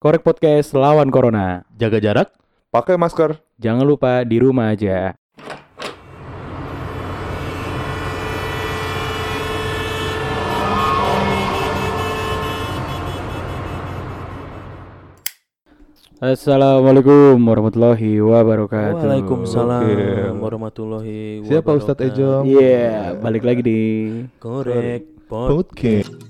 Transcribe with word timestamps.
Korek 0.00 0.24
Podcast 0.24 0.72
lawan 0.72 1.12
Corona. 1.12 1.60
Jaga 1.76 2.00
jarak. 2.00 2.32
Pakai 2.72 2.96
masker. 2.96 3.36
Jangan 3.60 3.84
lupa 3.84 4.24
di 4.24 4.40
rumah 4.40 4.72
aja. 4.72 5.12
Assalamualaikum 16.16 17.36
warahmatullahi 17.36 18.24
wabarakatuh. 18.24 19.04
Waalaikumsalam 19.04 19.84
Oke. 19.84 20.00
warahmatullahi 20.40 21.44
wabarakatuh. 21.44 21.48
Siapa 21.52 21.70
Ustadz 21.76 22.04
Ejong? 22.08 22.48
Iya, 22.48 23.20
balik 23.20 23.44
lagi 23.44 23.60
di 23.60 23.80
Korek. 24.40 25.28
Podcast. 25.28 26.29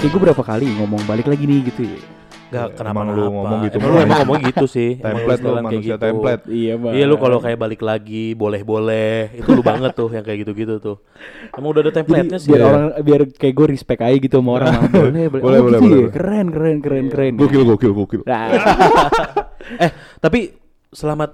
Kayak 0.00 0.10
gue 0.10 0.22
berapa 0.22 0.42
kali 0.42 0.66
ngomong 0.74 1.02
balik 1.04 1.28
lagi 1.28 1.44
nih 1.44 1.60
gitu 1.68 1.82
ya. 1.86 2.00
Gak 2.50 2.82
kenapa 2.82 2.98
Emang 2.98 3.08
lu 3.14 3.24
ngomong 3.30 3.60
gitu 3.62 3.76
Emang 3.78 3.90
lu 3.92 3.98
emang 4.00 4.18
ngomong 4.24 4.40
gitu 4.42 4.66
sih. 4.66 4.90
Template 5.04 5.38
lu 5.38 5.50
kayak 5.52 5.62
manusia 5.62 5.94
gitu. 5.94 6.02
template. 6.02 6.42
Iya, 6.50 6.72
Bang. 6.74 6.92
Iya 6.96 7.04
lu 7.04 7.16
kalau 7.16 7.38
kayak 7.38 7.58
balik 7.60 7.80
lagi 7.80 8.24
boleh-boleh 8.34 9.14
itu 9.36 9.48
lu 9.48 9.62
banget 9.62 9.92
tuh 9.92 10.08
yang 10.08 10.24
kayak 10.24 10.38
gitu-gitu 10.42 10.74
tuh. 10.80 10.96
Emang 11.52 11.70
udah 11.70 11.82
ada 11.84 11.92
template-nya 11.92 12.38
sih. 12.38 12.48
biar 12.48 12.58
Iya. 12.58 12.66
orang 12.66 12.84
biar 12.98 13.20
kayak 13.30 13.54
gue 13.54 13.66
respect 13.68 14.00
aja 14.00 14.16
gitu 14.18 14.36
sama 14.36 14.50
orang. 14.56 14.72
boleh, 14.88 15.24
boleh. 15.28 15.42
Boleh, 15.44 15.58
Oh, 15.60 15.62
boleh, 15.62 15.78
gitu 15.78 15.78
boleh, 15.78 15.78
ya? 15.78 16.00
boleh. 16.00 16.10
Keren, 16.10 16.46
keren, 16.50 16.76
keren, 16.80 17.06
keren. 17.06 17.32
Gokil, 17.36 17.62
gokil, 17.68 17.92
gokil. 17.94 18.20
Nah, 18.24 18.44
Eh 19.84 19.90
tapi 20.18 20.50
selamat 20.90 21.30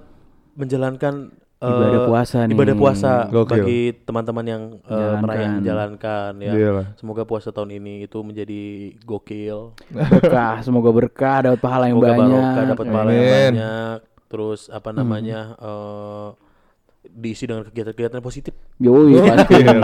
menjalankan 0.53 1.33
Ibadah 1.57 2.01
puasa 2.05 2.37
nih. 2.43 2.53
Ibadah 2.53 2.75
puasa 2.75 3.11
Gokil. 3.27 3.49
bagi 3.51 3.79
teman-teman 3.99 4.45
yang 4.45 4.63
eh, 4.79 4.93
Jalankan. 4.93 5.19
merayakan 5.19 5.51
menjalankan 5.55 6.31
ya. 6.37 6.51
Iya. 6.53 6.71
Semoga 6.93 7.23
puasa 7.23 7.49
tahun 7.49 7.71
ini 7.75 8.05
itu 8.05 8.17
menjadi 8.19 8.61
gokil. 9.01 9.73
berkah, 9.89 10.61
semoga 10.61 10.89
berkah, 10.91 11.37
dapat 11.43 11.57
pahala 11.57 11.87
yang 11.87 11.97
Semoga 11.97 12.13
banyak. 12.13 12.63
dapat 12.67 12.85
pahala 12.87 13.09
yang 13.09 13.25
banyak. 13.25 13.97
Terus 14.27 14.59
apa 14.67 14.89
namanya 14.91 15.39
eh, 15.55 16.27
diisi 17.07 17.47
dengan 17.47 17.63
kegiatan-kegiatan 17.63 18.19
positif. 18.19 18.53
Yoi, 18.77 19.15
Oh, 19.15 19.25
pasti. 19.31 19.55
iya. 19.55 19.79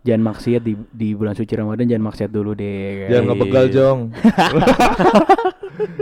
Jangan 0.00 0.22
maksiat 0.24 0.62
di 0.62 0.72
di 0.88 1.12
bulan 1.12 1.34
suci 1.34 1.52
Ramadan, 1.52 1.84
jangan 1.84 2.04
maksiat 2.06 2.30
dulu 2.30 2.54
deh. 2.54 3.10
Jangan 3.10 3.20
Iya. 3.20 3.28
ngebegal, 3.28 3.64
Jong. 3.68 3.98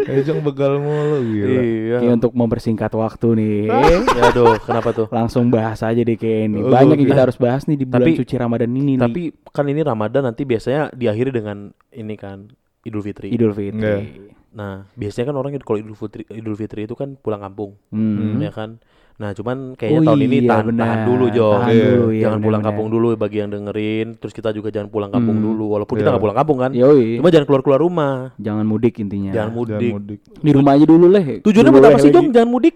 Ejong 0.02 0.40
begal 0.42 0.78
mulu 0.78 1.18
gila. 1.22 1.60
Iya. 1.62 1.96
Kayak 2.02 2.14
untuk 2.18 2.32
mempersingkat 2.32 2.92
waktu 2.92 3.26
nih. 3.38 3.58
ya 3.68 3.98
aduh, 4.28 4.58
kenapa 4.58 4.90
tuh? 4.90 5.06
Langsung 5.08 5.48
bahas 5.48 5.80
aja 5.80 5.98
deh 5.98 6.16
kayak 6.16 6.40
ini. 6.48 6.58
Oh, 6.60 6.70
Banyak 6.70 6.98
yang 6.98 7.08
kita 7.08 7.22
harus 7.22 7.38
bahas 7.38 7.64
nih 7.64 7.78
di 7.78 7.86
bulan 7.86 8.06
Tapi- 8.06 8.18
suci 8.18 8.34
Ramadan 8.34 8.70
ini 8.70 8.94
nih. 8.94 8.96
Tapi 8.98 9.22
kan 9.48 9.64
ini 9.66 9.80
Ramadan 9.80 10.22
nanti 10.26 10.42
biasanya 10.42 10.90
diakhiri 10.90 11.30
dengan 11.30 11.70
ini 11.90 12.14
kan 12.14 12.50
Idul 12.82 13.02
Fitri. 13.02 13.30
Idul 13.30 13.54
Fitri. 13.54 13.78
Iya. 13.78 14.34
Nah, 14.52 14.84
biasanya 14.92 15.32
kan 15.32 15.36
orang 15.38 15.56
kalau 15.60 15.78
Idul 15.80 15.96
Fitri 15.96 16.28
Idul 16.28 16.56
Fitri 16.56 16.84
itu 16.84 16.92
kan 16.92 17.16
pulang 17.16 17.40
kampung, 17.40 17.80
Hmm. 17.88 18.36
ya 18.36 18.52
kan? 18.52 18.82
Nah, 19.12 19.30
cuman 19.32 19.76
kayaknya 19.76 20.00
Oh 20.00 20.06
tahun 20.08 20.20
ini 20.22 20.36
iya, 20.38 20.48
tahan, 20.48 20.64
benar. 20.66 20.82
tahan 20.82 21.00
dulu, 21.04 21.24
Jo. 21.28 21.48
Tahan 21.52 21.68
Iya. 21.68 21.84
dulu, 21.86 22.06
iya, 22.08 22.22
jangan 22.22 22.38
pulang 22.38 22.42
benar-benar. 22.58 22.64
kampung 22.66 22.88
dulu 22.88 23.06
bagi 23.14 23.36
yang 23.38 23.50
dengerin. 23.50 24.06
Terus 24.16 24.32
kita 24.32 24.48
juga 24.50 24.68
jangan 24.68 24.88
pulang 24.88 25.10
kampung 25.10 25.36
Hmm. 25.36 25.46
dulu, 25.46 25.64
walaupun 25.70 25.94
kita 25.94 26.02
Iya. 26.02 26.12
nggak 26.12 26.24
pulang 26.24 26.38
kampung 26.38 26.58
kan. 26.58 26.70
Yoi. 26.72 27.20
Cuma 27.20 27.28
jangan 27.28 27.46
keluar 27.46 27.62
keluar 27.62 27.80
rumah, 27.80 28.14
Jangan 28.36 28.64
mudik 28.64 28.94
intinya. 28.98 29.30
jangan 29.30 29.52
Jangan 29.52 29.78
mudik. 29.78 29.92
mudik. 29.92 30.20
Di 30.34 30.50
rumah 30.50 30.72
aja 30.74 30.84
dulu 30.84 31.06
lah. 31.06 31.22
Tujuannya 31.38 31.70
buat 31.70 31.84
apa 31.86 31.98
sih. 31.98 32.10
Jong? 32.10 32.26
Jangan 32.30 32.50
mudik. 32.50 32.74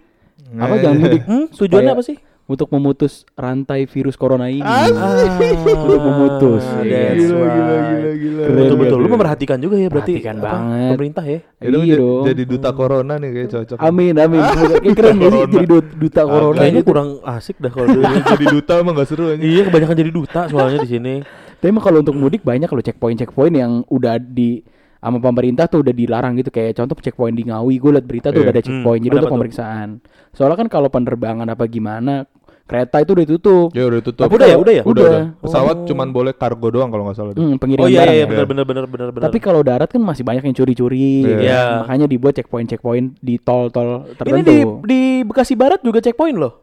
Apa 0.54 0.74
jangan 0.78 0.96
mudik? 0.98 1.22
Hmm? 1.24 1.44
Tujuannya 1.50 1.92
apa 1.92 2.02
sih? 2.02 2.16
Untuk 2.46 2.70
memutus 2.70 3.26
rantai 3.34 3.84
virus 3.84 4.14
corona 4.14 4.46
ini. 4.46 4.62
Untuk 4.62 5.98
memutus. 5.98 6.62
That's 6.62 7.18
Gila, 7.18 7.42
gila, 7.42 7.42
right. 7.42 7.90
gila, 7.90 8.10
gila. 8.14 8.40
Keren 8.40 8.56
Betul 8.56 8.76
betul. 8.78 8.98
Lu 8.98 9.08
memperhatikan 9.08 9.58
juga 9.58 9.74
ya 9.74 9.88
berarti. 9.88 10.12
Perhatikan 10.14 10.36
apa, 10.36 10.46
banget. 10.46 10.90
Pemerintah 10.92 11.24
ya. 11.24 11.38
Ya 11.56 11.68
dong, 11.68 11.82
Iya 11.82 11.90
jadi- 11.90 12.00
dong. 12.00 12.24
Jadi 12.24 12.42
duta 12.44 12.70
corona 12.70 13.14
nih 13.16 13.30
kayak 13.32 13.48
cocok. 13.50 13.76
Amin, 13.78 14.14
amin. 14.14 14.40
Kayak 14.40 14.94
keren 14.94 15.14
gak 15.16 15.26
sih 15.28 15.40
jadi 15.48 15.66
du- 15.66 15.94
duta 15.98 16.22
corona 16.22 16.54
Kayaknya 16.56 16.80
gitu. 16.80 16.88
kurang 16.88 17.08
asik 17.26 17.56
dah 17.58 17.70
kalau 17.70 17.86
jadi 18.32 18.44
duta 18.46 18.72
emang 18.76 18.94
gak 18.94 19.08
seru 19.08 19.24
aja. 19.28 19.42
iya, 19.42 19.62
kebanyakan 19.64 19.96
jadi 19.96 20.10
duta 20.12 20.40
soalnya 20.46 20.78
di 20.80 20.88
sini. 20.88 21.14
Tapi 21.56 21.66
emang 21.66 21.82
kalau 21.82 21.98
untuk 21.98 22.14
mudik 22.14 22.42
banyak 22.42 22.68
kalau 22.68 22.78
checkpoint 22.80 23.16
checkpoint 23.16 23.54
yang 23.54 23.82
udah 23.88 24.18
di 24.18 24.60
sama 24.96 25.22
pemerintah 25.22 25.66
tuh 25.66 25.80
udah 25.80 25.94
dilarang 25.94 26.34
gitu 26.34 26.50
kayak 26.50 26.74
contoh 26.74 26.94
checkpoint 26.96 27.30
di 27.32 27.46
Ngawi 27.46 27.74
gue 27.76 27.90
liat 27.92 28.02
berita 28.04 28.28
tuh 28.28 28.38
Iya. 28.38 28.44
udah 28.44 28.52
ada 28.52 28.60
checkpoint 28.60 28.98
Hmm, 28.98 29.06
jadi 29.06 29.14
untuk 29.16 29.32
pemeriksaan. 29.32 29.88
Soalnya 30.30 30.56
kan 30.58 30.68
kalau 30.68 30.88
penerbangan 30.90 31.46
apa 31.46 31.64
gimana 31.64 32.26
kereta 32.66 32.96
itu 32.98 33.10
udah 33.12 33.24
ditutup. 33.24 33.68
Ya 33.70 33.84
udah 33.84 34.00
tutup. 34.00 34.22
Tapi 34.22 34.34
udah 34.34 34.48
ya, 34.48 34.56
udah 34.56 34.72
ya? 34.72 34.82
Udah, 34.82 34.90
Udah. 34.92 35.06
udah. 35.08 35.24
Pesawat 35.40 35.76
Oh. 35.76 35.86
cuman 35.86 36.08
boleh 36.10 36.32
kargo 36.32 36.68
doang 36.68 36.90
kalau 36.90 37.06
nggak 37.06 37.14
salah. 37.14 37.30
deh. 37.30 37.38
Hmm, 37.38 37.56
pengiriman 37.56 37.86
Oh 37.86 37.88
iya 37.88 38.02
iya 38.04 38.14
ya. 38.18 38.26
benar 38.26 38.44
benar 38.44 38.64
benar 38.64 38.84
benar 38.84 39.08
benar. 39.08 39.24
Tapi 39.24 39.38
kalau 39.38 39.60
darat 39.60 39.86
kan 39.86 39.98
masih 39.98 40.22
banyak 40.22 40.42
yang 40.42 40.52
curi-curi. 40.52 41.22
Iya. 41.22 41.30
ya. 41.30 41.38
Iya. 41.40 41.62
Makanya 41.80 42.06
dibuat 42.06 42.34
checkpoint 42.34 42.66
checkpoint 42.68 43.06
di 43.16 43.38
tol-tol 43.38 44.04
ini 44.04 44.18
tertentu. 44.18 44.50
di 44.50 44.56
di 44.84 45.00
Bekasi 45.22 45.54
Barat 45.54 45.78
juga 45.80 45.98
checkpoint 45.98 46.34
loh. 46.34 46.58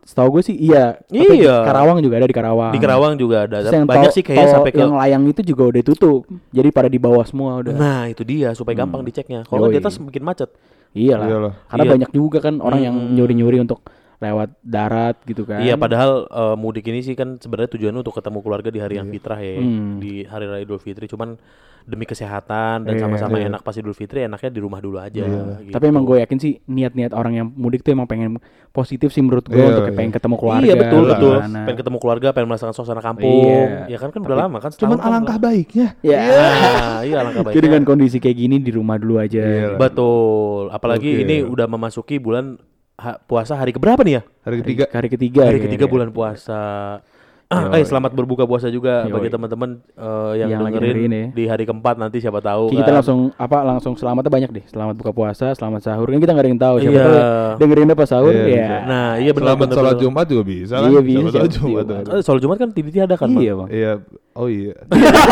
Setahu 0.00 0.38
gue 0.38 0.42
sih 0.42 0.56
iya. 0.56 0.96
Tapi 1.04 1.26
di 1.34 1.44
Iya. 1.44 1.60
Karawang 1.62 1.98
juga 1.98 2.14
ada 2.16 2.26
di 2.26 2.32
Karawang. 2.32 2.72
Di 2.72 2.80
Karawang 2.80 3.14
juga 3.14 3.36
ada. 3.44 3.56
Terus 3.60 3.74
yang 3.74 3.84
Banyak 3.84 4.06
tol- 4.06 4.16
sih 4.16 4.22
kayaknya 4.22 4.42
tol 4.44 4.54
sampai 4.56 4.70
ke 4.70 4.78
yang 4.78 4.92
layang 4.96 5.22
itu 5.28 5.40
juga 5.44 5.62
udah 5.68 5.82
tutup. 5.84 6.20
Jadi 6.48 6.68
pada 6.70 6.88
di 6.88 6.96
bawah 6.96 7.22
semua 7.22 7.58
udah. 7.58 7.74
Nah, 7.74 8.02
itu 8.06 8.22
dia 8.22 8.50
supaya 8.52 8.74
gampang 8.76 9.02
diceknya. 9.02 9.44
Kalau 9.44 9.66
di 9.66 9.76
atas 9.76 9.98
bikin 9.98 10.22
macet. 10.22 10.48
Iyalah. 10.90 11.26
Iyalah. 11.26 11.52
Karena 11.68 11.84
Iya. 11.84 11.92
banyak 11.92 12.10
juga 12.10 12.38
kan 12.40 12.54
orang 12.58 12.80
yang 12.80 12.96
Hmm. 12.96 13.12
nyuri-nyuri 13.12 13.58
untuk 13.60 13.84
lewat 14.20 14.52
darat 14.60 15.16
gitu 15.24 15.42
kan. 15.42 15.58
Iya, 15.58 15.74
padahal 15.74 16.24
eh, 16.24 16.54
mudik 16.54 16.84
ini 16.84 17.00
sih 17.00 17.12
kan 17.12 17.36
sebenarnya 17.36 17.72
tujuannya 17.72 18.00
untuk 18.00 18.12
ketemu 18.12 18.38
keluarga 18.38 18.68
di 18.68 18.76
hari 18.76 18.94
yang 18.94 19.08
fitrah 19.08 19.36
ya, 19.36 19.56
Hmm. 19.56 19.96
di 19.96 20.22
hari 20.22 20.44
raya 20.44 20.60
Idul 20.60 20.76
Fitri. 20.76 21.08
Cuman 21.08 21.40
demi 21.80 22.04
kesehatan 22.04 22.84
dan 22.84 22.92
Iya, 22.92 23.00
sama-sama 23.00 23.40
iya. 23.40 23.48
enak 23.48 23.64
pas 23.64 23.72
Idul 23.72 23.96
Fitri, 23.96 24.20
enaknya 24.20 24.52
di 24.52 24.60
rumah 24.60 24.78
dulu 24.78 25.00
aja. 25.00 25.24
gitu. 25.24 25.72
Tapi 25.72 25.84
emang 25.86 26.04
gue 26.04 26.20
yakin 26.20 26.36
sih 26.36 26.60
niat-niat 26.62 27.10
orang 27.10 27.32
yang 27.34 27.46
mudik 27.48 27.80
tuh 27.80 27.90
emang 27.90 28.04
pengen 28.04 28.36
positif 28.70 29.08
sih 29.08 29.18
menurut 29.18 29.48
gue 29.48 29.56
Iya, 29.56 29.72
untuk 29.72 29.84
iya. 29.88 29.96
pengen 29.96 30.12
ketemu 30.12 30.36
keluarga. 30.36 30.62
Iya 30.62 30.74
betul 30.76 31.00
lah. 31.00 31.10
betul. 31.10 31.36
gimana. 31.40 31.58
Pengen 31.64 31.78
ketemu 31.80 31.98
keluarga, 31.98 32.28
pengen 32.30 32.46
merasakan 32.46 32.74
suasana 32.76 33.00
kampung. 33.00 33.24
Iya. 33.42 33.88
Ya 33.88 33.96
kan 33.96 34.12
kan 34.12 34.20
udah 34.20 34.36
lama 34.38 34.56
kan. 34.60 34.70
Cuman 34.70 34.96
kan 34.96 35.06
alangkah 35.08 35.36
baiknya. 35.40 35.88
Ya. 36.00 36.20
Nah, 36.28 37.00
iya 37.00 37.16
alangkah 37.18 37.42
Jadi 37.48 37.64
dengan 37.64 37.82
baiknya. 37.82 37.90
kondisi 37.96 38.16
kayak 38.20 38.36
gini 38.38 38.56
di 38.60 38.70
rumah 38.70 39.00
dulu 39.00 39.16
aja. 39.16 39.40
Iya. 39.40 39.68
Betul. 39.74 40.68
Apalagi 40.68 41.10
ini 41.18 41.40
udah 41.42 41.64
memasuki 41.66 42.20
bulan 42.20 42.60
ha- 43.00 43.18
puasa 43.18 43.56
hari 43.56 43.72
keberapa 43.72 44.00
nih 44.00 44.14
ya? 44.14 44.22
Hari 44.44 44.56
ketiga. 44.60 44.84
Hari 44.88 45.08
ketiga. 45.08 45.40
hari 45.42 45.58
ketiga 45.58 45.84
bulan 45.86 46.12
puasa. 46.12 46.60
Ah, 47.50 47.66
eh 47.74 47.82
selamat 47.82 48.14
berbuka 48.14 48.46
puasa 48.46 48.70
juga 48.70 49.02
Yoi. 49.02 49.10
bagi 49.10 49.26
teman-teman 49.26 49.82
eh, 49.98 50.32
yang, 50.38 50.54
Yang 50.54 50.60
dengerin 50.70 50.86
dengerin 50.86 51.10
ya. 51.10 51.26
di 51.34 51.44
hari 51.50 51.64
keempat 51.66 51.98
nanti 51.98 52.22
siapa 52.22 52.38
tahu 52.38 52.70
Ki, 52.70 52.78
kita 52.78 52.86
kan. 52.86 53.02
langsung 53.02 53.18
apa 53.34 53.66
langsung 53.66 53.92
selamatnya 53.98 54.30
banyak 54.30 54.50
deh. 54.54 54.64
Selamat 54.70 54.94
buka 54.94 55.10
puasa, 55.10 55.50
selamat 55.50 55.82
sahur. 55.82 56.06
Kan 56.06 56.22
kita 56.22 56.30
nggak 56.30 56.46
ada 56.46 56.50
yang 56.54 56.62
tahu 56.62 56.74
siapa 56.78 56.94
Iya. 56.94 57.02
tahu 57.02 57.18
dengerinnya 57.58 57.96
pas 57.98 58.06
sahur 58.06 58.30
Iya, 58.30 58.38
ya. 58.38 58.46
bisa. 58.46 58.76
Nah, 58.86 59.08
iya 59.18 59.30
benar 59.34 59.46
Selamat 59.50 59.66
sholat. 59.74 59.96
Jumat 59.98 60.26
juga 60.30 60.42
bisa 60.46 60.74
kan? 60.78 60.90
Iya, 60.94 61.00
bisa. 61.02 61.18
Selamat 61.18 61.34
sholat 61.34 61.50
Jumat. 61.50 61.84
Jumat. 61.90 62.04
Eh, 62.06 62.22
sholat 62.22 62.40
Jumat 62.46 62.56
kan 62.56 62.68
tidak 62.70 63.16
kan, 63.18 63.28
Bang? 63.28 63.42
Iya, 63.42 63.52
Bang. 63.58 63.68
Iya. 63.74 63.92
Oh 64.30 64.46
iya. 64.46 64.74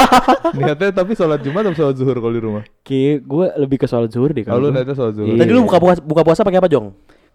Niatnya 0.59 0.89
tapi 0.91 1.12
sholat 1.15 1.39
Jumat 1.39 1.62
atau 1.65 1.77
sholat 1.77 1.95
zuhur 1.95 2.19
kalau 2.19 2.35
di 2.35 2.43
rumah? 2.43 2.62
Kayak 2.83 3.23
gue 3.23 3.47
lebih 3.59 3.79
ke 3.79 3.87
soal 3.87 4.11
zuhur 4.11 4.35
deh 4.35 4.43
Kalau 4.43 4.59
kalau 4.59 4.71
lu 4.71 4.75
niatnya 4.75 4.95
sholat 4.99 5.15
zuhur. 5.15 5.31
Iya. 5.31 5.39
Tadi 5.39 5.53
lu 5.53 5.62
buka 5.62 5.79
puasa 5.79 6.00
buka 6.03 6.23
puasa 6.27 6.41
pakai 6.43 6.59
apa, 6.59 6.67
Jong? 6.67 6.87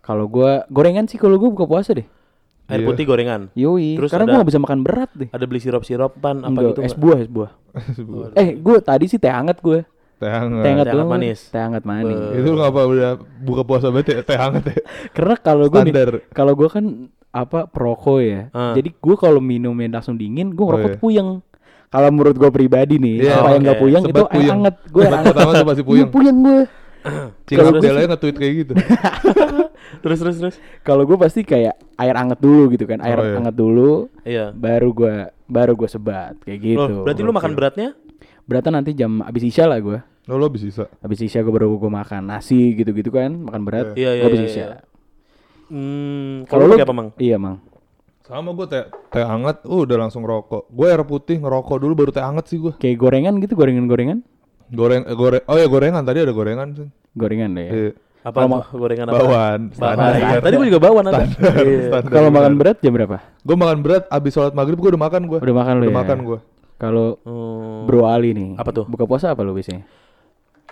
Kalau 0.03 0.27
gue 0.27 0.67
gorengan 0.67 1.07
sih 1.07 1.15
kalau 1.15 1.35
gue 1.35 1.47
buka 1.47 1.63
puasa 1.63 1.93
deh. 1.93 2.03
Air 2.65 2.79
Iya. 2.79 2.87
putih 2.87 3.03
gorengan. 3.03 3.41
Yoi. 3.53 3.95
Terus 3.95 4.09
Karena 4.09 4.23
ada- 4.25 4.31
gue 4.33 4.41
gak 4.41 4.49
bisa 4.49 4.61
makan 4.61 4.79
berat 4.81 5.11
deh. 5.13 5.29
Ada 5.29 5.43
beli 5.43 5.59
sirup-sirupan 5.59 6.35
apa 6.37 6.47
Enggak, 6.49 6.63
gitu 6.69 6.79
es 6.81 6.85
nggak? 6.89 6.99
buah, 6.99 7.17
es 7.17 7.29
buah. 7.29 7.51
Eh, 8.39 8.49
gue 8.53 8.77
tadi 8.79 9.05
sih 9.05 9.17
teh 9.17 9.27
hangat 9.27 9.59
gue. 9.59 9.83
Teh 10.15 10.27
hangat. 10.27 10.61
Teh 10.61 10.69
hangat 10.69 10.85
Teh 10.85 10.93
hangat 10.93 11.07
manis. 11.09 11.39
Teh 11.49 11.61
hangat 11.61 11.83
manis. 11.83 12.15
Be- 12.15 12.35
Itu 12.37 12.49
ngapa 12.53 12.81
udah 12.85 13.11
buka 13.41 13.61
puasa 13.63 13.87
berarti 13.89 14.15
teh 14.17 14.37
hangat 14.37 14.63
ya? 14.65 14.77
Karena 15.15 15.35
kalau 15.37 15.65
gue 15.65 15.79
Standar. 15.81 16.09
kalau 16.29 16.53
gue 16.53 16.69
kan 16.69 16.85
apa 17.31 17.59
perokok 17.65 18.19
ya. 18.19 18.41
Ah. 18.51 18.71
Jadi 18.71 18.93
gue 18.93 19.15
kalau 19.17 19.39
minumnya 19.39 19.89
langsung 19.93 20.15
dingin, 20.15 20.51
gue 20.51 20.61
ngerokok 20.61 20.83
iya. 20.85 20.93
tuh 20.93 21.01
puyeng. 21.01 21.29
Kalau 21.89 22.09
menurut 22.09 22.33
gue 22.33 22.49
pribadi 22.49 22.97
nih, 22.97 23.21
Iya, 23.21 23.33
supaya 23.35 23.53
oke. 23.53 23.63
nggak 23.63 23.77
puyeng 23.77 24.03
itu 24.03 24.09
Sebat 24.09 24.23
air 24.23 24.33
puyeng. 24.33 24.53
hangat. 24.55 24.75
Gue 24.87 25.03
Sebat 25.03 25.19
pertama 25.23 25.51
tuh 25.51 25.67
pasti 25.67 25.83
puyeng. 25.83 26.09
puyeng 26.09 26.37
gue. 26.41 26.59
Cing 27.47 27.57
Kalau 27.57 27.69
gua 27.69 27.79
Abdel 27.79 27.95
aja 27.97 28.07
nge-tweet 28.11 28.37
kayak 28.37 28.53
gitu. 28.63 28.73
Terus 30.03 30.17
terus 30.19 30.35
terus. 30.37 30.55
Kalau 30.81 31.03
gue 31.03 31.15
pasti 31.15 31.43
kayak 31.43 31.77
air 31.95 32.15
hangat 32.17 32.39
dulu 32.39 32.73
gitu 32.73 32.83
kan, 32.83 32.97
air 32.99 33.13
Oh, 33.13 33.23
iya. 33.23 33.35
hangat 33.37 33.55
dulu, 33.55 33.91
Iya. 34.25 34.45
baru 34.51 34.89
gue 34.89 35.15
baru 35.45 35.77
gue 35.77 35.85
sebat 35.85 36.33
kayak 36.41 36.59
gitu. 36.59 36.81
Loh, 36.81 37.05
berarti 37.05 37.21
lu 37.21 37.31
makan 37.31 37.53
beratnya? 37.53 37.89
Berarti 38.43 38.67
nanti 38.67 38.91
jam 38.91 39.21
abis 39.21 39.43
isya 39.45 39.69
lah 39.69 39.77
gue. 39.77 39.99
Oh, 40.25 40.39
lo 40.39 40.47
bisa 40.47 40.65
sisa. 40.65 40.85
Abis 40.99 41.19
isya 41.21 41.43
gue 41.43 41.51
baru 41.51 41.77
gue 41.77 41.91
makan 41.91 42.25
nasi 42.25 42.73
gitu-gitu 42.73 43.11
kan, 43.11 43.31
makan 43.31 43.61
berat. 43.63 43.93
Iya, 43.93 44.17
iya, 44.17 44.23
Gua 44.23 44.29
abis 44.31 44.39
iya, 44.39 44.49
isya. 44.49 44.65
iya. 44.65 44.77
Hmm, 45.69 46.43
Kalau 46.47 46.63
lu 46.65 46.73
apa, 46.75 46.93
Mang? 46.93 47.09
Iya, 47.17 47.37
Mang. 47.37 47.57
Sama 48.23 48.55
gue 48.55 48.65
teh 48.65 48.83
teh 49.11 49.23
hangat, 49.23 49.61
uh, 49.67 49.83
udah 49.83 49.97
langsung 49.99 50.23
rokok. 50.23 50.71
Gue 50.71 50.87
air 50.89 51.03
putih 51.03 51.37
ngerokok 51.37 51.77
dulu 51.77 51.93
baru 51.93 52.09
teh 52.09 52.23
hangat 52.23 52.47
sih 52.47 52.57
gue. 52.57 52.73
Kayak 52.79 52.97
gorengan 52.97 53.35
gitu, 53.43 53.53
gorengan-gorengan. 53.53 54.23
Goreng, 54.73 55.01
eh, 55.03 55.13
goreng. 55.13 55.43
Oh 55.45 55.55
ya 55.55 55.67
gorengan 55.67 56.01
tadi 56.01 56.19
ada 56.19 56.33
gorengan 56.33 56.67
sih. 56.73 56.87
Gorengan 57.13 57.49
deh. 57.53 57.63
ya. 57.63 57.71
Iya. 57.71 57.91
Apa 58.23 58.35
Kalau 58.35 58.47
tuh? 58.47 58.53
ma- 58.55 58.71
gorengan 58.73 59.05
apa? 59.05 59.15
Bawan. 59.15 59.59
Bawan. 59.71 59.97
Iya, 60.15 60.39
Tadi 60.39 60.53
gua 60.55 60.65
juga 60.65 60.81
bawan 60.81 61.03
ada. 61.05 61.23
Iya. 61.61 62.01
Kalau 62.03 62.29
makan 62.29 62.53
berat 62.55 62.77
jam 62.79 62.91
berapa? 62.91 63.17
Gue 63.39 63.55
makan 63.55 63.77
berat 63.79 64.03
abis 64.07 64.31
sholat 64.31 64.51
maghrib 64.51 64.75
gue 64.75 64.89
udah 64.89 65.01
makan 65.01 65.21
gue. 65.25 65.39
Udah 65.39 65.55
makan 65.55 65.73
lu 65.75 65.81
Udah 65.81 65.91
ya? 65.91 65.97
makan 65.99 66.17
gue. 66.23 66.39
Kalau 66.75 67.07
Hmm, 67.21 67.85
Bro 67.85 68.03
Ali 68.05 68.31
nih. 68.31 68.55
Apa 68.55 68.71
tuh? 68.71 68.85
Buka 68.85 69.03
puasa 69.03 69.29
apa 69.29 69.39
lu 69.39 69.51
biasanya? 69.51 69.83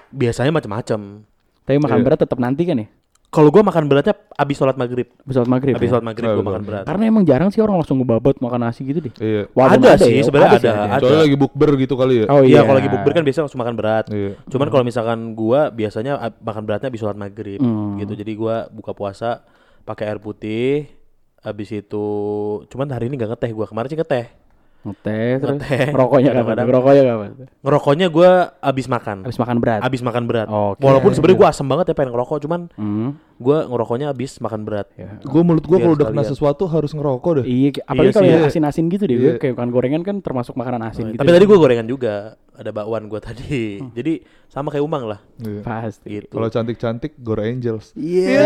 biasanya 0.10 0.52
macam-macam. 0.52 1.24
Tapi 1.62 1.78
makan 1.78 1.98
Iya. 1.98 2.06
berat 2.06 2.20
tetap 2.20 2.36
nanti 2.38 2.64
kan 2.64 2.78
ya? 2.78 2.88
Kalau 3.32 3.48
gua 3.48 3.64
makan 3.64 3.88
beratnya 3.88 4.12
abis 4.36 4.60
sholat 4.60 4.76
maghrib. 4.76 5.08
Habis 5.18 5.34
sholat 5.34 5.48
maghrib. 5.48 5.72
Abis 5.74 5.88
ya? 5.88 5.92
sholat 5.96 6.04
maghrib 6.04 6.28
Oh, 6.28 6.32
gua 6.32 6.38
betul. 6.38 6.52
makan 6.52 6.64
berat. 6.68 6.84
Karena 6.84 7.04
emang 7.08 7.24
jarang 7.24 7.48
sih 7.48 7.64
orang 7.64 7.80
langsung 7.80 7.96
ngebabot 7.96 8.36
makan 8.38 8.60
nasi 8.60 8.84
gitu 8.84 9.00
deh. 9.00 9.14
Iya. 9.16 9.42
Walaupun 9.50 9.88
Ada 9.88 10.04
sih, 10.04 10.12
ya, 10.12 10.24
sebenarnya 10.28 10.52
ada, 10.52 10.72
ada. 10.92 11.00
Soalnya 11.00 11.22
lagi 11.26 11.38
bukber 11.40 11.70
gitu 11.80 11.94
kali 11.96 12.14
ya. 12.20 12.26
Oh 12.28 12.44
Iya, 12.44 12.52
iya. 12.52 12.60
kalau 12.62 12.76
lagi 12.76 12.92
bukber 12.92 13.12
kan 13.14 13.24
biasa 13.24 13.40
langsung 13.42 13.62
makan 13.64 13.76
berat. 13.76 14.06
Iya. 14.12 14.36
Cuman 14.46 14.68
kalau 14.68 14.84
misalkan 14.84 15.20
gua 15.32 15.72
biasanya 15.72 16.14
makan 16.38 16.64
beratnya 16.68 16.92
abis 16.92 17.00
sholat 17.00 17.16
maghrib 17.16 17.58
Hmm. 17.58 17.96
gitu. 17.98 18.14
Jadi 18.14 18.32
gua 18.36 18.68
buka 18.68 18.92
puasa 18.92 19.48
pakai 19.82 20.12
air 20.12 20.20
putih. 20.20 20.92
Habis 21.40 21.72
itu 21.74 22.06
cuman 22.68 22.92
hari 22.92 23.08
ini 23.08 23.16
nggak 23.16 23.32
ngeteh 23.32 23.52
gua. 23.52 23.64
Kemarin 23.64 23.88
sih 23.88 23.96
ngeteh. 23.96 24.41
Ngeteh 24.82 25.32
terus 25.38 25.62
Ngeteh. 25.62 25.94
rokoknya 25.94 26.32
kapan? 26.34 26.56
Rokoknya 26.66 27.04
kapan? 27.06 27.30
Ngerokoknya 27.62 28.08
gua 28.10 28.32
abis 28.58 28.86
makan. 28.88 29.18
Habis 29.22 29.38
makan 29.38 29.58
berat. 29.58 29.80
Abis 29.82 30.02
makan 30.02 30.24
berat. 30.26 30.48
Oke. 30.50 30.82
Walaupun 30.82 31.14
sebenarnya 31.14 31.38
gua 31.38 31.50
asem 31.50 31.66
banget 31.66 31.86
ya 31.88 31.96
pengen 31.96 32.12
ngerokok, 32.12 32.38
cuman 32.42 32.62
Hmm. 32.74 33.14
Gua 33.42 33.66
ngerokoknya 33.66 34.14
abis 34.14 34.38
makan 34.38 34.62
berat. 34.64 34.88
Ya. 34.94 35.18
Gue 35.26 35.42
mulut 35.42 35.66
gue 35.66 35.76
kalau 35.76 35.98
udah 35.98 36.14
kena 36.14 36.24
sesuatu 36.24 36.70
harus 36.70 36.94
ngerokok 36.94 37.42
deh. 37.42 37.46
Iya, 37.50 37.70
ki- 37.74 37.84
apalagi 37.84 38.08
Iya 38.08 38.16
kalau 38.16 38.28
yang 38.30 38.44
iya. 38.46 38.50
asin-asin 38.54 38.86
gitu 38.88 39.04
deh. 39.10 39.18
Iya. 39.18 39.24
Gue 39.26 39.32
kayak 39.42 39.54
makan 39.58 39.70
gorengan 39.74 40.02
kan 40.06 40.16
termasuk 40.22 40.54
makanan 40.54 40.82
asin 40.86 41.10
gitu. 41.12 41.20
Tapi 41.20 41.32
tadi 41.34 41.46
gua 41.50 41.58
gorengan 41.58 41.88
juga. 41.90 42.38
Ada 42.52 42.70
bakwan 42.70 43.10
gua 43.10 43.18
tadi. 43.18 43.82
Jadi 43.98 44.22
sama 44.46 44.70
kayak 44.70 44.86
Umang 44.86 45.10
lah. 45.10 45.20
Iya. 45.42 45.62
pasti. 45.66 46.08
Gitu. 46.22 46.30
Kalau 46.30 46.48
cantik-cantik 46.48 47.18
Gore 47.18 47.50
Angels. 47.50 47.92
Iya. 47.98 48.46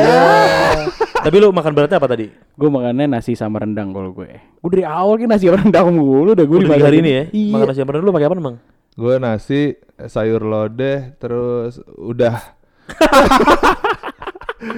Tapi 1.26 1.36
lu 1.42 1.50
makan 1.50 1.74
beratnya 1.74 1.98
apa 1.98 2.06
tadi? 2.06 2.30
Gue 2.54 2.70
makannya 2.70 3.10
nasi 3.10 3.34
sama 3.34 3.58
rendang 3.58 3.90
kalau 3.92 4.14
gue. 4.14 4.30
Gue 4.62 4.70
dari 4.70 4.86
awal 4.86 5.18
kan 5.18 5.36
nasi 5.36 5.50
sama 5.50 5.58
rendang 5.66 5.90
mulu 5.92 6.38
udah 6.38 6.46
gue 6.46 6.58
Udah 6.62 6.70
tiga 6.78 6.86
hari 6.86 7.02
ini 7.02 7.10
ya? 7.12 7.24
Iya. 7.34 7.54
Makan 7.58 7.66
nasi 7.66 7.80
sama 7.82 7.92
rendang 7.98 8.08
lu 8.08 8.14
pakai 8.14 8.28
apa 8.30 8.36
emang? 8.38 8.58
Gue 8.96 9.14
nasi, 9.20 9.62
sayur 10.08 10.46
lodeh, 10.46 11.18
terus 11.20 11.84
udah. 12.00 12.40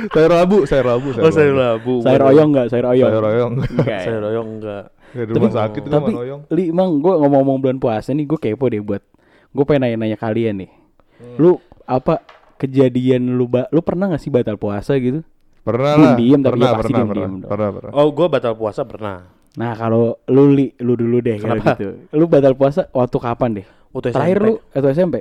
sayur 0.09 0.31
labu, 0.31 0.57
sayur 0.63 0.85
labu, 0.87 1.07
Oh, 1.15 1.29
sayur 1.29 1.55
labu. 1.55 1.93
Sayur 2.01 2.23
oyong 2.27 2.49
enggak? 2.51 2.67
Sayur 2.69 2.87
oyong. 2.89 3.09
Sayur 3.09 3.25
oyong. 3.25 3.53
Enggak. 3.57 3.99
Sayur 4.01 4.23
oyong 4.25 4.47
enggak. 4.57 4.83
Ya, 5.07 5.23
di 5.23 5.31
rumah 5.31 5.53
sakit 5.55 5.81
itu 5.81 5.89
Tapi 5.89 6.11
oyong. 6.13 6.41
li 6.51 6.63
emang 6.67 6.89
gue 6.97 7.13
ngomong-ngomong 7.15 7.57
bulan 7.57 7.77
puasa 7.77 8.11
nih 8.11 8.25
gue 8.25 8.37
kepo 8.37 8.67
deh 8.67 8.83
buat 8.83 8.99
gue 9.47 9.63
pengen 9.63 9.87
nanya-nanya 9.87 10.17
kalian 10.17 10.55
nih. 10.59 10.71
Hmm. 11.17 11.35
Lu 11.39 11.51
apa 11.83 12.19
kejadian 12.57 13.33
lu 13.33 13.47
ba 13.47 13.69
lu 13.69 13.79
pernah 13.79 14.11
gak 14.11 14.19
sih 14.19 14.27
batal 14.27 14.59
puasa 14.59 14.99
gitu? 14.99 15.23
Pernah 15.63 15.95
lah. 15.95 16.15
Diem-diem, 16.15 16.39
tapi 16.41 16.53
pernah, 16.53 16.67
ya 16.67 16.75
pasti 16.75 16.83
pernah, 16.85 16.99
diem-diem 16.99 17.11
pernah, 17.11 17.39
dong. 17.39 17.49
pernah, 17.49 17.69
pernah. 17.71 17.91
Oh, 17.95 18.07
gua 18.11 18.27
batal 18.27 18.53
puasa 18.55 18.81
pernah. 18.83 19.15
Nah 19.57 19.71
kalau 19.73 20.03
lu 20.27 20.43
li 20.51 20.69
lu 20.77 20.93
dulu 20.93 21.17
deh 21.19 21.37
kalau 21.39 21.55
Kenapa? 21.55 21.71
gitu. 21.75 21.87
Lu 22.11 22.25
batal 22.27 22.53
puasa 22.53 22.81
waktu 22.91 23.17
kapan 23.17 23.49
deh? 23.55 23.67
Waktu 23.89 24.07
Terakhir 24.11 24.37
SMP. 24.37 24.45
lu 24.45 24.53
atau 24.69 24.89
SMP? 24.91 25.15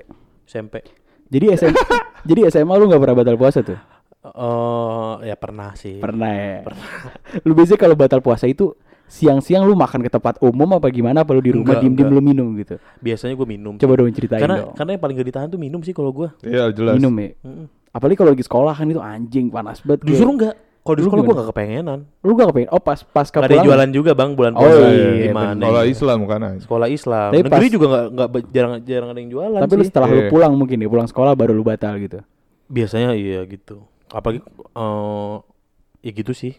SMP. 0.45 0.75
Jadi 1.27 1.47
SMA 1.57 1.79
jadi 2.29 2.41
SMA 2.49 2.75
lu 2.75 2.85
nggak 2.87 3.01
pernah 3.01 3.17
batal 3.17 3.37
puasa 3.37 3.59
tuh? 3.63 3.79
Oh, 4.29 5.21
ya 5.21 5.35
pernah 5.35 5.73
sih. 5.73 5.97
Pernah 5.97 6.31
ya. 6.31 6.57
lu 7.43 7.53
biasanya 7.53 7.79
kalau 7.79 7.95
batal 7.95 8.19
puasa 8.19 8.45
itu 8.45 8.75
siang-siang 9.07 9.63
lu 9.63 9.73
makan 9.73 10.01
ke 10.01 10.11
tempat 10.11 10.41
umum 10.41 10.67
apa 10.73 10.89
gimana? 10.89 11.23
Apa 11.23 11.31
lu 11.31 11.41
di 11.41 11.53
rumah 11.53 11.73
Enggak, 11.73 11.83
diem-diem 11.85 12.11
lu 12.11 12.21
minum 12.21 12.49
gitu? 12.55 12.75
Biasanya 12.99 13.35
gua 13.35 13.47
minum. 13.47 13.75
Coba 13.77 13.93
dong 13.95 14.11
ceritain 14.11 14.41
karena 14.41 14.57
dong. 14.61 14.75
karena 14.75 14.91
yang 14.93 15.03
paling 15.03 15.15
gak 15.15 15.29
ditahan 15.29 15.49
tuh 15.49 15.61
minum 15.61 15.81
sih 15.81 15.93
kalau 15.93 16.11
gua. 16.11 16.35
Iya 16.41 16.71
jelas. 16.71 16.95
Minum 16.95 17.15
ya. 17.15 17.31
Mm-mm. 17.39 17.67
Apalagi 17.89 18.17
kalau 18.17 18.31
lagi 18.31 18.43
sekolah 18.43 18.75
kan 18.75 18.87
itu 18.87 18.99
anjing 18.99 19.47
panas 19.49 19.79
banget. 19.81 20.03
Justru 20.05 20.27
enggak. 20.29 20.55
Kalau 20.81 20.95
di 20.95 21.03
Lu 21.03 21.07
sekolah 21.09 21.19
gua 21.21 21.27
gimana? 21.29 21.41
gak 21.41 21.51
kepengenan. 21.51 21.99
Lu 22.21 22.33
gak 22.33 22.49
kepengen? 22.49 22.71
Oh 22.71 22.79
pas 22.79 22.99
pas 23.03 23.27
Gak 23.27 23.43
ada 23.43 23.59
jualan 23.59 23.91
juga 23.91 24.11
bang 24.13 24.31
bulan 24.33 24.53
Oh, 24.53 24.61
puasa 24.61 24.79
iya, 24.85 25.07
di 25.09 25.19
iya, 25.21 25.33
mana? 25.33 25.63
Kalau 25.63 25.83
Islam 25.85 26.19
kan. 26.25 26.41
Sekolah 26.59 26.89
Islam. 26.89 27.29
Tapi 27.29 27.43
Negeri 27.43 27.51
pas- 27.63 27.73
juga 27.73 27.87
nggak 27.87 28.05
nggak 28.09 28.29
be- 28.29 28.49
jarang 28.51 28.73
jarang 28.81 29.09
ada 29.11 29.19
yang 29.19 29.31
jualan 29.31 29.61
Tapi 29.61 29.73
lu 29.73 29.81
sih. 29.81 29.89
setelah 29.89 30.09
lu 30.09 30.21
Iya. 30.21 30.31
pulang 30.31 30.53
mungkin 30.53 30.77
ya 30.77 30.89
pulang 30.89 31.07
sekolah 31.07 31.33
baru 31.33 31.53
lu 31.53 31.63
batal 31.63 31.95
gitu. 31.97 32.19
Biasanya 32.67 33.15
iya 33.15 33.43
gitu. 33.45 33.87
Apalagi 34.09 34.41
eh 34.43 35.35
ya 36.01 36.13
gitu 36.13 36.33
sih. 36.33 36.55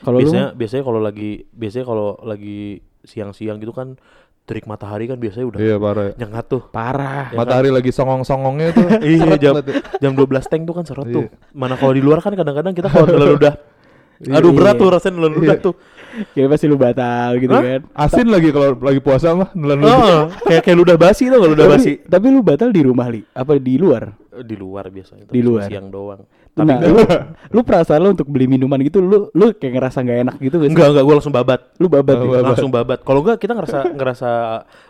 Kalau 0.00 0.18
lu 0.18 0.26
biasanya 0.26 0.46
biasanya 0.52 0.82
kalau 0.82 0.98
lagi 0.98 1.30
biasanya 1.48 1.84
kalau 1.84 2.08
lagi 2.20 2.82
siang-siang 3.02 3.58
gitu 3.58 3.70
kan 3.70 3.94
terik 4.42 4.66
matahari 4.66 5.06
kan 5.06 5.14
biasanya 5.16 5.46
udah 5.46 5.58
Iya 5.58 5.76
parah. 5.78 6.04
ya. 6.04 6.12
nyengat 6.18 6.44
tuh. 6.48 6.62
parah. 6.68 7.30
Ya 7.30 7.38
Matahari 7.38 7.70
lagi 7.70 7.90
songong-songongnya 7.90 8.68
tuh. 8.72 8.86
Iya 9.06 9.38
jam 9.38 9.54
jam 9.96 10.12
12 10.12 10.26
tank 10.42 10.62
tuh 10.64 10.74
kan 10.74 10.82
seret 10.82 11.06
tuh. 11.08 11.24
Iya. 11.24 11.38
Mana 11.52 11.74
kalau 11.74 11.94
di 11.94 12.02
luar 12.02 12.18
kan 12.18 12.34
kadang-kadang 12.34 12.72
kita 12.72 12.88
kalau 12.88 13.06
nelan 13.08 13.38
udah 13.38 13.54
Iya, 14.18 14.38
Aduh 14.38 14.54
berat 14.54 14.74
iya. 14.74 14.82
tuh 14.82 14.88
rasanya 14.88 15.14
nelan 15.16 15.34
udah 15.36 15.56
tuh. 15.60 15.74
Kayak 16.30 16.48
pasti 16.50 16.66
lu 16.66 16.76
batal 16.76 17.30
gitu 17.38 17.50
Hah? 17.50 17.62
kan. 17.64 17.80
Asin 17.96 18.26
lagi 18.28 18.48
kalau 18.50 18.74
lagi 18.76 19.00
puasa 19.00 19.32
mah 19.32 19.50
nelan 19.52 19.78
Oh, 19.82 20.26
kayak 20.42 20.62
kayak 20.62 20.78
ludah 20.78 20.94
basi 20.94 21.26
tuh 21.26 21.38
kalau 21.38 21.54
ludah 21.54 21.66
basi. 21.68 22.02
tapi 22.02 22.26
lu 22.28 22.42
batal 22.42 22.68
di 22.68 22.82
rumah 22.82 23.06
li? 23.08 23.22
Apa 23.32 23.54
di 23.56 23.74
luar? 23.74 24.10
Di 24.40 24.56
luar 24.56 24.88
biasanya. 24.88 25.28
Di 25.28 25.36
tapi 25.36 25.44
luar. 25.44 25.68
Siang 25.68 25.92
doang. 25.92 26.24
Nah, 26.52 26.76
lu, 26.84 27.00
lu 27.48 27.60
perasaan 27.64 28.00
lu 28.04 28.12
untuk 28.12 28.28
beli 28.28 28.44
minuman 28.44 28.76
gitu, 28.84 29.00
lu 29.00 29.32
lu 29.32 29.56
kayak 29.56 29.72
ngerasa 29.72 30.04
nggak 30.04 30.18
enak 30.20 30.36
gitu 30.36 30.56
gak? 30.60 30.68
Enggak 30.68 30.88
enggak 30.92 31.04
gue 31.04 31.14
langsung 31.16 31.32
babat. 31.32 31.60
Lu 31.76 31.86
babat 31.88 32.16
ya? 32.16 32.24
babat. 32.28 32.44
Langsung 32.44 32.70
babat. 32.70 32.98
Kalau 33.00 33.20
enggak 33.24 33.38
kita 33.40 33.52
ngerasa 33.56 33.78
ngerasa 33.96 34.30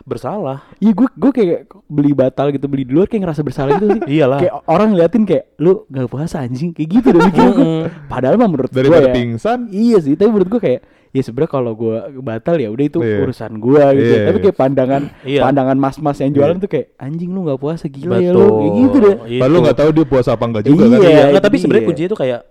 bersalah. 0.03 0.57
Iya 0.79 0.91
gue 0.91 1.07
gue 1.07 1.31
kayak 1.31 1.59
beli 1.87 2.11
batal 2.11 2.51
gitu 2.51 2.67
beli 2.67 2.83
di 2.83 2.91
luar 2.91 3.07
kayak 3.07 3.23
ngerasa 3.23 3.41
bersalah 3.43 3.79
gitu 3.79 3.87
sih. 3.95 4.01
Iyalah. 4.19 4.39
Kayak 4.43 4.53
orang 4.67 4.87
ngeliatin 4.91 5.23
kayak 5.23 5.43
lu 5.55 5.87
nggak 5.87 6.07
puasa 6.11 6.43
anjing 6.43 6.75
kayak 6.75 6.89
gitu 6.99 7.07
udah 7.15 7.21
mikir 7.31 7.47
gue. 7.55 7.67
Padahal 8.11 8.35
mah 8.35 8.49
menurut 8.51 8.71
gue 8.71 8.83
ya. 8.83 9.13
pingsan. 9.15 9.71
Iya 9.71 9.97
sih, 10.03 10.13
tapi 10.19 10.29
menurut 10.35 10.49
gue 10.51 10.61
kayak 10.61 10.81
ya 11.13 11.21
sebenarnya 11.21 11.51
kalau 11.53 11.77
gue 11.77 11.93
batal 12.25 12.57
ya 12.57 12.73
udah 12.73 12.85
itu 12.89 12.97
Iya. 12.97 13.21
urusan 13.21 13.61
gue 13.61 13.83
gitu. 14.01 14.13
Iya, 14.17 14.25
Tapi 14.25 14.37
iya. 14.41 14.45
kayak 14.49 14.57
pandangan 14.57 15.01
Iya. 15.21 15.41
pandangan 15.45 15.77
mas-mas 15.77 16.17
yang 16.17 16.33
jualan 16.33 16.57
Iya. 16.57 16.63
tuh 16.65 16.69
kayak 16.73 16.87
anjing 16.97 17.29
lu 17.29 17.39
nggak 17.45 17.59
puasa 17.61 17.85
gila 17.85 18.17
ya 18.17 18.33
lu 18.33 18.41
kayak 18.49 18.73
gitu 18.81 18.97
deh. 18.97 19.15
Itu. 19.33 19.41
Padahal 19.41 19.53
lu 19.53 19.59
nggak 19.63 19.77
tahu 19.77 19.89
dia 19.91 20.05
puasa 20.05 20.29
apa 20.33 20.45
enggak 20.45 20.65
juga 20.65 20.83
kan. 20.85 20.99
Iya. 21.01 21.23
Iya, 21.33 21.41
tapi 21.41 21.55
sebenarnya 21.57 21.83
dia. 21.83 21.89
kuncinya 21.89 22.09
itu 22.11 22.19
kayak 22.19 22.41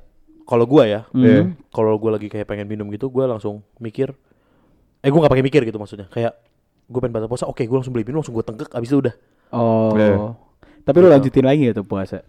kalau 0.43 0.65
gua 0.67 0.83
ya. 0.85 1.01
Iya. 1.15 1.55
kalau 1.71 1.93
gua 1.97 2.11
lagi 2.19 2.27
kayak 2.27 2.47
pengen 2.47 2.67
minum 2.67 2.87
gitu, 2.91 3.07
gua 3.09 3.25
langsung 3.27 3.63
mikir 3.79 4.11
eh 5.03 5.09
gua 5.11 5.27
nggak 5.27 5.33
pakai 5.33 5.47
mikir 5.47 5.61
gitu 5.63 5.79
maksudnya. 5.79 6.07
Kayak 6.11 6.35
gua 6.87 7.01
pengen 7.03 7.15
batal 7.15 7.29
puasa, 7.31 7.47
oke 7.47 7.63
gua 7.65 7.83
langsung 7.83 7.95
beli 7.95 8.05
minum, 8.05 8.21
langsung 8.21 8.35
gua 8.35 8.45
tenggek 8.45 8.71
abis 8.71 8.89
itu 8.91 8.99
udah. 8.99 9.15
Oh. 9.51 9.95
Iya. 9.95 10.17
Tapi 10.83 10.97
lu 10.99 11.09
lanjutin 11.09 11.47
lagi 11.47 11.63
ya 11.71 11.73
tuh 11.73 11.87
puasa. 11.87 12.27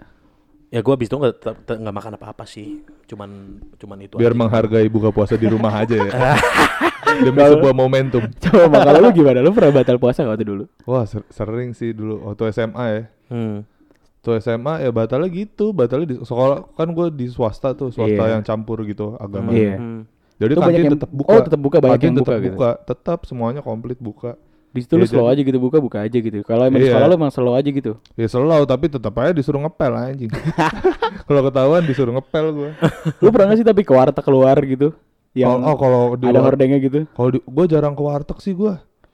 Ya 0.70 0.82
gua 0.82 0.94
abis 0.98 1.06
itu 1.10 1.18
nggak 1.18 1.34
nggak 1.70 1.96
makan 1.96 2.12
apa-apa 2.18 2.46
sih. 2.46 2.82
Cuman 3.06 3.62
cuman 3.78 3.98
itu 4.02 4.18
Biar 4.18 4.34
aja. 4.34 4.40
menghargai 4.40 4.90
buka 4.90 5.14
puasa 5.14 5.38
di 5.38 5.46
rumah 5.46 5.74
aja 5.74 5.98
ya. 5.98 6.10
Demi 7.14 7.38
sebuah 7.38 7.76
momentum. 7.78 8.26
Coba 8.44 8.82
kalau 8.82 9.06
lu 9.06 9.10
gimana? 9.14 9.38
Lu 9.46 9.54
pernah 9.54 9.70
batal 9.70 10.02
puasa 10.02 10.26
gak 10.26 10.34
waktu 10.34 10.46
dulu? 10.50 10.64
Wah 10.90 11.06
ser- 11.06 11.28
sering 11.30 11.78
sih 11.78 11.94
dulu 11.94 12.26
waktu 12.26 12.50
SMA 12.50 12.86
ya. 12.90 13.02
Hmm. 13.30 13.62
Waktu 14.24 14.40
SMA 14.40 14.88
ya 14.88 14.92
batalnya 14.96 15.28
gitu, 15.28 15.76
batalnya 15.76 16.08
di 16.08 16.16
sekolah 16.24 16.80
kan 16.80 16.88
gue 16.96 17.12
di 17.12 17.28
swasta 17.28 17.76
tuh, 17.76 17.92
swasta 17.92 18.24
Iya. 18.24 18.40
yang 18.40 18.44
campur 18.48 18.80
gitu 18.88 19.20
agama. 19.20 19.52
Iya. 19.52 19.76
Hmm. 19.76 20.08
Jadi 20.40 20.52
Itu 20.56 20.62
kantin 20.64 20.92
tetap 20.96 21.12
buka. 21.12 21.28
oh, 21.36 21.42
tetap 21.44 21.60
buka, 21.60 21.78
banyak 21.84 21.92
kantin 22.00 22.08
yang 22.08 22.16
tetap 22.16 22.32
buka 22.32 22.40
gitu. 22.40 22.56
buka, 22.56 22.70
tetap 22.88 23.20
semuanya 23.28 23.60
komplit 23.60 24.00
buka. 24.00 24.40
Di 24.72 24.80
situ 24.80 24.96
lu 24.96 25.04
Iya, 25.04 25.12
slow 25.12 25.28
aja 25.28 25.42
gitu 25.44 25.60
buka 25.60 25.78
buka 25.84 26.08
aja 26.08 26.16
gitu. 26.16 26.40
Kalau 26.48 26.64
emang 26.64 26.80
Iya. 26.80 26.96
sekolah 26.96 27.08
lu 27.12 27.16
emang 27.20 27.32
slow 27.36 27.52
aja 27.52 27.68
gitu. 27.68 28.00
Ya 28.16 28.28
selalu 28.32 28.64
tapi 28.64 28.86
tetap 28.88 29.12
aja 29.20 29.36
disuruh 29.36 29.60
ngepel 29.60 29.92
anjing. 29.92 30.32
Kalau 31.28 31.42
ketahuan 31.44 31.84
disuruh 31.84 32.14
ngepel 32.16 32.46
gue. 32.56 32.70
lu 33.20 33.28
pernah 33.28 33.52
gak 33.52 33.60
sih 33.60 33.68
tapi 33.68 33.84
ke 33.84 33.92
warteg 33.92 34.24
keluar 34.24 34.56
gitu? 34.64 34.96
Yang 35.36 35.52
oh, 35.52 35.68
oh, 35.68 35.76
kalau 35.76 36.02
di 36.16 36.32
ada 36.32 36.40
hordengnya 36.40 36.80
gitu. 36.80 37.04
Kalau 37.12 37.28
gue 37.36 37.66
jarang 37.68 37.92
ke 37.92 38.00
warteg 38.08 38.40
sih 38.40 38.56
gue. 38.56 38.72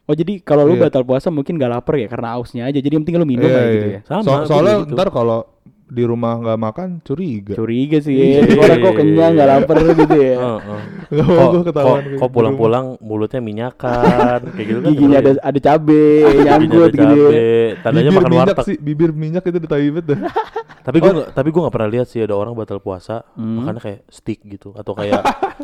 Oh 0.09 0.15
jadi 0.15 0.41
kalau 0.41 0.65
lu 0.65 0.73
Iya. 0.73 0.83
batal 0.83 1.03
puasa 1.03 1.29
mungkin 1.29 1.53
gak 1.55 1.69
lapar 1.69 1.95
ya 1.95 2.07
karena 2.07 2.33
ausnya 2.33 2.65
aja. 2.65 2.75
Jadi 2.75 2.89
yang 2.89 3.03
penting 3.03 3.15
lu 3.15 3.27
minum 3.27 3.45
Iya, 3.45 3.53
aja 3.55 3.69
gitu 3.69 3.85
iya. 3.85 3.93
ya. 3.93 4.01
Sama, 4.03 4.21
So- 4.25 4.45
soalnya 4.47 4.75
gitu. 4.81 4.93
ntar 4.93 5.07
kalau 5.09 5.39
di 5.85 6.03
rumah 6.03 6.37
nggak 6.37 6.59
makan 6.59 6.87
curiga. 6.99 7.53
Curiga 7.53 7.97
sih. 7.99 8.13
Iya. 8.13 8.45
Orang 8.55 8.77
kok 8.79 8.93
kenyang 8.95 9.31
gak 9.33 9.47
lapar 9.47 9.75
gitu 9.81 10.15
ya. 10.15 10.35
Heeh. 10.35 10.81
Mau 11.09 11.25
Kok, 11.31 11.47
gue 11.47 11.53
kok, 11.55 11.65
ketahuan. 11.67 11.93
kok 11.93 12.05
di 12.05 12.13
rumah. 12.15 12.29
pulang-pulang 12.29 12.85
mulutnya 12.99 13.39
minyakan 13.39 14.39
kayak 14.51 14.65
gitu 14.67 14.79
kan 14.79 14.89
Giginya 14.91 15.17
ada 15.19 15.31
ada 15.39 15.59
cabe 15.59 16.05
nyangkut 16.39 16.89
gitu. 16.89 16.97
ya. 16.99 17.09
cabe, 17.09 17.41
tandanya 17.81 18.01
bibir 18.03 18.17
makan 18.19 18.29
minyak 18.31 18.45
warteg 18.47 18.65
sih, 18.67 18.77
bibir 18.79 19.09
minyak 19.11 19.43
itu 19.43 19.57
ditaibet 19.59 20.05
dah. 20.05 20.19
tapi 20.85 20.97
gue 20.97 21.11
tapi 21.27 21.47
gue 21.47 21.59
nggak 21.59 21.75
pernah 21.75 21.89
lihat 21.91 22.07
sih 22.07 22.19
ada 22.19 22.33
orang 22.33 22.53
batal 22.53 22.77
puasa 22.79 23.21
Hmm. 23.33 23.57
makannya 23.59 23.81
kayak 23.83 23.99
steak 24.07 24.39
gitu 24.43 24.73
atau 24.73 24.93
kayak 24.93 25.21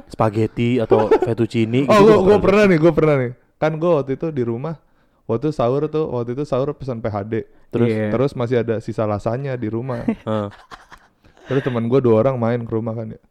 spaghetti 0.07 0.77
atau 0.77 1.05
fettuccine 1.25 1.85
gitu 1.85 1.91
oh, 1.91 1.97
gua 1.99 2.15
gue 2.15 2.25
nggak 2.27 2.43
pernah 2.43 2.63
nih, 2.65 2.77
gue 2.79 2.91
pernah 2.91 3.15
nih. 3.15 3.31
Kan 3.55 3.75
gue 3.75 3.87
waktu 3.89 4.15
itu 4.15 4.29
di 4.29 4.41
rumah, 4.41 4.75
waktu 5.25 5.49
sahur 5.49 5.87
tuh, 5.87 6.07
waktu 6.09 6.33
itu 6.33 6.43
sahur 6.43 6.71
pesan 6.71 6.99
PHD. 6.99 7.47
Terus 7.69 7.89
Iya. 7.89 8.07
terus 8.09 8.31
masih 8.33 8.61
ada 8.61 8.79
sisa 8.79 9.03
lasanya 9.03 9.55
di 9.55 9.67
rumah. 9.67 10.03
Heeh. 10.27 10.47
terus 11.45 11.61
teman 11.61 11.85
gue 11.85 11.99
dua 11.99 12.19
orang 12.19 12.35
main 12.35 12.59
ke 12.59 12.71
rumah 12.71 12.93
kan 12.93 13.11
ya. 13.11 13.21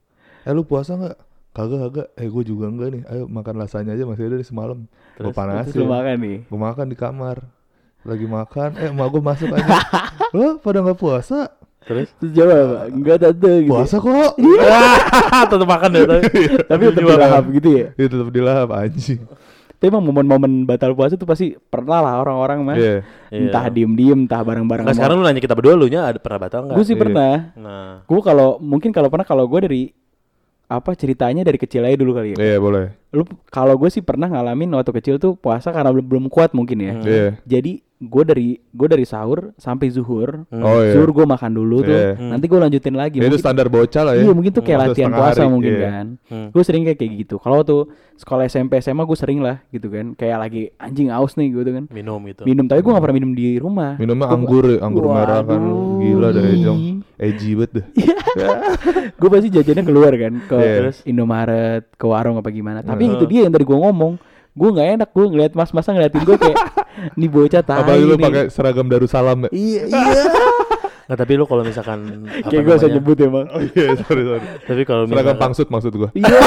Eh 0.43 0.53
lu 0.53 0.63
puasa 0.63 0.95
nggak? 0.95 1.17
Kagak 1.51 1.79
kagak. 1.87 2.09
Eh 2.15 2.27
gue 2.27 2.43
juga 2.45 2.67
enggak 2.67 2.89
nih. 2.91 3.03
Ayo 3.07 3.25
makan 3.25 3.55
lasanya 3.57 3.93
aja 3.93 4.05
masih 4.05 4.27
ada 4.27 4.37
di 4.37 4.45
semalam. 4.45 4.87
Gue. 5.17 5.31
Terus 5.31 5.77
lu 5.77 5.87
makan 5.87 6.17
nih. 6.19 6.39
Gue 6.45 6.61
makan 6.61 6.87
di 6.87 6.97
kamar. 6.97 7.39
Lagi 8.05 8.27
makan, 8.29 8.71
eh 8.77 8.93
emak 8.93 9.09
gue 9.09 9.23
masuk 9.23 9.49
aja. 9.51 9.81
Lo 10.37 10.59
pada 10.59 10.79
nggak 10.79 10.95
puasa? 10.95 11.49
Terus? 11.81 12.13
Terus 12.15 12.33
jawab 12.33 12.53
apa? 12.55 12.77
Enggak 12.87 13.17
tante 13.19 13.53
gitu. 13.61 13.73
Puasa 13.73 13.97
kok. 13.97 14.33
Tetep 15.51 15.67
makan 15.67 15.89
deh. 15.91 16.05
tapi- 16.05 16.49
Tapi 16.65 16.83
tetap 16.87 17.01
dilahap 17.03 17.45
gitu 17.51 17.69
ya. 17.73 17.87
Itu 17.95 18.07
tetap 18.11 18.29
dilahap 18.31 18.69
anjing. 18.71 19.21
Tapi 19.75 19.91
emang 19.91 20.05
momen-momen 20.07 20.65
batal 20.65 20.97
puasa 20.97 21.15
tuh 21.15 21.29
pasti 21.29 21.53
pernah 21.57 22.01
lah 22.01 22.15
orang-orang 22.21 22.59
mah. 22.65 22.77
Iya. 22.79 22.97
Entah 23.29 23.69
Iya. 23.69 23.75
diem-diem, 23.75 24.19
entah 24.25 24.41
bareng-bareng. 24.41 24.87
Nah 24.87 24.95
sekarang 24.97 25.21
lu 25.21 25.25
nanya 25.27 25.43
kita 25.43 25.53
berdua 25.53 25.75
lu 25.77 25.87
nya 25.87 26.09
ada 26.09 26.19
pernah 26.19 26.39
batal 26.41 26.65
nggak? 26.65 26.77
gue 26.79 26.85
sih 26.87 26.97
Iya. 26.97 27.03
pernah. 27.05 27.35
Nah, 27.59 27.91
Gue 28.07 28.21
kalau 28.25 28.57
mungkin 28.59 28.91
kalau 28.95 29.13
pernah 29.13 29.27
kalau 29.27 29.45
gue 29.45 29.61
dari 29.61 29.83
apa 30.65 30.97
ceritanya 30.97 31.45
dari 31.45 31.61
kecil 31.61 31.85
aja 31.85 31.93
dulu 31.95 32.17
kali 32.17 32.33
ya. 32.33 32.39
Iya 32.41 32.57
boleh. 32.57 32.97
Lu 33.13 33.23
kalau 33.53 33.77
gue 33.77 33.93
sih 33.93 34.01
pernah 34.01 34.27
ngalamin 34.27 34.73
waktu 34.73 34.97
kecil 34.97 35.21
tuh 35.21 35.37
puasa 35.37 35.69
karena 35.69 35.93
belum 35.93 36.07
belum 36.09 36.25
kuat 36.33 36.57
mungkin 36.57 36.79
ya. 36.81 36.93
Hmm. 36.97 37.05
Iya. 37.05 37.29
Jadi 37.45 37.73
gue 38.05 38.25
dari 38.25 38.49
gue 38.61 38.89
dari 38.89 39.03
sahur 39.03 39.57
sampai 39.57 39.89
zuhur. 39.89 40.45
Oh 40.53 40.79
iya. 40.81 40.93
Zuhur 40.93 41.11
gue 41.11 41.25
makan 41.25 41.51
dulu 41.51 41.83
tuh. 41.83 41.93
Iya. 41.93 42.21
Nanti 42.21 42.45
gue 42.45 42.59
lanjutin 42.59 42.95
lagi. 42.95 43.17
Ya, 43.19 43.27
itu 43.27 43.41
standar 43.41 43.67
bocah 43.67 44.03
lah 44.05 44.15
ya. 44.15 44.29
Iya 44.29 44.33
mungkin 44.33 44.53
tuh 44.53 44.61
kayak 44.61 44.93
latihan 44.93 45.11
puasa 45.11 45.43
hari, 45.43 45.51
mungkin 45.51 45.73
iya. 45.73 45.83
kan. 45.89 46.07
Hmm. 46.29 46.49
Gue 46.53 46.63
sering 46.63 46.83
kayak 46.85 46.99
kayak 47.01 47.13
gitu. 47.25 47.37
Kalau 47.39 47.65
tuh 47.65 47.89
sekolah 48.15 48.45
SMP 48.45 48.79
SMA 48.79 49.03
gue 49.03 49.19
sering 49.19 49.41
lah 49.41 49.65
gitu 49.69 49.89
kan. 49.89 50.13
Kayak 50.15 50.39
lagi 50.39 50.63
anjing 50.77 51.09
aus 51.09 51.35
nih 51.35 51.49
gitu 51.51 51.71
kan. 51.73 51.85
minum 51.89 52.21
gitu. 52.29 52.45
Minum 52.45 52.65
tapi 52.65 52.81
gue 52.81 52.93
gak 52.93 53.03
pernah 53.03 53.17
minum 53.17 53.33
di 53.33 53.57
rumah. 53.57 53.97
Minumnya 53.97 54.27
Gua- 54.27 54.37
anggur, 54.37 54.67
anggur 54.79 55.05
merah 55.09 55.41
kan. 55.41 55.61
Waduh. 55.61 55.99
Gila 55.99 56.29
dah 56.31 56.43
Ejong. 56.45 56.81
Edgy 57.15 57.51
banget 57.55 57.71
dah. 57.79 57.87
gue 59.21 59.29
pasti 59.31 59.49
jajannya 59.49 59.85
keluar 59.87 60.13
kan 60.13 60.35
ke 60.45 60.57
Iya. 60.59 60.75
terus 60.83 60.97
Indomaret, 61.07 61.85
ke 61.95 62.05
warung 62.05 62.37
apa 62.37 62.51
gimana. 62.51 62.83
Tapi 62.83 63.07
Hmm. 63.07 63.15
itu 63.17 63.25
dia 63.25 63.41
yang 63.47 63.53
tadi 63.55 63.65
gue 63.65 63.79
ngomong. 63.79 64.19
Gue 64.55 64.69
nggak 64.71 64.89
enak 65.03 65.09
gue 65.11 65.25
ngeliat 65.35 65.53
mas-masa 65.59 65.91
ngeliatin 65.91 66.23
gue 66.23 66.37
kayak 66.39 66.59
nih 67.19 67.29
bocah 67.29 67.63
tai 67.67 67.83
Apalagi 67.83 68.07
lu 68.07 68.15
nih." 68.15 68.25
pakai 68.25 68.45
seragam 68.55 68.87
Darussalam 68.87 69.39
ya. 69.47 69.51
Iya 69.51 69.83
iya. 69.91 70.23
Nggak, 71.05 71.19
tapi 71.21 71.33
lu 71.37 71.45
kalau 71.45 71.63
misalkan 71.67 71.99
apa 72.25 72.49
kayak 72.49 72.63
gue 72.65 72.75
usah 72.75 72.89
namanya, 72.89 72.97
nyebut 72.97 73.17
emang. 73.21 73.47
Oh 73.53 73.61
iya, 73.75 73.87
sorry 74.01 74.23
sorry. 74.25 74.47
Tapi 74.65 74.83
kalau 74.87 75.03
Seragam 75.05 75.13
misalkan 75.13 75.37
pangsut 75.43 75.69
maksud 75.69 75.93
gua. 75.99 76.11
Iya. 76.17 76.39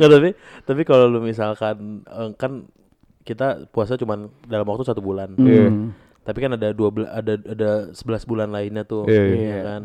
Nggak, 0.00 0.10
tapi 0.10 0.30
tapi 0.64 0.82
kalau 0.86 1.04
lu 1.10 1.20
misalkan 1.20 2.06
eh, 2.06 2.30
kan 2.38 2.70
kita 3.26 3.66
puasa 3.74 3.98
cuman 3.98 4.30
dalam 4.46 4.64
waktu 4.64 4.86
satu 4.86 5.02
bulan. 5.02 5.34
Iya. 5.36 5.66
Hmm. 5.68 5.90
Tapi 6.22 6.38
kan 6.42 6.50
ada 6.54 6.70
dua 6.74 6.90
ada 7.10 7.34
ada 7.38 7.70
11 7.90 8.26
bulan 8.26 8.48
lainnya 8.50 8.86
tuh. 8.86 9.06
Iya, 9.06 9.22
iya. 9.34 9.50
ya 9.50 9.58
kan. 9.62 9.82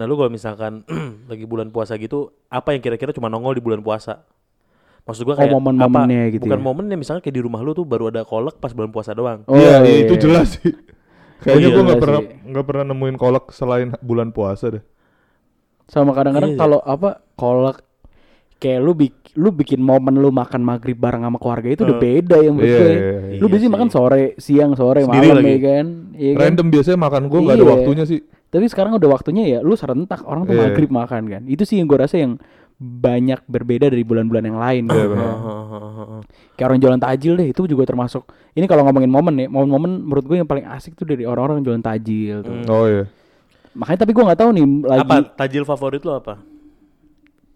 Nah, 0.00 0.04
lu 0.08 0.16
kalau 0.16 0.32
misalkan 0.32 0.84
lagi 1.30 1.44
bulan 1.44 1.68
puasa 1.68 2.00
gitu, 2.00 2.32
apa 2.48 2.72
yang 2.72 2.80
kira-kira 2.80 3.12
cuma 3.12 3.28
nongol 3.28 3.52
di 3.52 3.60
bulan 3.60 3.84
puasa? 3.84 4.24
Maksud 5.02 5.22
gua 5.22 5.32
Oh, 5.32 5.38
kayak 5.38 5.52
momen-momennya 5.52 6.22
apa? 6.22 6.32
gitu 6.32 6.42
Bukan 6.44 6.56
ya? 6.56 6.64
momennya 6.64 6.96
misalnya 6.96 7.20
kayak 7.20 7.34
di 7.34 7.42
rumah 7.42 7.60
lu 7.60 7.72
tuh 7.72 7.82
baru 7.82 8.08
ada 8.08 8.22
kolak 8.22 8.56
pas 8.56 8.70
bulan 8.70 8.88
puasa 8.88 9.10
doang. 9.10 9.42
Oh, 9.44 9.54
iya, 9.54 9.80
iya, 9.80 9.90
iya, 9.90 9.98
itu 10.04 10.14
iya. 10.14 10.20
jelas 10.20 10.48
sih. 10.54 10.72
Kayaknya 11.40 11.56
iya, 11.62 11.68
gua 11.70 11.82
nggak 11.82 11.94
jelas 11.94 12.04
pernah 12.04 12.20
nggak 12.46 12.64
pernah 12.64 12.84
nemuin 12.86 13.16
kolak 13.16 13.44
selain 13.50 13.88
bulan 13.98 14.28
puasa 14.28 14.66
deh. 14.70 14.84
Sama 15.84 16.12
kadang-kadang 16.12 16.52
Iya, 16.52 16.56
iya. 16.56 16.62
kalau 16.62 16.78
apa 16.78 17.10
kolak 17.34 17.82
kayak 18.56 18.78
lu 18.78 18.92
bik 18.92 19.14
lu 19.34 19.50
bikin 19.50 19.80
momen 19.80 20.14
lu 20.14 20.28
makan 20.28 20.60
maghrib 20.60 20.94
bareng 20.94 21.22
sama 21.22 21.38
keluarga 21.38 21.68
itu 21.70 21.82
udah 21.82 21.96
Eh. 21.96 22.02
beda 22.02 22.36
yang 22.40 22.54
menurut 22.54 22.68
Iya, 22.68 22.76
gue. 22.76 22.86
iya, 22.86 22.98
iya. 23.00 23.14
Lu 23.32 23.46
Iya 23.46 23.46
biasanya 23.48 23.62
sih. 23.62 23.74
makan 23.74 23.88
sore, 23.88 24.24
siang, 24.36 24.72
sore, 24.74 25.00
Sendiri 25.00 25.26
malam 25.26 25.36
lagi. 25.38 25.48
ya 25.48 25.58
kan. 25.64 25.86
Iya 26.12 26.30
kan? 26.30 26.40
Random 26.44 26.66
biasanya 26.68 26.98
makan 27.00 27.22
gua 27.26 27.38
nggak 27.40 27.54
ada 27.54 27.64
Iya. 27.64 27.72
waktunya 27.72 28.04
sih. 28.04 28.20
Tapi 28.50 28.64
sekarang 28.66 28.92
udah 28.92 29.08
waktunya 29.08 29.42
ya 29.48 29.58
lu 29.60 29.74
serentak 29.74 30.20
orang 30.22 30.42
tuh 30.44 30.52
Iya. 30.52 30.62
maghrib 30.66 30.90
makan 30.90 31.22
kan. 31.26 31.42
Itu 31.46 31.62
sih 31.64 31.78
yang 31.78 31.86
gue 31.86 31.96
rasa 31.96 32.18
yang 32.18 32.36
banyak 32.80 33.44
berbeda 33.44 33.92
dari 33.92 34.00
bulan-bulan 34.00 34.44
yang 34.48 34.56
lain. 34.56 34.82
Gitu. 34.88 35.06
benar. 35.12 35.34
Kayak 36.56 36.66
orang 36.72 36.80
jualan 36.80 37.00
tajil 37.04 37.32
deh 37.36 37.48
itu 37.52 37.62
juga 37.68 37.84
termasuk. 37.84 38.24
Ini 38.56 38.64
kalau 38.64 38.88
ngomongin 38.88 39.12
momen 39.12 39.34
ya, 39.36 39.46
momen-momen 39.52 40.08
menurut 40.08 40.24
gue 40.24 40.36
yang 40.40 40.48
paling 40.48 40.64
asik 40.64 40.96
tuh 40.96 41.04
dari 41.04 41.28
orang-orang 41.28 41.60
jualan 41.60 41.84
tajil 41.84 42.40
tuh. 42.40 42.56
Oh 42.72 42.88
iya. 42.88 43.04
Makanya 43.76 44.08
tapi 44.08 44.16
gue 44.16 44.24
nggak 44.24 44.40
tahu 44.40 44.50
nih 44.56 44.64
lagi 44.82 45.00
Apa 45.06 45.16
tajil 45.36 45.62
favorit 45.68 46.02
lu 46.02 46.16
apa? 46.16 46.40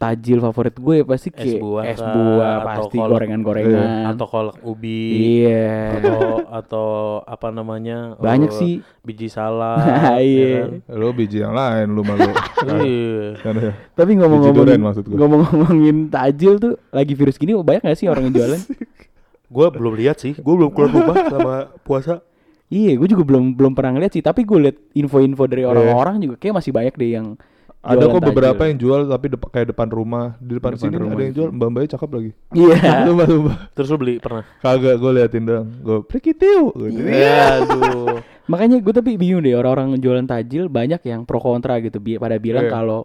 Tajil 0.05 0.39
favorit 0.45 0.77
gue 0.77 0.97
pasti 1.09 1.29
Es 1.33 1.37
kayak 1.41 1.61
buah 1.65 1.85
es 1.89 2.01
buah 2.01 2.55
Atau 2.61 2.67
pasti 2.69 2.97
gorengan-gorengan. 3.01 3.89
Atau 4.13 4.27
kolak 4.29 4.57
ubi? 4.61 5.05
Iya. 5.41 5.97
Atau 5.97 6.21
atau 6.45 6.89
apa 7.25 7.49
namanya? 7.49 8.21
Banyak 8.21 8.53
eh, 8.53 8.59
sih. 8.61 8.75
Biji 9.01 9.33
salak. 9.33 9.81
Nah, 9.81 10.21
ya 10.21 10.21
iya. 10.21 10.55
kan? 10.85 11.01
Lu 11.01 11.17
biji 11.17 11.41
yang 11.41 11.57
lain 11.57 11.87
lu 11.97 12.05
malu. 12.05 12.29
Iya. 12.65 13.37
Kan 13.45 13.55
ya. 13.61 13.73
Tapi 13.93 14.11
Biji 14.13 14.21
ngomong-ngomong 14.21 14.65
durian 14.65 14.81
maksud 14.81 15.05
gua. 15.09 15.17
ngomong-ngomongin 15.25 15.97
tajil 16.09 16.57
tuh 16.57 16.81
lagi 16.93 17.13
virus 17.13 17.37
gini 17.37 17.53
banyak 17.61 17.85
gak 17.85 17.99
sih 18.01 18.09
orang 18.09 18.29
yang 18.29 18.35
jualan? 18.41 18.61
Gue 19.55 19.67
belum 19.71 19.95
lihat 20.01 20.19
sih. 20.19 20.33
Gue 20.35 20.55
belum 20.57 20.73
keluar 20.73 20.91
rumah 20.91 21.17
sama 21.31 21.55
puasa. 21.85 22.25
iya, 22.73 22.97
gue 22.99 23.07
juga 23.07 23.23
belum 23.23 23.55
belum 23.55 23.77
pernah 23.77 23.95
ngeliat 23.95 24.19
sih. 24.19 24.25
Tapi 24.25 24.43
gue 24.43 24.59
liat 24.67 24.77
info-info 24.99 25.45
Iya. 25.47 25.53
dari 25.53 25.63
orang-orang 25.63 26.15
juga 26.19 26.35
kayak 26.41 26.59
masih 26.59 26.73
banyak 26.75 26.95
deh 26.97 27.11
yang 27.15 27.27
Ada 27.87 28.05
kok 28.07 28.23
beberapa 28.23 28.57
tajil. 28.57 28.67
yang 28.67 28.79
jual 28.79 29.01
tapi 29.07 29.27
dep- 29.29 29.51
kayak 29.51 29.67
depan 29.71 29.89
rumah, 29.89 30.27
di 30.39 30.53
depan, 30.55 30.73
Depan 30.73 30.83
sini 30.83 30.97
rumah 30.97 31.13
ada 31.13 31.23
yang 31.23 31.35
jual 31.35 31.49
mbak 31.51 31.69
mbaknya 31.69 31.91
cakep 31.95 32.11
lagi. 32.11 32.31
Iya. 32.51 32.77
Sumpah, 33.07 33.27
sumpah. 33.27 33.57
Terus 33.71 33.89
lu 33.89 33.97
beli 33.97 34.15
pernah? 34.17 34.45
Kagak 34.59 34.95
gue 34.97 35.11
liatin 35.13 35.45
dong. 35.45 35.67
Gue 35.79 35.99
prikitiu. 36.03 36.63
Gitu. 36.73 37.01
Iya, 37.05 37.39
aduh. 37.61 38.19
Makanya 38.51 38.77
gue 38.79 38.93
tapi 38.93 39.11
bingung 39.15 39.41
deh 39.41 39.53
orang-orang 39.53 39.97
jualan 39.97 40.25
tajil 40.25 40.67
banyak 40.67 41.01
yang 41.03 41.23
pro 41.23 41.39
kontra 41.39 41.77
gitu. 41.79 41.97
Bi- 41.97 42.17
pada 42.17 42.37
bilang 42.37 42.65
Iya. 42.65 42.73
kalau 42.73 43.05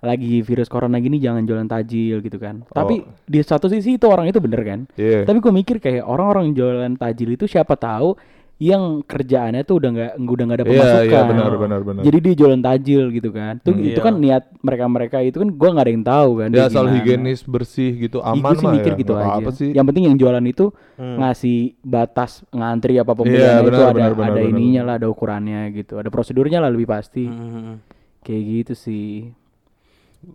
lagi 0.00 0.40
virus 0.40 0.64
corona 0.66 0.96
gini 0.96 1.18
jangan 1.18 1.44
jualan 1.44 1.66
tajil 1.66 2.18
gitu 2.18 2.36
kan. 2.36 2.64
Tapi 2.66 2.94
Oh. 2.98 3.12
di 3.22 3.38
satu 3.38 3.66
sisi 3.66 3.94
itu 3.94 4.06
orang 4.06 4.26
itu 4.26 4.38
bener 4.38 4.60
kan. 4.60 4.80
Iya. 4.94 5.24
Tapi 5.24 5.38
gue 5.38 5.52
mikir 5.54 5.76
kayak 5.76 6.02
orang-orang 6.02 6.50
jualan 6.50 6.94
tajil 6.94 7.28
itu 7.30 7.44
siapa 7.44 7.74
tahu 7.74 8.16
yang 8.60 9.00
kerjaannya 9.00 9.64
tuh 9.64 9.80
udah 9.80 9.88
nggak 9.88 10.12
udah 10.20 10.44
nggak 10.44 10.58
ada 10.60 10.66
Iya, 10.68 10.72
pemasukan. 10.76 11.08
iya 11.08 11.20
benar 11.24 11.52
benar 11.56 11.80
benar. 11.80 12.02
Jadi 12.04 12.18
dia 12.20 12.34
jualan 12.36 12.60
tajil 12.60 13.02
gitu 13.08 13.30
kan. 13.32 13.56
Itu 13.56 13.72
Hmm. 13.72 13.80
itu 13.82 13.96
Iya. 13.96 14.04
kan 14.04 14.14
niat 14.14 14.44
mereka-mereka 14.60 15.16
itu 15.24 15.36
kan 15.40 15.48
gua 15.50 15.68
nggak 15.72 15.86
ada 15.88 15.92
yang 15.92 16.04
tahu 16.04 16.30
kan. 16.36 16.48
ya 16.50 16.62
asal 16.68 16.84
gimana. 16.84 16.94
higienis 16.94 17.40
bersih 17.42 17.90
gitu 17.98 18.20
aman 18.20 18.52
sih 18.54 18.66
mah 18.68 18.72
mikir 18.76 18.92
ya. 18.92 18.98
gitu 19.00 19.12
aja. 19.16 19.32
apa 19.34 19.50
sih. 19.50 19.72
Yang 19.72 19.86
penting 19.88 20.04
yang 20.06 20.16
jualan 20.16 20.44
itu 20.44 20.64
Hmm. 20.94 21.16
ngasih 21.18 21.58
batas 21.80 22.30
ngantri 22.50 22.94
apa 22.94 23.10
pembelian 23.10 23.40
Iya, 23.40 23.56
itu 23.58 23.66
benar, 23.66 23.80
ada 23.80 23.92
benar, 23.96 24.10
ada 24.12 24.32
benar. 24.36 24.44
ininya 24.46 24.82
lah, 24.84 24.94
ada 25.00 25.08
ukurannya 25.08 25.60
gitu. 25.72 25.96
Ada 25.96 26.08
prosedurnya 26.08 26.60
lah 26.60 26.68
lebih 26.68 26.84
pasti. 26.84 27.24
Hmm. 27.24 27.80
Kayak 28.20 28.42
gitu 28.44 28.74
sih. 28.76 29.32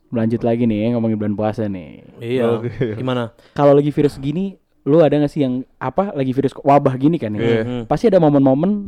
Lanjut 0.09 0.41
lagi 0.41 0.65
nih 0.65 0.89
ngomongin 0.91 1.13
bulan 1.13 1.35
puasa 1.35 1.69
nih. 1.69 2.01
Iya. 2.17 2.57
Oke. 2.57 2.97
Gimana? 2.97 3.37
Kalau 3.53 3.69
lagi 3.71 3.93
virus 3.93 4.17
gini, 4.17 4.57
lu 4.85 4.97
ada 4.99 5.17
gak 5.17 5.27
sih 5.27 5.41
yang 5.41 5.53
apa 5.75 6.09
lagi 6.11 6.29
virus 6.29 6.53
wabah 6.55 6.93
gini 6.95 7.17
kan 7.17 7.31
ya? 7.31 7.41
Iya. 7.41 7.61
Hmm. 7.61 7.83
Pasti 7.85 8.05
ada 8.05 8.17
momen-momen 8.17 8.85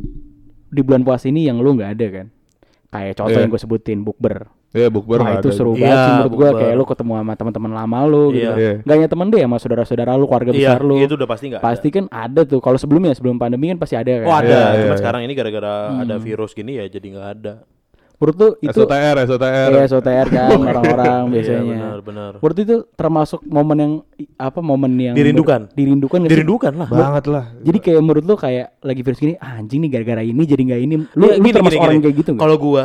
di 0.68 0.80
bulan 0.80 1.02
puasa 1.02 1.26
ini 1.26 1.44
yang 1.44 1.58
lu 1.58 1.74
nggak 1.74 1.90
ada 1.92 2.06
kan? 2.08 2.26
Kayak 2.88 3.12
contoh 3.14 3.32
Iya. 3.32 3.42
yang 3.42 3.50
gue 3.50 3.60
sebutin 3.60 3.98
bukber. 4.00 4.36
Iya 4.68 4.88
bukber 4.88 5.18
Wah 5.18 5.26
nggak 5.26 5.40
itu 5.40 5.48
ada. 5.48 5.56
seru 5.56 5.72
Iya, 5.72 5.80
banget 5.82 5.98
sih 5.98 6.10
menurut 6.14 6.28
gue 6.30 6.38
bukber. 6.44 6.60
kayak 6.60 6.74
lu 6.74 6.84
ketemu 6.84 7.12
sama 7.14 7.32
teman-teman 7.34 7.72
lama 7.74 7.98
lu 8.04 8.24
gitu. 8.30 8.38
Iya. 8.38 8.48
kan. 8.48 8.58
Iya. 8.58 8.72
Gak 8.80 8.94
hanya 8.94 9.08
temen 9.08 9.26
deh 9.28 9.40
sama 9.40 9.56
saudara-saudara 9.58 10.12
lu, 10.14 10.24
keluarga 10.24 10.50
Iya, 10.50 10.58
besar 10.70 10.80
lu. 10.82 10.94
itu 10.98 11.14
udah 11.14 11.28
pasti 11.28 11.44
nggak 11.48 11.60
Pasti 11.60 11.88
kan 11.90 12.04
ada 12.08 12.40
tuh. 12.42 12.60
Kalau 12.60 12.76
sebelumnya 12.76 13.12
sebelum 13.12 13.36
pandemi 13.36 13.66
kan 13.68 13.78
pasti 13.78 13.94
ada 13.94 14.12
kan. 14.14 14.24
Oh 14.24 14.34
ada, 14.34 14.48
Iya, 14.48 14.80
cuma 14.82 14.94
iya, 14.94 14.98
sekarang 14.98 15.20
ini 15.22 15.32
gara-gara 15.32 15.72
Hmm. 15.90 16.02
ada 16.04 16.14
virus 16.16 16.52
gini 16.52 16.72
ya 16.74 16.84
jadi 16.86 17.06
nggak 17.10 17.28
ada. 17.34 17.54
Menurut 18.18 18.36
lu 18.36 18.48
itu 18.60 18.74
SOTR 18.74 19.16
SOTR. 19.24 19.68
Iya, 19.70 19.84
SOTR 19.86 20.26
kan 20.26 20.58
orang-orang 20.70 21.20
Iya 21.22 21.30
biasanya. 21.30 21.62
benar 21.64 21.98
benar. 22.02 22.30
Menurut 22.36 22.58
itu 22.58 22.76
termasuk 22.92 23.40
momen 23.44 23.78
yang 23.78 23.92
apa 24.34 24.58
momen 24.58 24.92
yang 24.94 25.14
Dirindukan. 25.14 25.70
dirindukan 25.70 26.18
sih? 26.20 26.28
Dirindukan 26.28 26.72
lah. 26.74 26.88
Banget 26.88 27.24
lah. 27.26 27.44
Jadi 27.60 27.78
kayak 27.78 28.00
menurut 28.00 28.24
lu 28.26 28.34
kayak 28.34 28.74
lagi 28.80 29.00
virus 29.00 29.18
gini, 29.18 29.34
ah, 29.36 29.56
anjing 29.56 29.78
nih 29.80 29.90
gara-gara 29.92 30.20
ini 30.20 30.42
jadi 30.42 30.62
nggak 30.64 30.80
ini. 30.80 30.94
Lu, 31.14 31.24
Iya, 31.24 31.38
lu 31.38 31.46
gini, 31.46 31.54
termasuk 31.54 31.78
gini, 31.78 31.86
orang 31.86 31.94
gini. 31.94 32.04
kayak 32.04 32.16
gitu? 32.18 32.30
Kalau 32.34 32.56
gua, 32.58 32.84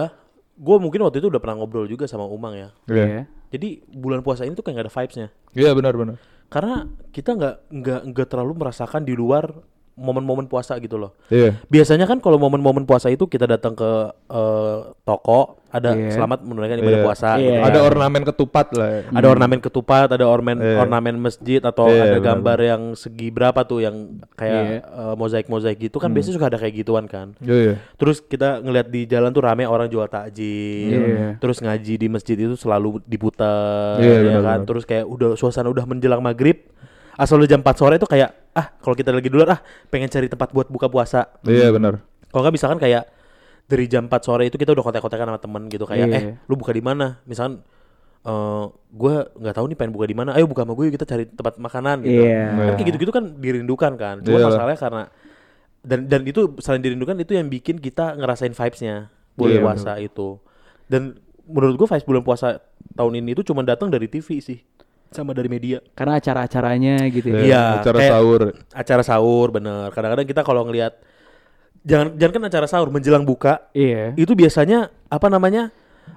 gua 0.54 0.78
mungkin 0.78 1.00
waktu 1.02 1.18
itu 1.18 1.28
udah 1.28 1.42
pernah 1.42 1.56
ngobrol 1.58 1.86
juga 1.86 2.06
sama 2.06 2.30
Umang 2.30 2.54
ya. 2.54 2.70
Iya. 2.86 3.06
Iya. 3.10 3.24
Jadi 3.50 3.68
bulan 3.90 4.22
puasa 4.22 4.46
ini 4.46 4.54
tuh 4.54 4.62
kayak 4.62 4.78
gak 4.78 4.86
ada 4.86 4.94
vibes-nya. 4.94 5.28
Iya 5.54 5.74
benar 5.74 5.94
benar. 5.94 6.16
Karena 6.46 6.86
kita 7.10 7.34
nggak 7.34 7.56
nggak 7.74 8.02
nggak 8.14 8.28
terlalu 8.28 8.54
merasakan 8.56 9.02
di 9.02 9.14
luar 9.14 9.50
momen-momen 9.94 10.50
puasa 10.50 10.74
gitu 10.78 10.98
loh. 10.98 11.14
Iya. 11.30 11.62
Biasanya 11.70 12.04
kan 12.04 12.18
kalau 12.18 12.36
momen-momen 12.36 12.84
puasa 12.84 13.08
itu 13.08 13.26
kita 13.26 13.46
datang 13.46 13.74
ke 13.74 13.92
eh, 14.26 14.78
toko, 15.02 15.62
ada 15.70 15.94
Iya. 15.94 16.14
selamat 16.14 16.40
menunaikan 16.42 16.78
ibadah 16.78 17.00
Iya. 17.00 17.06
puasa. 17.06 17.30
Iya. 17.34 17.40
gitu 17.40 17.54
kan. 17.54 17.68
Ada 17.70 17.80
ornamen 17.82 18.24
ketupat 18.24 18.68
lah. 18.74 18.90
ya. 18.90 19.02
ada 19.14 19.28
ornamen 19.28 19.60
ketupat, 19.60 20.08
ada 20.10 20.26
ornamen 20.26 20.58
Iya. 20.60 20.78
ornamen 20.80 21.16
masjid 21.18 21.62
atau 21.62 21.86
Iya, 21.88 22.02
ada 22.04 22.18
benar, 22.18 22.26
gambar 22.26 22.58
yang 22.60 22.82
segi 22.94 23.28
berapa 23.30 23.60
tuh 23.64 23.80
yang 23.82 23.96
kayak 24.34 24.64
Iya. 24.66 24.80
eh, 24.82 25.16
mozaik-mozaik 25.16 25.78
gitu 25.80 25.98
kan 25.98 26.10
biasanya 26.10 26.36
suka 26.38 26.50
ada 26.50 26.58
kayak 26.58 26.76
gituan 26.76 27.06
kan. 27.06 27.38
Iya 27.38 27.56
iya. 27.56 27.76
Terus 27.96 28.18
kita 28.20 28.60
ngeliat 28.60 28.90
di 28.90 29.06
jalan 29.06 29.30
tuh 29.30 29.46
rame 29.46 29.64
orang 29.64 29.88
jual 29.88 30.10
takjil. 30.10 30.90
Iya. 30.90 31.28
Terus 31.38 31.62
ngaji 31.62 31.94
di 31.96 32.08
masjid 32.08 32.34
itu 32.36 32.54
selalu 32.54 32.98
diputar 33.06 33.98
Iya, 33.98 34.10
ya 34.10 34.18
benar, 34.20 34.42
kan. 34.42 34.58
benar. 34.58 34.68
Terus 34.68 34.84
kayak 34.84 35.06
udah 35.06 35.30
suasana 35.34 35.70
udah 35.70 35.86
menjelang 35.86 36.20
maghrib. 36.20 36.66
Asal 37.14 37.38
udah 37.38 37.46
jam 37.48 37.62
4 37.62 37.78
sore 37.78 37.96
itu 37.96 38.10
kayak 38.10 38.43
ah 38.54 38.70
kalau 38.80 38.94
kita 38.94 39.10
lagi 39.10 39.30
duluan 39.30 39.54
ah 39.54 39.60
pengen 39.90 40.08
cari 40.08 40.30
tempat 40.30 40.54
buat 40.54 40.70
buka 40.70 40.88
puasa. 40.88 41.30
Iya 41.44 41.74
benar. 41.74 42.02
Kalau 42.30 42.42
nggak 42.42 42.54
misalkan 42.54 42.78
kayak 42.78 43.10
dari 43.64 43.86
jam 43.88 44.06
4 44.06 44.14
sore 44.22 44.44
itu 44.48 44.58
kita 44.58 44.72
udah 44.72 44.84
kontak-kontakan 44.84 45.28
sama 45.34 45.40
temen 45.42 45.64
gitu 45.68 45.86
kayak 45.86 46.08
Iya. 46.10 46.18
eh 46.20 46.24
lu 46.46 46.54
buka 46.56 46.70
di 46.70 46.84
mana? 46.84 47.18
Misalkan 47.26 47.64
eh 48.24 48.66
gue 48.94 49.16
nggak 49.36 49.56
tahu 49.58 49.66
nih 49.72 49.78
pengen 49.78 49.94
buka 49.94 50.06
di 50.06 50.16
mana. 50.16 50.30
Ayo 50.38 50.46
buka 50.46 50.64
sama 50.64 50.74
gue 50.78 50.94
kita 50.94 51.06
cari 51.06 51.26
tempat 51.26 51.58
makanan 51.58 51.98
gitu. 52.06 52.24
Iya. 52.24 52.44
Kan 52.54 52.74
kayak 52.78 52.88
gitu-gitu 52.94 53.12
kan 53.12 53.26
dirindukan 53.38 53.92
kan. 53.98 54.16
Cuma 54.22 54.38
Iyalah. 54.38 54.50
masalahnya 54.54 54.80
karena 54.80 55.04
dan 55.84 56.00
dan 56.08 56.22
itu 56.24 56.42
selain 56.64 56.80
dirindukan 56.80 57.18
itu 57.20 57.36
yang 57.36 57.48
bikin 57.52 57.76
kita 57.78 58.16
ngerasain 58.16 58.54
vibes-nya. 58.54 59.10
bulan 59.34 59.58
Iya, 59.58 59.62
puasa 59.66 59.92
itu. 59.98 60.38
Dan 60.86 61.18
menurut 61.50 61.74
gua 61.74 61.90
vibes 61.90 62.06
bulan 62.06 62.22
puasa 62.22 62.62
tahun 62.94 63.18
ini 63.18 63.34
itu 63.34 63.42
cuma 63.42 63.66
datang 63.66 63.90
dari 63.90 64.06
TV 64.06 64.38
sih 64.38 64.62
sama 65.14 65.32
dari 65.32 65.48
media. 65.48 65.78
Karena 65.94 66.18
acara-acaranya 66.18 67.06
gitu 67.08 67.28
ya. 67.30 67.38
Ya, 67.38 67.44
Iya, 67.44 67.64
acara 67.80 67.98
kayak- 67.98 68.12
sahur. 68.12 68.42
Acara 68.74 69.04
sahur 69.04 69.48
bener. 69.50 69.88
Kadang-kadang 69.90 70.28
kita 70.28 70.42
kalau 70.42 70.66
ngelihat 70.66 70.94
jangan 71.82 72.16
jangan 72.16 72.34
kan 72.34 72.44
acara 72.48 72.66
sahur 72.66 72.90
menjelang 72.90 73.24
buka 73.24 73.68
Iya. 73.72 74.16
itu 74.16 74.32
biasanya 74.34 74.88
apa 75.08 75.28
namanya 75.28 75.68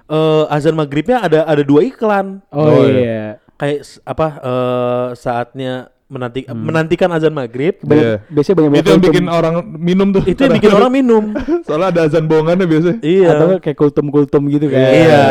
eh 0.07 0.45
azan 0.47 0.73
maghribnya 0.73 1.19
ada 1.19 1.43
ada 1.43 1.59
dua 1.59 1.83
iklan 1.83 2.39
Oh, 2.49 2.71
Oh, 2.71 2.87
iya. 2.87 3.39
kayak 3.55 3.79
s- 3.83 3.99
apa 4.01 4.27
eh 4.39 5.07
saatnya 5.13 5.91
menanti 6.07 6.47
menantikan 6.47 7.11
azan 7.11 7.31
maghrib 7.31 7.75
Iya. 7.83 8.23
Biasanya 8.25 8.55
banyak 8.57 8.79
Itu 8.79 8.89
yang 8.89 9.03
bikin 9.03 9.25
orang 9.27 9.55
minum 9.75 10.07
tuh. 10.09 10.23
itu 10.23 10.39
yang 10.39 10.55
bikin 10.55 10.71
orang 10.71 10.87
minum 10.89 11.23
Soalnya 11.67 11.87
ada 11.91 12.01
azan 12.07 12.25
bohongannya 12.25 12.63
biasanya. 12.63 12.97
iya 13.01 13.27
Atau 13.33 13.47
kayak 13.59 13.75
kultum-kultum 13.75 14.47
gitu 14.47 14.65
kan. 14.67 14.79
Iya, 14.79 15.23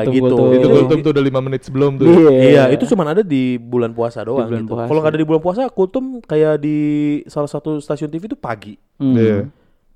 Kultum-kultum. 0.00 0.38
gitu. 0.46 0.54
Itu 0.54 0.66
Iya. 0.66 0.74
kultum 0.76 0.98
tuh 1.00 1.10
udah 1.10 1.24
5 1.24 1.40
menit 1.42 1.60
sebelum 1.60 1.90
tuh. 1.96 2.06
Iya. 2.06 2.30
Iya, 2.30 2.62
itu 2.70 2.86
cuman 2.86 3.06
ada 3.10 3.22
di 3.22 3.42
bulan 3.56 3.90
puasa 3.90 4.22
doang 4.22 4.46
bulan 4.46 4.62
gitu. 4.62 4.70
puasa. 4.70 4.86
Kalau 4.86 4.98
nggak 5.00 5.12
ada 5.12 5.18
di 5.18 5.26
bulan 5.26 5.42
puasa, 5.42 5.62
kultum 5.66 6.04
kayak 6.20 6.54
di 6.58 6.78
salah 7.26 7.50
satu 7.50 7.76
stasiun 7.76 8.06
TV 8.08 8.24
itu 8.24 8.38
pagi. 8.38 8.78
Hmm. 8.96 9.12
Iya. 9.12 9.38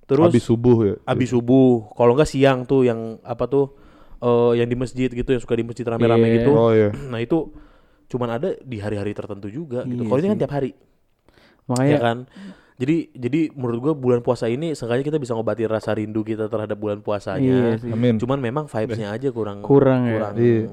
Terus 0.05 0.29
Habis 0.29 0.45
subuh 0.45 0.77
ya. 0.83 0.95
abis 1.05 1.31
subuh. 1.31 1.89
Kalau 1.91 2.13
nggak 2.13 2.27
siang 2.27 2.63
tuh 2.65 2.83
yang 2.83 3.17
apa 3.23 3.47
tuh 3.47 3.71
eh 4.17 4.59
yang 4.59 4.67
di 4.67 4.75
masjid 4.75 5.07
gitu 5.07 5.31
yang 5.31 5.39
suka 5.39 5.55
di 5.55 5.63
masjid 5.63 5.85
rame-rame 5.85 6.27
Iya. 6.27 6.35
gitu. 6.37 6.51
Oh 6.53 6.71
iya. 6.71 6.91
Nah 7.07 7.17
itu 7.19 7.55
cuman 8.07 8.29
ada 8.37 8.49
di 8.61 8.77
hari-hari 8.79 9.13
tertentu 9.13 9.49
juga 9.49 9.83
gitu. 9.85 10.03
Iya 10.05 10.09
Kalau 10.11 10.21
ini 10.21 10.29
kan 10.31 10.39
tiap 10.39 10.53
hari, 10.53 10.71
Makanya 11.65 11.91
ya 11.91 11.99
kan. 12.01 12.19
Jadi 12.75 12.97
jadi 13.15 13.41
menurut 13.55 13.79
gua 13.79 13.95
bulan 13.95 14.21
puasa 14.21 14.51
ini 14.51 14.75
sengaja 14.75 15.07
kita 15.07 15.23
bisa 15.23 15.31
ngobatin 15.39 15.71
rasa 15.71 15.95
rindu 15.95 16.27
kita 16.27 16.51
terhadap 16.51 16.75
bulan 16.75 16.99
iya 16.99 17.07
puasanya. 17.07 17.79
sih. 17.79 17.91
Amin. 17.95 18.19
Cuman 18.19 18.39
memang 18.43 18.65
vibes-nya 18.67 19.15
aja 19.15 19.31
kurang 19.31 19.63
Kurang 19.63 20.11
ya. 20.11 20.35
Iya. 20.35 20.67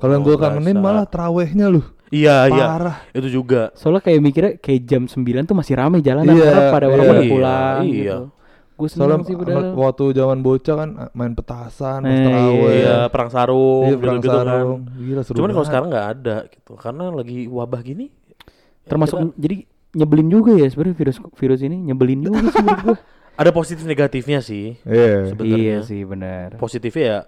Kalau 0.00 0.12
yang 0.20 0.24
gue 0.26 0.36
kangenin 0.36 0.78
malah 0.82 1.06
terawehnya 1.06 1.70
lu. 1.70 1.80
Iya, 2.12 2.50
iya. 2.50 2.66
Parah. 2.66 2.96
Itu 3.14 3.28
juga. 3.30 3.70
Soalnya 3.78 4.02
kayak 4.04 4.20
mikirnya 4.20 4.52
kayak 4.58 4.80
jam 4.84 5.02
9 5.06 5.48
tuh 5.48 5.56
masih 5.56 5.74
rame 5.78 5.98
jalan 6.02 6.26
Iya, 6.28 6.44
karena 6.44 6.62
pada 6.70 6.86
orang 6.90 7.04
iya. 7.04 7.10
pada 7.12 7.22
Iya, 7.22 7.30
pulang 7.32 7.80
iya. 7.84 7.92
gitu. 7.94 8.18
Gue 8.74 8.88
Soalnya 8.88 9.22
seneng 9.22 9.22
sih 9.24 9.36
padahal. 9.36 9.70
waktu 9.72 10.04
zaman 10.12 10.38
bocah 10.40 10.74
kan 10.76 10.90
main 11.12 11.32
petasan, 11.32 12.00
Eh, 12.02 12.10
terawih. 12.20 12.74
Iya, 12.74 12.98
perang 13.06 13.30
sarung, 13.30 13.86
Iya, 13.86 13.96
perang 13.96 14.18
kan. 14.18 14.30
sarung. 14.32 14.80
Gila 14.92 15.22
seru 15.22 15.36
Cuman 15.36 15.50
kalau 15.52 15.62
sekarang 15.64 15.88
nggak 15.88 16.08
ada 16.12 16.36
gitu, 16.48 16.72
karena 16.74 17.04
lagi 17.08 17.38
wabah 17.46 17.80
gini. 17.80 18.06
ya 18.06 18.90
Termasuk 18.90 19.16
kita- 19.16 19.36
jadi 19.38 19.56
nyebelin 19.94 20.28
juga 20.28 20.52
ya 20.52 20.66
sebenarnya 20.66 20.96
virus 20.96 21.16
virus 21.32 21.60
ini 21.62 21.76
nyebelin 21.80 22.20
juga 22.20 22.38
sih 22.44 22.60
menurut 22.60 22.82
gue. 22.84 22.96
ada 23.40 23.50
positif 23.50 23.84
negatifnya 23.84 24.38
sih. 24.40 24.74
Iya. 24.82 25.30
Sebenarnya. 25.30 25.54
Iya 25.56 25.76
sih 25.80 26.00
benar. 26.02 26.48
Positifnya 26.56 27.04
ya 27.04 27.18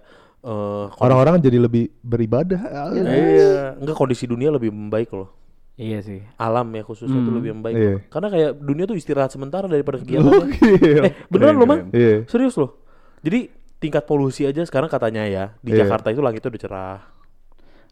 eh, 0.42 0.84
Orang-orang 0.96 1.38
jadi 1.38 1.58
lebih 1.58 1.94
beribadah. 2.00 2.58
Iya, 2.92 3.74
enggak 3.76 3.94
kondisi 3.94 4.24
dunia 4.24 4.50
lebih 4.50 4.68
membaik 4.68 5.10
loh. 5.10 5.30
Iya 5.76 6.00
sih. 6.00 6.24
Alam 6.36 6.72
ya 6.72 6.82
khususnya 6.82 7.12
itu 7.14 7.28
Hmm. 7.28 7.36
lebih 7.36 7.50
membaik. 7.52 7.76
Iya. 7.76 7.94
Karena 8.08 8.28
kayak 8.32 8.50
dunia 8.56 8.84
tuh 8.84 8.96
istirahat 8.96 9.28
sementara 9.28 9.68
daripada 9.68 10.00
kegiatan. 10.00 10.24
Gokil. 10.24 11.04
eh, 11.08 11.12
beneran 11.28 11.52
Keren, 11.52 11.60
loh, 11.60 11.68
Man? 11.68 11.80
Iya. 11.92 12.24
Serius 12.26 12.56
loh. 12.56 12.80
Jadi 13.20 13.52
tingkat 13.76 14.08
polusi 14.08 14.48
aja 14.48 14.64
sekarang 14.64 14.88
katanya 14.88 15.28
ya 15.28 15.44
di 15.60 15.76
Iya. 15.76 15.84
Jakarta 15.84 16.08
itu 16.08 16.24
langitnya 16.24 16.48
udah 16.48 16.62
cerah. 16.64 16.98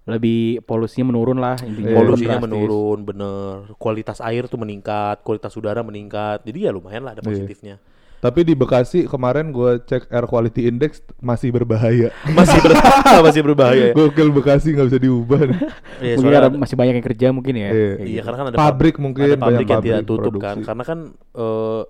Lebih 0.04 0.64
polusinya 0.64 1.12
menurun 1.12 1.40
lah 1.40 1.56
intinya. 1.60 1.92
Iya. 1.92 1.96
Polusinya 1.96 2.36
Drastis. 2.36 2.44
menurun, 2.48 2.98
bener. 3.04 3.52
Kualitas 3.76 4.18
air 4.20 4.48
tuh 4.48 4.56
meningkat, 4.56 5.20
kualitas 5.20 5.52
udara 5.52 5.80
meningkat. 5.80 6.40
Jadi 6.44 6.64
ya 6.64 6.72
lumayan 6.72 7.04
lah 7.04 7.12
ada 7.16 7.24
Iya. 7.24 7.76
Tapi 8.25 8.40
di 8.40 8.54
Bekasi 8.54 9.04
kemarin 9.04 9.52
gue 9.52 9.85
cek 9.85 10.09
air 10.09 10.25
quality 10.25 10.64
index 10.64 11.04
masih 11.19 11.52
berbahaya. 11.52 12.09
Masih 12.31 12.57
berbahaya, 12.59 13.19
masih 13.26 13.43
berbahaya. 13.43 13.85
ya. 13.85 13.93
Gokil 13.93 14.33
Bekasi 14.33 14.73
nggak 14.73 14.88
bisa 14.88 14.99
diubah. 14.99 15.40
nih. 15.45 15.59
Iya, 16.00 16.14
Mungkin 16.16 16.33
ada- 16.35 16.57
masih 16.57 16.73
banyak 16.75 16.95
yang 16.95 17.07
kerja 17.07 17.26
mungkin 17.28 17.54
ya. 17.54 17.69
Iya. 17.69 17.93
Iya 18.00 18.21
karena 18.23 18.37
kan 18.37 18.47
ada 18.47 18.57
Pabrik 18.57 18.97
pab- 18.97 19.02
mungkin, 19.02 19.25
ada 19.26 19.37
pabrik 19.37 19.66
yang 19.66 19.83
tidak 19.83 20.00
pabrik 20.00 20.09
tutup 20.09 20.33
kan 20.35 20.57
produksi. 20.57 20.64
karena 20.64 20.83
kan 20.83 20.99
eh, 21.37 21.83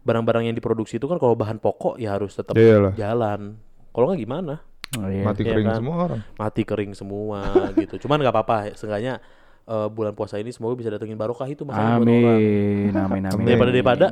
barang-barang 0.00 0.42
yang 0.44 0.56
diproduksi 0.56 0.94
itu 0.96 1.04
kan 1.04 1.16
kalau 1.16 1.34
bahan 1.34 1.58
pokok 1.58 1.94
ya 1.96 2.10
harus 2.10 2.32
tetap 2.32 2.56
Iyalah. 2.56 2.90
jalan 2.94 3.60
kalau 3.90 4.08
nggak 4.08 4.20
gimana 4.20 4.56
Oh, 4.92 5.08
iya. 5.08 5.24
Mati 5.24 5.40
Iya 5.40 5.52
kering 5.52 5.66
kan? 5.66 5.76
semua 5.78 5.96
orang. 6.02 6.20
mati 6.34 6.62
kering 6.62 6.92
semua 6.92 7.40
gitu 7.80 7.94
cuman 7.98 8.16
nggak 8.18 8.28
apa-apa 8.30 8.56
seenggaknya 8.74 9.20
eh, 9.64 9.88
bulan 9.88 10.12
puasa 10.12 10.36
ini 10.36 10.48
semoga 10.48 10.74
bisa 10.74 10.88
datengin 10.88 11.14
barokah 11.14 11.46
itu 11.46 11.62
buat 11.62 11.72
orang 11.72 12.00
Amin, 12.00 12.92
amin, 12.92 13.22
amin. 13.24 13.44
daripada 13.46 13.70
daripada 13.70 14.06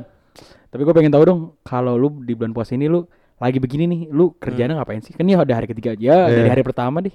Tapi 0.67 0.81
gue 0.81 0.93
pengen 0.93 1.11
tahu 1.11 1.23
dong, 1.23 1.39
kalau 1.61 1.95
lu 1.95 2.23
di 2.23 2.31
bulan 2.31 2.51
puasa 2.51 2.73
ini 2.73 2.87
lu 2.87 3.03
lagi 3.37 3.57
begini 3.57 3.83
nih, 3.85 4.01
lu 4.09 4.31
kerjanya 4.37 4.77
ngapain 4.77 5.01
sih? 5.01 5.11
Kan 5.11 5.25
ini 5.25 5.35
udah 5.35 5.55
hari 5.55 5.67
ketiga 5.67 5.91
aja, 5.91 6.29
dari 6.29 6.45
Iya. 6.45 6.51
hari 6.51 6.63
pertama 6.63 7.01
deh. 7.01 7.11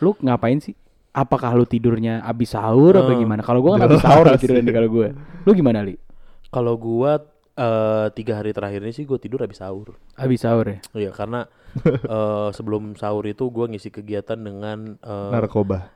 Lu 0.00 0.16
ngapain 0.18 0.58
sih? 0.58 0.74
Apakah 1.10 1.52
lu 1.52 1.62
tidurnya 1.62 2.22
abis 2.22 2.54
sahur 2.54 2.94
apa 2.94 3.10
Hmm. 3.10 3.20
gimana? 3.20 3.40
Kalau 3.42 3.60
gua 3.60 3.76
kan 3.76 3.86
abis 3.86 4.00
sahur 4.00 4.24
tidurnya 4.40 4.64
nih 4.64 4.74
kalau 4.74 4.88
gue. 4.88 5.08
Lu 5.44 5.52
gimana 5.52 5.82
li? 5.82 5.94
kalau 6.48 6.80
gua 6.80 7.20
eh, 7.58 8.06
tiga 8.16 8.40
hari 8.40 8.56
terakhir 8.56 8.80
ini 8.80 8.94
sih 8.94 9.04
gue 9.04 9.18
tidur 9.18 9.44
habis 9.44 9.60
sahur 9.60 9.98
Abis 10.16 10.40
sahur 10.40 10.64
ya? 10.64 10.78
Iya 10.96 11.10
karena 11.12 11.44
eh, 11.84 12.48
sebelum 12.54 12.96
sahur 12.96 13.26
itu 13.26 13.44
gua 13.50 13.68
ngisi 13.68 13.90
kegiatan 13.90 14.38
dengan 14.38 14.96
eh, 14.96 15.30
Narkoba. 15.34 15.92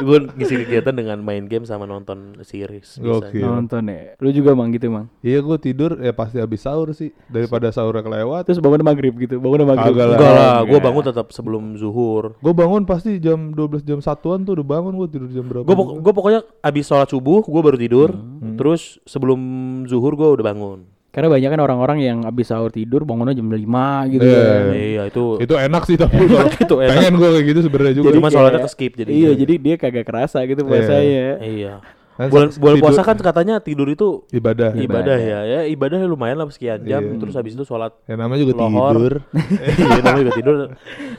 Gue 0.00 0.18
ngisi 0.34 0.54
kegiatan 0.64 0.94
dengan 0.94 1.20
main 1.20 1.44
game 1.46 1.62
sama 1.62 1.84
nonton 1.84 2.40
series. 2.42 2.96
Gokil. 2.98 3.44
Nonton 3.44 3.86
ya. 3.86 4.16
Lu 4.18 4.32
juga 4.32 4.56
mang 4.56 4.72
gitu 4.72 4.88
mang. 4.88 5.06
Iya 5.20 5.40
gue 5.40 5.56
tidur 5.60 6.00
ya 6.00 6.10
pasti 6.10 6.40
habis 6.40 6.64
sahur 6.64 6.90
sih 6.92 7.12
daripada 7.28 7.68
sahurnya 7.70 8.02
kelewat. 8.02 8.48
Terus 8.48 8.58
bangun 8.58 8.82
maghrib 8.82 9.14
gitu, 9.16 9.38
bangun 9.38 9.68
maghrib. 9.68 9.94
Kagak 9.94 10.06
lah. 10.08 10.16
Enggak 10.16 10.32
lah, 10.34 10.58
gue 10.64 10.78
bangun 10.80 11.04
tetap 11.04 11.26
sebelum 11.30 11.64
zuhur. 11.76 12.36
Gue 12.40 12.54
bangun 12.56 12.82
pasti 12.84 13.20
jam 13.20 13.52
12 13.52 13.84
jam 13.84 13.98
satuan 14.00 14.42
tuh 14.42 14.56
udah 14.58 14.66
bangun 14.66 14.92
gue 14.96 15.08
tidur 15.12 15.28
jam 15.30 15.44
berapa? 15.46 15.66
Gue 15.68 15.76
gue 16.00 16.12
pokoknya 16.14 16.40
abis 16.64 16.84
sholat 16.88 17.08
subuh 17.08 17.44
gue 17.44 17.60
baru 17.62 17.78
tidur, 17.78 18.10
Hmm. 18.14 18.56
terus 18.56 18.96
sebelum 19.04 19.38
zuhur 19.86 20.16
gue 20.16 20.28
udah 20.40 20.44
bangun. 20.44 20.80
Karena 21.14 21.30
banyak 21.30 21.46
kan 21.46 21.60
orang-orang 21.60 21.98
yang 22.00 22.18
abis 22.22 22.50
sahur 22.50 22.68
tidur 22.68 23.06
bangunnya 23.06 23.32
jam 23.32 23.46
5 23.46 23.62
gitu 24.10 24.26
Iya. 24.26 24.42
kan. 24.42 24.62
Iya 24.74 25.02
itu. 25.06 25.24
Itu 25.38 25.54
enak 25.54 25.82
sih 25.86 25.94
tapi 25.94 26.18
kalau 26.26 26.50
itu 26.50 26.74
enak. 26.76 26.90
pengen 26.92 27.12
gue 27.14 27.28
kayak 27.30 27.44
gitu 27.46 27.60
sebenarnya 27.62 27.94
juga. 27.94 28.08
Cuma 28.10 28.20
kayak- 28.20 28.34
sholatnya 28.34 28.60
ke 28.60 28.70
skip 28.70 28.92
jadi. 28.96 29.10
Iya, 29.10 29.30
jadi 29.36 29.54
dia 29.56 29.74
kagak 29.76 30.04
kerasa 30.04 30.42
gitu 30.42 30.60
puasanya. 30.60 31.38
Iya. 31.38 31.74
Kan 32.14 32.30
Bulan 32.30 32.46
bulan 32.54 32.76
puasa 32.78 33.02
kan 33.02 33.14
katanya 33.16 33.58
tidur 33.58 33.86
itu 33.88 34.22
ibadah. 34.30 34.70
ibadah 34.72 35.18
ya. 35.18 35.38
Ya 35.44 35.60
ibadahnya 35.66 36.06
lumayan 36.06 36.34
lah 36.36 36.46
sekian 36.46 36.82
jam, 36.82 37.02
Iya. 37.04 37.18
terus 37.18 37.34
habis 37.34 37.54
itu 37.54 37.62
sholat 37.62 37.90
Ya 38.04 38.14
namanya 38.14 38.38
juga 38.40 38.54
lohor. 38.60 38.94
tidur. 38.94 39.14
Iya 39.82 39.98
namanya 40.00 40.18
juga 40.20 40.32
tidur. 40.32 40.54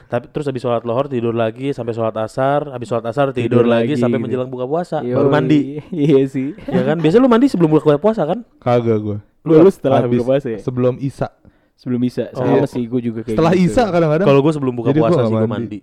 Tapi 0.06 0.26
terus 0.30 0.46
habis 0.46 0.62
sholat 0.62 0.84
lohor 0.84 1.08
tidur 1.08 1.32
lagi 1.32 1.72
sampai 1.72 1.92
sholat 1.92 2.16
asar, 2.16 2.68
habis 2.70 2.88
sholat 2.88 3.04
asar 3.06 3.32
tidur, 3.32 3.60
Tidur 3.60 3.66
lagi, 3.66 3.92
lagi, 3.92 4.00
sampai 4.00 4.20
gitu. 4.20 4.24
menjelang 4.24 4.48
buka 4.48 4.64
puasa, 4.66 5.00
Yoi. 5.02 5.12
baru 5.14 5.28
mandi. 5.30 5.84
Iya 5.90 6.24
sih. 6.26 6.56
ya 6.66 6.84
kan? 6.86 6.96
Biasanya 6.98 7.22
lu 7.22 7.30
mandi 7.30 7.48
sebelum 7.48 7.68
buka 7.70 7.96
puasa 7.96 8.24
kan? 8.24 8.48
Kagak 8.58 8.96
gue. 8.98 9.18
Lu, 9.46 9.62
lu 9.62 9.70
setelah 9.70 10.02
Habis 10.02 10.20
buka 10.20 10.28
puasa 10.34 10.48
ya? 10.50 10.60
Sebelum 10.60 10.96
Isa. 11.00 11.28
Sebelum 11.76 12.00
bisa. 12.02 12.32
Oh. 12.34 12.42
Sama 12.42 12.68
sih 12.72 12.84
gue 12.88 13.02
juga 13.04 13.20
kayak 13.22 13.36
Setelah 13.36 13.54
gitu. 13.54 13.68
Isa 13.70 13.84
kadang-kadang. 13.92 14.28
Kalau 14.28 14.42
gue 14.42 14.54
sebelum 14.56 14.74
buka 14.74 14.90
Jadi 14.90 15.00
puasa 15.04 15.22
sih 15.28 15.36
gue 15.36 15.50
mandi. 15.52 15.80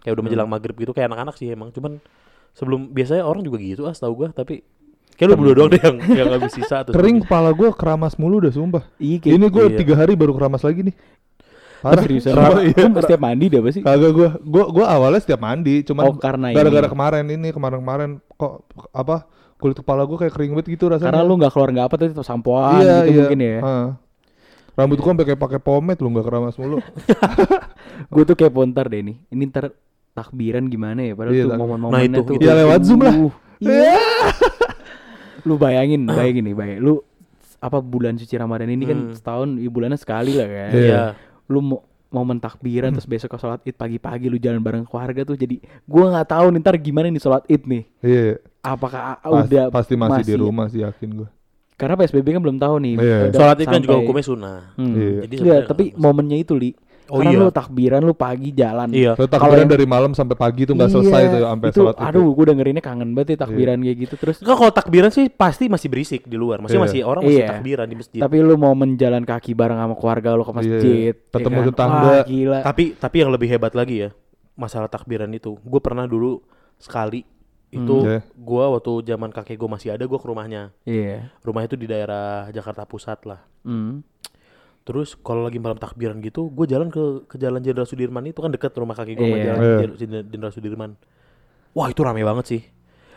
Kayak 0.00 0.12
udah 0.16 0.24
menjelang 0.24 0.48
maghrib 0.48 0.76
gitu 0.78 0.92
kayak 0.94 1.06
anak-anak 1.10 1.34
sih 1.36 1.46
emang. 1.50 1.68
Cuman 1.74 1.98
sebelum 2.54 2.94
biasanya 2.94 3.26
orang 3.26 3.42
juga 3.42 3.58
gitu 3.58 3.82
ah 3.84 3.92
setahu 3.92 4.24
gue 4.24 4.28
tapi 4.30 4.62
kayak 5.18 5.26
lu 5.26 5.34
berdua 5.34 5.54
doang 5.58 5.70
deh 5.74 5.82
yang 5.82 5.96
yang 6.14 6.28
habis 6.38 6.54
sisa 6.54 6.86
terus 6.86 6.94
Kering 6.94 7.26
kepala 7.26 7.50
gue 7.50 7.70
keramas 7.74 8.14
mulu 8.14 8.38
udah 8.38 8.54
sumpah. 8.54 8.82
Iya 9.02 9.16
kayak 9.20 9.34
Ini 9.34 9.46
gue 9.50 9.64
Iya. 9.66 9.78
tiga 9.82 9.94
hari 9.98 10.12
baru 10.14 10.32
keramas 10.38 10.62
lagi 10.62 10.86
nih. 10.86 10.96
Parah, 11.84 12.00
iya. 12.64 12.88
setiap 13.04 13.20
mandi 13.20 13.44
deh 13.52 13.60
apa 13.60 13.68
sih? 13.68 13.84
Kagak 13.84 14.12
gue, 14.16 14.28
gue 14.40 14.64
gue 14.72 14.84
awalnya 14.88 15.20
setiap 15.20 15.36
mandi, 15.36 15.84
cuman 15.84 16.04
Oh, 16.08 16.16
karena 16.16 16.56
gara-gara 16.56 16.88
ini. 16.88 16.92
kemarin 16.96 17.24
ini 17.28 17.48
kemarin-kemarin 17.52 18.10
kok 18.40 18.64
apa 18.88 19.28
kulit 19.56 19.76
kepala 19.76 20.04
gue 20.04 20.16
kayak 20.18 20.34
kering 20.34 20.52
banget 20.52 20.68
gitu 20.72 20.84
rasanya. 20.88 21.14
Karena 21.14 21.24
lu 21.24 21.34
nggak 21.36 21.52
keluar 21.52 21.68
nggak 21.72 21.86
apa 21.88 21.94
tuh 21.96 22.06
sampoan 22.20 22.80
iya, 22.80 22.96
gitu 23.02 23.10
iya. 23.10 23.18
mungkin 23.22 23.40
ya. 23.40 23.58
Heeh. 23.60 23.86
Rambut 24.74 24.98
gue 24.98 25.06
sampai 25.06 25.26
kayak 25.26 25.40
pakai 25.40 25.60
pomade 25.62 26.00
lu 26.02 26.08
nggak 26.10 26.26
keramas 26.26 26.58
mulu. 26.58 26.82
Gue 28.12 28.26
tuh 28.26 28.34
kayak 28.34 28.50
pontar 28.50 28.90
deh 28.90 29.06
nih. 29.06 29.16
Ini 29.30 29.42
ntar 29.46 29.70
takbiran 30.10 30.66
gimana 30.66 30.98
ya? 30.98 31.14
Padahal 31.14 31.30
Iya, 31.32 31.44
tuh 31.46 31.54
momen-momennya 31.54 31.94
Nah, 31.94 32.02
itu- 32.10 32.26
tuh. 32.26 32.34
itu- 32.34 32.42
Ya, 32.42 32.52
lewat 32.58 32.80
Zoom 32.82 33.00
lah. 33.00 33.14
Uh, 33.14 33.30
Iya. 33.62 33.94
lu 35.44 35.54
bayangin, 35.54 36.10
bayangin 36.10 36.42
nih, 36.42 36.54
bayangin. 36.56 36.82
Lu 36.82 36.94
apa 37.60 37.78
bulan 37.78 38.18
suci 38.18 38.34
Ramadan 38.34 38.66
ini 38.66 38.84
kan 38.84 38.98
Hmm. 38.98 39.14
setahun 39.14 39.48
ya 39.56 39.70
bulannya 39.70 39.94
sekali 39.96 40.34
lah 40.34 40.48
kan. 40.50 40.70
Iya. 40.74 40.82
Iya. 40.84 41.02
Lu 41.46 41.62
mau 41.62 41.78
momen 42.14 42.38
takbiran 42.38 42.94
terus 42.94 43.04
besok 43.04 43.28
ke 43.28 43.38
sholat 43.38 43.58
id 43.60 43.74
pagi-pagi 43.74 44.26
lu 44.26 44.38
jalan 44.38 44.58
bareng 44.58 44.84
keluarga 44.84 45.20
tuh 45.24 45.34
jadi 45.34 45.58
gua 45.82 46.14
nggak 46.14 46.28
tahu 46.30 46.46
nih 46.48 46.60
ntar 46.60 46.74
gimana 46.76 47.06
nih 47.06 47.18
sholat 47.18 47.42
id 47.44 47.62
nih 47.64 47.82
Iya. 48.00 48.38
apakah 48.62 49.18
Pas- 49.18 49.44
udah 49.44 49.64
pasti 49.68 49.94
masih, 49.94 50.22
di 50.24 50.34
rumah 50.36 50.66
sih 50.68 50.80
yakin 50.80 51.10
gue. 51.16 51.28
karena 51.74 51.98
psbb 51.98 52.26
kan 52.30 52.40
belum 52.40 52.56
tahu 52.56 52.74
nih 52.78 52.94
Iya. 52.96 53.18
Sholat 53.30 53.56
itu 53.58 53.66
kan 53.68 53.82
juga 53.82 53.96
hukumnya 53.98 54.22
sunnah. 54.22 54.58
Hmm. 54.74 54.94
Iya. 54.94 55.10
Jadi 55.20 55.34
Iya, 55.34 55.40
sebenarnya 55.42 55.66
tapi 55.66 55.84
momennya 55.96 56.36
itu 56.38 56.54
li 56.54 56.70
Oh 57.04 57.20
Karena 57.20 57.30
iya. 57.30 57.38
lu 57.38 57.52
takbiran 57.52 58.00
lu 58.00 58.14
pagi 58.14 58.48
jalan. 58.50 58.88
Iya. 58.88 59.12
Kalau 59.12 59.28
takbiran 59.28 59.60
yang- 59.60 59.72
dari 59.72 59.84
malam 59.84 60.12
sampai 60.12 60.34
pagi 60.34 60.64
tuh 60.64 60.72
nggak 60.72 60.88
Iya, 60.88 60.94
selesai 60.96 61.22
tuh 61.26 61.40
sampai 61.42 61.68
itu, 61.68 61.76
sholat 61.78 61.94
itu. 61.94 62.04
Aduh, 62.06 62.26
gue 62.30 62.44
dengerinnya 62.48 62.80
kangen 62.80 63.10
banget 63.12 63.28
ya 63.30 63.44
takbiran 63.44 63.76
kayak 63.78 63.96
gitu 64.00 64.14
terus. 64.16 64.36
Enggak 64.40 64.56
kalau 64.56 64.72
takbiran 64.72 65.10
sih 65.10 65.24
pasti 65.28 65.68
masih 65.68 65.88
berisik 65.88 66.24
di 66.24 66.34
luar. 66.34 66.58
Maksudnya 66.58 66.80
Iya. 66.80 66.88
masih 66.88 67.00
orang 67.02 67.22
masih 67.22 67.36
Iya. 67.36 67.48
takbiran 67.50 67.86
di 67.86 67.96
masjid. 67.98 68.20
Tapi 68.20 68.36
lu 68.38 68.54
mau 68.56 68.72
menjalan 68.72 69.22
kaki 69.22 69.52
bareng 69.52 69.76
sama 69.76 69.94
keluarga 69.94 70.28
lu 70.32 70.42
ke 70.42 70.48
Iya, 70.48 70.56
masjid, 70.56 70.80
ya 70.80 71.12
ketemu 71.30 71.54
kan? 71.54 71.66
tetangga. 71.68 72.08
Wah, 72.10 72.22
gila. 72.24 72.58
Tapi 72.62 72.84
tapi 72.94 73.16
yang 73.18 73.30
lebih 73.30 73.48
hebat 73.48 73.72
lagi 73.72 73.96
ya 73.98 74.10
masalah 74.54 74.88
takbiran 74.88 75.28
itu. 75.28 75.60
Gue 75.60 75.80
pernah 75.80 76.04
dulu 76.04 76.40
sekali 76.76 77.20
itu 77.68 77.96
Hmm. 77.96 78.08
Iya. 78.08 78.20
gua 78.34 78.70
waktu 78.70 79.02
zaman 79.04 79.28
kakek 79.28 79.58
gue 79.58 79.66
masih 79.68 79.92
ada 79.92 80.02
gue 80.02 80.14
ke 80.14 80.24
rumahnya. 80.24 80.70
Iya. 80.84 81.34
Rumahnya 81.42 81.68
itu 81.68 81.76
di 81.76 81.84
daerah 81.84 82.48
Jakarta 82.48 82.82
Pusat 82.82 83.18
lah. 83.26 83.40
Hmm. 83.60 84.00
Terus 84.84 85.16
kalau 85.16 85.42
lagi 85.42 85.56
malam 85.56 85.74
takbiran 85.74 86.20
gitu, 86.20 86.48
gue 86.48 86.66
jalan 86.66 86.88
ke 86.88 87.00
ke 87.24 87.36
jalan 87.36 87.58
Jenderal 87.58 87.84
Sudirman 87.84 88.20
itu 88.22 88.38
kan 88.38 88.48
deket 88.48 88.72
rumah 88.74 88.92
kakek 88.92 89.16
gue 89.16 89.24
sama 89.24 89.34
Iya. 89.34 89.44
jalan 89.46 89.60
Iya. 89.60 89.76
Jen- 89.80 89.96
Jen- 89.96 90.26
Jenderal 90.28 90.52
Sudirman. 90.52 90.90
Wah 91.72 91.88
itu 91.88 92.00
rame 92.00 92.20
banget 92.20 92.44
sih. 92.46 92.62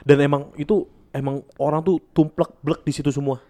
Dan 0.02 0.18
emang 0.20 0.56
itu 0.56 0.84
emang 1.12 1.40
orang 1.58 1.84
tuh 1.84 2.00
tumplek 2.12 2.56
blek 2.62 2.82
di 2.82 2.92
situ 2.92 3.12
semua. 3.12 3.44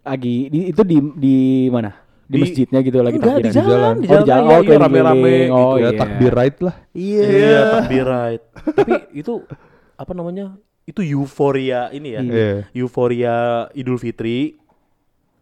Lagi 0.00 0.46
di, 0.46 0.70
itu 0.70 0.82
di 0.82 0.96
di 1.14 1.36
mana? 1.68 1.90
Di, 2.24 2.30
Di- 2.30 2.42
masjidnya 2.44 2.78
gitu 2.80 3.00
lagi 3.00 3.16
Enggak, 3.16 3.34
di 3.34 3.42
takbiran. 3.42 3.66
jalan, 3.66 3.94
di 3.96 4.06
Oh, 4.06 4.08
jalan, 4.08 4.22
di 4.22 4.28
jalan. 4.28 4.38
iya, 4.38 4.38
Oh, 4.38 4.60
iya, 4.60 4.68
keliling-keliling. 4.68 4.82
rame-rame 4.84 5.34
Oh, 5.48 5.58
gitu. 5.74 5.74
ya 5.74 5.88
iya. 5.88 5.98
takbir 5.98 6.32
right 6.32 6.58
lah. 6.60 6.74
Iya, 6.92 7.60
takbir 7.74 8.04
right. 8.06 8.42
Tapi 8.70 8.92
itu 9.14 9.32
apa 9.94 10.12
namanya? 10.12 10.46
Itu 10.84 11.00
euforia 11.02 11.80
ini 11.90 12.08
ya. 12.10 12.20
Iya. 12.22 12.50
Euforia 12.72 13.34
Idul 13.72 13.96
Fitri 13.96 14.60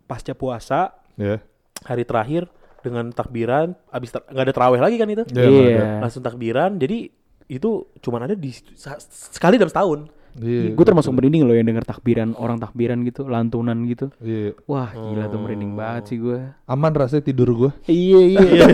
pasca 0.05 0.33
puasa 0.33 0.94
Iya. 1.14 1.42
Hari 1.87 2.03
terakhir 2.03 2.51
dengan 2.83 3.11
takbiran 3.11 3.75
habis 3.88 4.11
ter- 4.11 4.27
nggak 4.27 4.44
ada 4.44 4.55
terawih 4.55 4.79
lagi 4.79 4.96
kan 4.96 5.09
itu. 5.09 5.25
Iya, 5.29 5.42
nggak 5.42 5.70
Iya. 5.72 5.87
Langsung 6.03 6.22
takbiran. 6.22 6.70
Jadi 6.77 6.99
itu 7.46 7.70
cuman 8.01 8.27
ada 8.27 8.35
di 8.35 8.51
sa- 8.75 8.99
sekali 8.99 9.55
dalam 9.55 9.70
setahun. 9.70 10.01
Iya. 10.37 10.77
Gue 10.77 10.85
termasuk 10.85 11.16
merinding 11.16 11.49
loh 11.49 11.57
yang 11.57 11.64
denger 11.64 11.88
takbiran 11.88 12.37
orang 12.37 12.61
takbiran 12.61 13.01
gitu, 13.03 13.25
lantunan 13.25 13.88
gitu. 13.88 14.12
Iya. 14.20 14.53
Wah, 14.68 14.92
gila 14.92 15.27
tuh 15.27 15.40
merinding 15.40 15.72
banget 15.72 16.12
sih 16.12 16.18
gue. 16.20 16.44
Aman 16.68 16.92
rasanya 16.92 17.25
tidur 17.25 17.49
gua. 17.57 17.70
Iya, 17.88 18.20
iya. 18.20 18.40
Iya, 18.44 18.66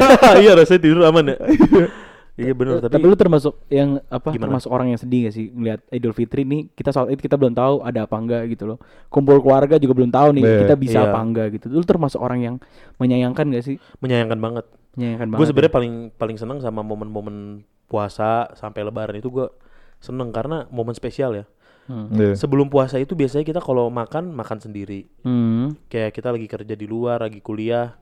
iya 0.43 0.53
rasanya 0.59 0.81
tidur 0.83 1.07
aman 1.07 1.31
ya. 1.31 1.37
Iya 2.33 2.57
benar 2.57 2.81
Tapi, 2.81 2.97
tapi, 2.97 3.05
lu 3.05 3.17
termasuk 3.17 3.61
yang 3.69 4.01
apa? 4.09 4.33
Gimana? 4.33 4.49
Termasuk 4.49 4.71
orang 4.73 4.89
yang 4.89 5.01
sedih 5.01 5.29
gak 5.29 5.35
sih 5.37 5.53
ngeliat 5.53 5.85
Idul 5.93 6.17
Fitri 6.17 6.49
nih 6.49 6.73
kita 6.73 6.89
soal 6.89 7.13
itu 7.13 7.21
kita 7.21 7.37
belum 7.37 7.53
tahu 7.53 7.85
ada 7.85 8.09
apa 8.09 8.17
enggak 8.17 8.49
gitu 8.49 8.65
loh. 8.65 8.81
Kumpul 9.13 9.45
keluarga 9.45 9.77
juga 9.77 9.93
belum 9.93 10.09
tahu 10.09 10.41
nih 10.41 10.45
Iya. 10.45 10.59
kita 10.65 10.75
bisa 10.81 10.99
Iya. 11.05 11.13
apa 11.13 11.19
enggak 11.21 11.47
gitu. 11.61 11.69
Lu 11.69 11.85
termasuk 11.85 12.25
orang 12.25 12.41
yang 12.41 12.57
menyayangkan 12.97 13.53
gak 13.53 13.65
sih? 13.69 13.77
menyayangkan 14.01 14.41
banget. 14.41 14.65
Menyayangkan 14.97 15.27
banget. 15.29 15.39
Gue 15.41 15.45
ya? 15.45 15.51
sebenarnya 15.53 15.75
paling 15.77 15.95
paling 16.17 16.37
seneng 16.41 16.59
sama 16.65 16.81
momen-momen 16.81 17.69
puasa 17.85 18.49
sampai 18.57 18.81
lebaran 18.81 19.21
itu 19.21 19.29
gue 19.29 19.53
seneng 20.01 20.33
karena 20.33 20.65
momen 20.73 20.97
spesial 20.97 21.37
ya. 21.37 21.45
Hmm. 21.85 22.09
Iya. 22.17 22.33
Sebelum 22.33 22.73
puasa 22.73 22.97
itu 22.97 23.13
biasanya 23.13 23.45
kita 23.45 23.61
kalau 23.61 23.93
makan 23.93 24.33
makan 24.33 24.57
sendiri. 24.57 25.05
Hmm. 25.21 25.77
Kayak 25.93 26.17
kita 26.17 26.33
lagi 26.33 26.49
kerja 26.49 26.75
di 26.81 26.87
luar, 26.89 27.21
lagi 27.29 27.45
kuliah. 27.45 27.93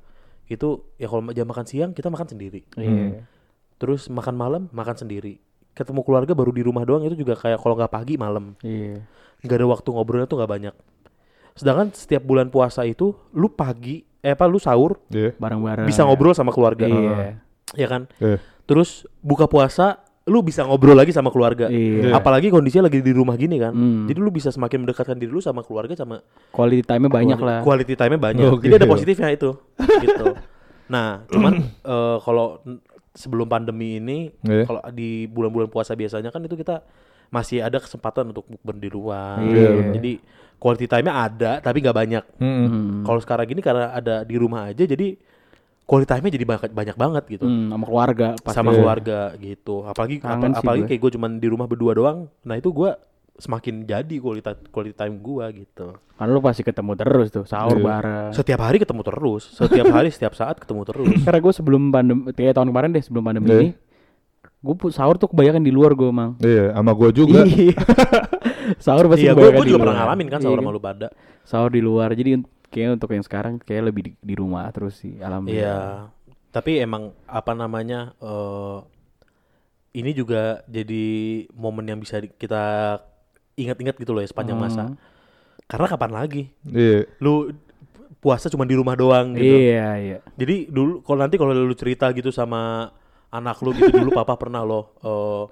Itu 0.47 0.95
ya 1.03 1.11
kalau 1.11 1.35
jam 1.35 1.51
makan 1.51 1.66
siang 1.66 1.90
kita 1.90 2.07
makan 2.14 2.31
sendiri. 2.31 2.62
Iya. 2.79 3.27
Terus 3.81 4.12
makan 4.12 4.37
malam 4.37 4.62
makan 4.71 4.93
sendiri. 4.95 5.40
Ketemu 5.73 6.05
keluarga 6.05 6.37
baru 6.37 6.53
di 6.53 6.61
rumah 6.61 6.85
doang 6.85 7.09
itu 7.09 7.16
juga 7.16 7.33
kayak 7.35 7.59
kalau 7.59 7.75
nggak 7.75 7.90
pagi 7.90 8.14
malam. 8.21 8.53
Iya. 8.61 9.01
nggak 9.40 9.57
ada 9.57 9.66
waktu 9.73 9.88
ngobrolnya 9.88 10.29
tuh 10.29 10.37
nggak 10.37 10.53
banyak. 10.53 10.75
Sedangkan 11.57 11.88
setiap 11.97 12.21
bulan 12.21 12.53
puasa 12.53 12.85
itu 12.85 13.16
lu 13.33 13.49
pagi 13.49 14.05
eh 14.21 14.37
apa 14.37 14.45
lu 14.45 14.61
sahur 14.61 15.01
Iya. 15.09 15.33
Bareng-bareng. 15.40 15.88
bisa 15.88 16.05
ngobrol 16.05 16.37
sama 16.37 16.53
keluarga. 16.53 16.85
Iya. 16.85 17.40
Ya 17.73 17.87
kan? 17.88 18.05
Iya. 18.21 18.37
Terus 18.69 19.09
buka 19.25 19.49
puasa 19.49 20.05
lu 20.29 20.45
bisa 20.45 20.61
ngobrol 20.69 20.93
lagi 20.93 21.16
sama 21.16 21.33
keluarga. 21.33 21.73
Iya. 21.73 22.12
Apalagi 22.12 22.53
kondisinya 22.53 22.93
lagi 22.93 23.01
di 23.01 23.16
rumah 23.16 23.40
gini 23.40 23.57
kan. 23.57 23.73
Hmm. 23.73 24.05
Jadi 24.05 24.21
lu 24.21 24.29
bisa 24.29 24.53
semakin 24.53 24.85
mendekatkan 24.85 25.16
diri 25.16 25.33
lu 25.33 25.40
sama 25.40 25.64
keluarga 25.64 25.97
sama 25.97 26.21
Quality 26.53 26.85
time-nya 26.85 27.09
banyak 27.09 27.38
quality, 27.40 27.49
lah. 27.49 27.61
Quality 27.64 27.95
time-nya 27.97 28.21
banyak. 28.21 28.45
Oke. 28.53 28.69
Jadi 28.69 28.75
ada 28.77 28.87
positifnya 28.93 29.29
itu. 29.33 29.57
gitu. 30.05 30.37
Nah, 30.93 31.25
cuman 31.33 31.53
eh, 31.97 32.16
kalau 32.21 32.61
sebelum 33.12 33.46
pandemi 33.46 33.96
ini 33.96 34.31
Iya. 34.40 34.64
kalau 34.64 34.81
di 34.90 35.27
bulan-bulan 35.27 35.66
puasa 35.66 35.92
biasanya 35.92 36.29
kan 36.29 36.40
itu 36.40 36.55
kita 36.55 36.83
masih 37.29 37.59
ada 37.59 37.79
kesempatan 37.79 38.31
untuk 38.31 38.46
bukber 38.46 38.75
di 38.77 38.88
luar. 38.88 39.38
Iya. 39.40 39.94
Jadi 39.94 40.12
quality 40.57 40.87
time-nya 40.87 41.14
ada 41.20 41.53
tapi 41.59 41.79
nggak 41.79 41.96
banyak. 41.96 42.25
Mm-mm. 42.37 42.66
Hmm. 42.66 43.03
Kalau 43.03 43.18
sekarang 43.18 43.46
gini 43.46 43.61
karena 43.61 43.90
ada 43.90 44.23
di 44.23 44.35
rumah 44.35 44.66
aja 44.66 44.83
jadi 44.83 45.14
quality 45.83 46.07
time-nya 46.07 46.31
jadi 46.33 46.44
banyak, 46.44 46.70
banyak 46.70 46.96
banget 46.96 47.25
gitu. 47.29 47.44
Hmm, 47.44 47.66
sama 47.68 47.85
keluarga 47.85 48.29
pasti. 48.38 48.57
Sama 48.57 48.70
keluarga 48.70 49.20
gitu. 49.37 49.83
Apalagi 49.83 50.16
Kangen 50.18 50.51
apa- 50.53 50.59
apalagi 50.61 50.83
gue. 50.85 50.88
kayak 50.88 51.01
gue 51.01 51.11
cuman 51.16 51.31
di 51.37 51.49
rumah 51.49 51.66
berdua 51.66 51.92
doang. 51.92 52.18
Nah, 52.42 52.55
itu 52.55 52.70
gua 52.70 52.94
semakin 53.40 53.83
jadi 53.83 54.14
quality 54.16 54.44
quality 54.68 54.92
time 54.92 55.18
gua 55.18 55.48
gitu. 55.50 55.96
Kan 56.14 56.29
lu 56.29 56.38
pasti 56.38 56.61
ketemu 56.61 56.92
terus 56.94 57.29
tuh, 57.29 57.42
sahur 57.42 57.74
Iya. 57.74 57.85
bareng. 57.87 58.31
Setiap 58.33 58.61
hari 58.61 58.76
ketemu 58.76 59.03
terus, 59.03 59.42
setiap 59.50 59.87
hari 59.88 60.09
setiap 60.14 60.33
saat 60.33 60.57
ketemu 60.57 60.85
terus. 60.85 61.16
Karena 61.20 61.40
gue 61.40 61.50
sebelum 61.50 61.88
pandemi, 61.88 62.29
kayak 62.31 62.55
tahun 62.55 62.68
kemarin 62.68 62.88
deh 62.90 63.00
sebelum 63.00 63.24
pandemi 63.24 63.46
Iya. 63.46 63.57
ini, 63.59 63.68
gue 64.61 64.74
sahur 64.90 65.16
tuh 65.16 65.26
kebanyakan 65.26 65.61
di 65.61 65.72
luar 65.72 65.92
gue 65.92 66.11
mang. 66.11 66.37
Iya, 66.38 66.76
sama 66.76 66.92
gua 66.92 67.09
juga. 67.11 67.40
Iya. 67.48 67.74
sahur 68.79 69.09
pasti 69.09 69.24
Iya, 69.24 69.33
gue 69.33 69.40
kebanyakan 69.42 69.64
di 69.64 69.70
juga 69.70 69.81
pernah 69.81 69.94
luar. 69.96 70.05
ngalamin 70.07 70.26
kan 70.29 70.38
Iya 70.38 70.44
sahur 70.46 70.59
sama 70.61 70.70
lu 70.70 70.81
pada. 70.81 71.09
Sahur 71.42 71.70
di 71.72 71.81
luar, 71.81 72.12
jadi 72.12 72.31
kayak 72.68 72.90
untuk 72.94 73.11
yang 73.11 73.24
sekarang 73.24 73.55
kayak 73.59 73.83
lebih 73.88 74.03
di, 74.07 74.12
di 74.14 74.35
rumah 74.35 74.68
terus 74.70 74.94
sih, 74.96 75.16
alhamdulillah. 75.18 75.57
Iya. 75.57 75.79
Tapi 76.50 76.79
emang 76.79 77.11
apa 77.24 77.53
namanya 77.53 78.12
eh 78.18 78.79
ini 79.90 80.11
juga 80.12 80.62
jadi 80.66 81.07
momen 81.50 81.83
yang 81.85 81.98
bisa 81.98 82.22
kita 82.22 82.98
ingat-ingat 83.62 83.94
gitu 83.94 84.11
loh 84.11 84.20
ya 84.20 84.27
sepanjang 84.27 84.57
masa. 84.57 84.85
Hmm. 84.85 84.96
Karena 85.62 85.87
kapan 85.87 86.11
lagi? 86.12 86.42
Iya. 86.64 87.07
Lu 87.18 87.53
puasa 88.16 88.46
cuma 88.46 88.62
di 88.62 88.73
rumah 88.73 88.94
doang 88.94 89.33
gitu. 89.33 89.44
Iya 89.46 89.88
iya. 89.96 90.18
Jadi 90.35 90.66
dulu 90.66 91.01
kalau 91.01 91.20
nanti 91.20 91.35
kalau 91.35 91.53
lu 91.53 91.73
cerita 91.73 92.11
gitu 92.11 92.29
sama 92.29 92.90
anak 93.29 93.57
lu 93.59 93.73
gitu 93.73 93.94
dulu 93.94 94.11
papa 94.12 94.35
pernah 94.42 94.61
loh 94.61 94.92
eh, 94.99 95.44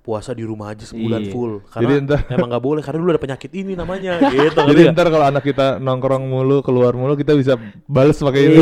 puasa 0.00 0.30
di 0.30 0.40
rumah 0.40 0.70
aja 0.70 0.86
sebulan 0.86 1.18
Iya. 1.20 1.30
full 1.30 1.52
Jadi 1.60 1.70
karena 1.84 1.92
entar- 2.00 2.24
emang 2.32 2.48
nggak 2.48 2.64
boleh 2.64 2.78
karena 2.80 2.98
dulu 2.98 3.10
ada 3.10 3.18
penyakit 3.20 3.50
ini 3.52 3.74
namanya 3.74 4.22
gitu 4.32 4.58
Jadi 4.64 4.82
ntar 4.88 5.06
kalau 5.06 5.26
anak 5.26 5.42
kita 5.42 5.76
nongkrong 5.76 6.24
mulu, 6.24 6.62
keluar 6.62 6.94
mulu, 6.94 7.14
kita 7.14 7.34
bisa 7.34 7.58
bales 7.84 8.16
pakai 8.16 8.42
ini. 8.44 8.58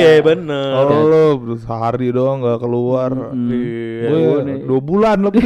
iya 0.00 0.18
bener 0.20 0.72
Oh 0.74 1.04
lo 1.06 1.24
sehari 1.54 2.08
doang 2.10 2.40
nggak 2.40 2.58
keluar. 2.58 3.12
Iya, 3.30 4.02
Gue 4.02 4.18
gua- 4.18 4.44
dua 4.66 4.80
bulan 4.80 5.18
lebih. 5.22 5.44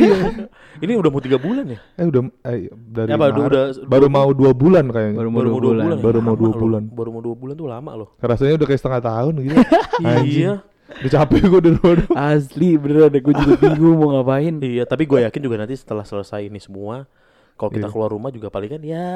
Ya. 0.75 0.83
ini 0.83 0.93
udah 0.95 1.09
mau 1.09 1.19
tiga 1.19 1.37
bulan 1.37 1.65
ya 1.67 1.79
eh 1.95 2.05
udah 2.05 2.23
eh, 2.45 2.59
dari 2.71 3.09
Ya, 3.09 3.17
baru- 3.17 3.35
Maret. 3.37 3.49
udah- 3.49 3.69
baru 3.87 4.07
mau 4.09 4.29
dua 4.31 4.51
bulan 4.53 4.85
kayaknya. 4.87 5.17
Baru 5.17 5.31
mau 5.31 5.41
dua 5.41 5.55
bulan. 5.57 5.85
ya? 5.87 5.97
Baru 6.01 6.19
mau 6.21 6.35
dua 6.35 6.49
loh. 6.49 6.59
bulan. 6.59 6.83
baru 6.89 7.09
mau 7.11 7.23
dua 7.23 7.35
bulan 7.35 7.55
tuh 7.55 7.69
lama 7.69 7.91
loh 7.95 8.09
Rasanya 8.19 8.55
udah 8.57 8.67
kayak 8.67 8.81
setengah 8.81 9.03
tahun 9.03 9.33
gitu. 9.41 9.57
iya 10.27 10.55
Udah 10.85 11.11
capek 11.17 11.41
gue 11.45 11.61
di 11.63 11.71
rumah. 11.73 12.07
Asli 12.29 12.77
bener 12.77 13.09
ada 13.09 13.17
gue 13.17 13.33
juga 13.33 13.55
bingung 13.65 13.97
mau 13.97 14.09
ngapain. 14.13 14.55
iya 14.61 14.85
tapi 14.85 15.05
gue 15.05 15.23
yakin 15.23 15.41
juga 15.41 15.57
nanti 15.57 15.75
setelah 15.75 16.03
selesai 16.03 16.45
ini 16.45 16.59
semua 16.59 17.09
kalau 17.55 17.71
kita 17.71 17.87
Iya. 17.87 17.93
keluar 17.93 18.11
rumah 18.11 18.29
juga 18.29 18.47
paling 18.49 18.67
kan 18.69 18.83
ya 18.83 19.07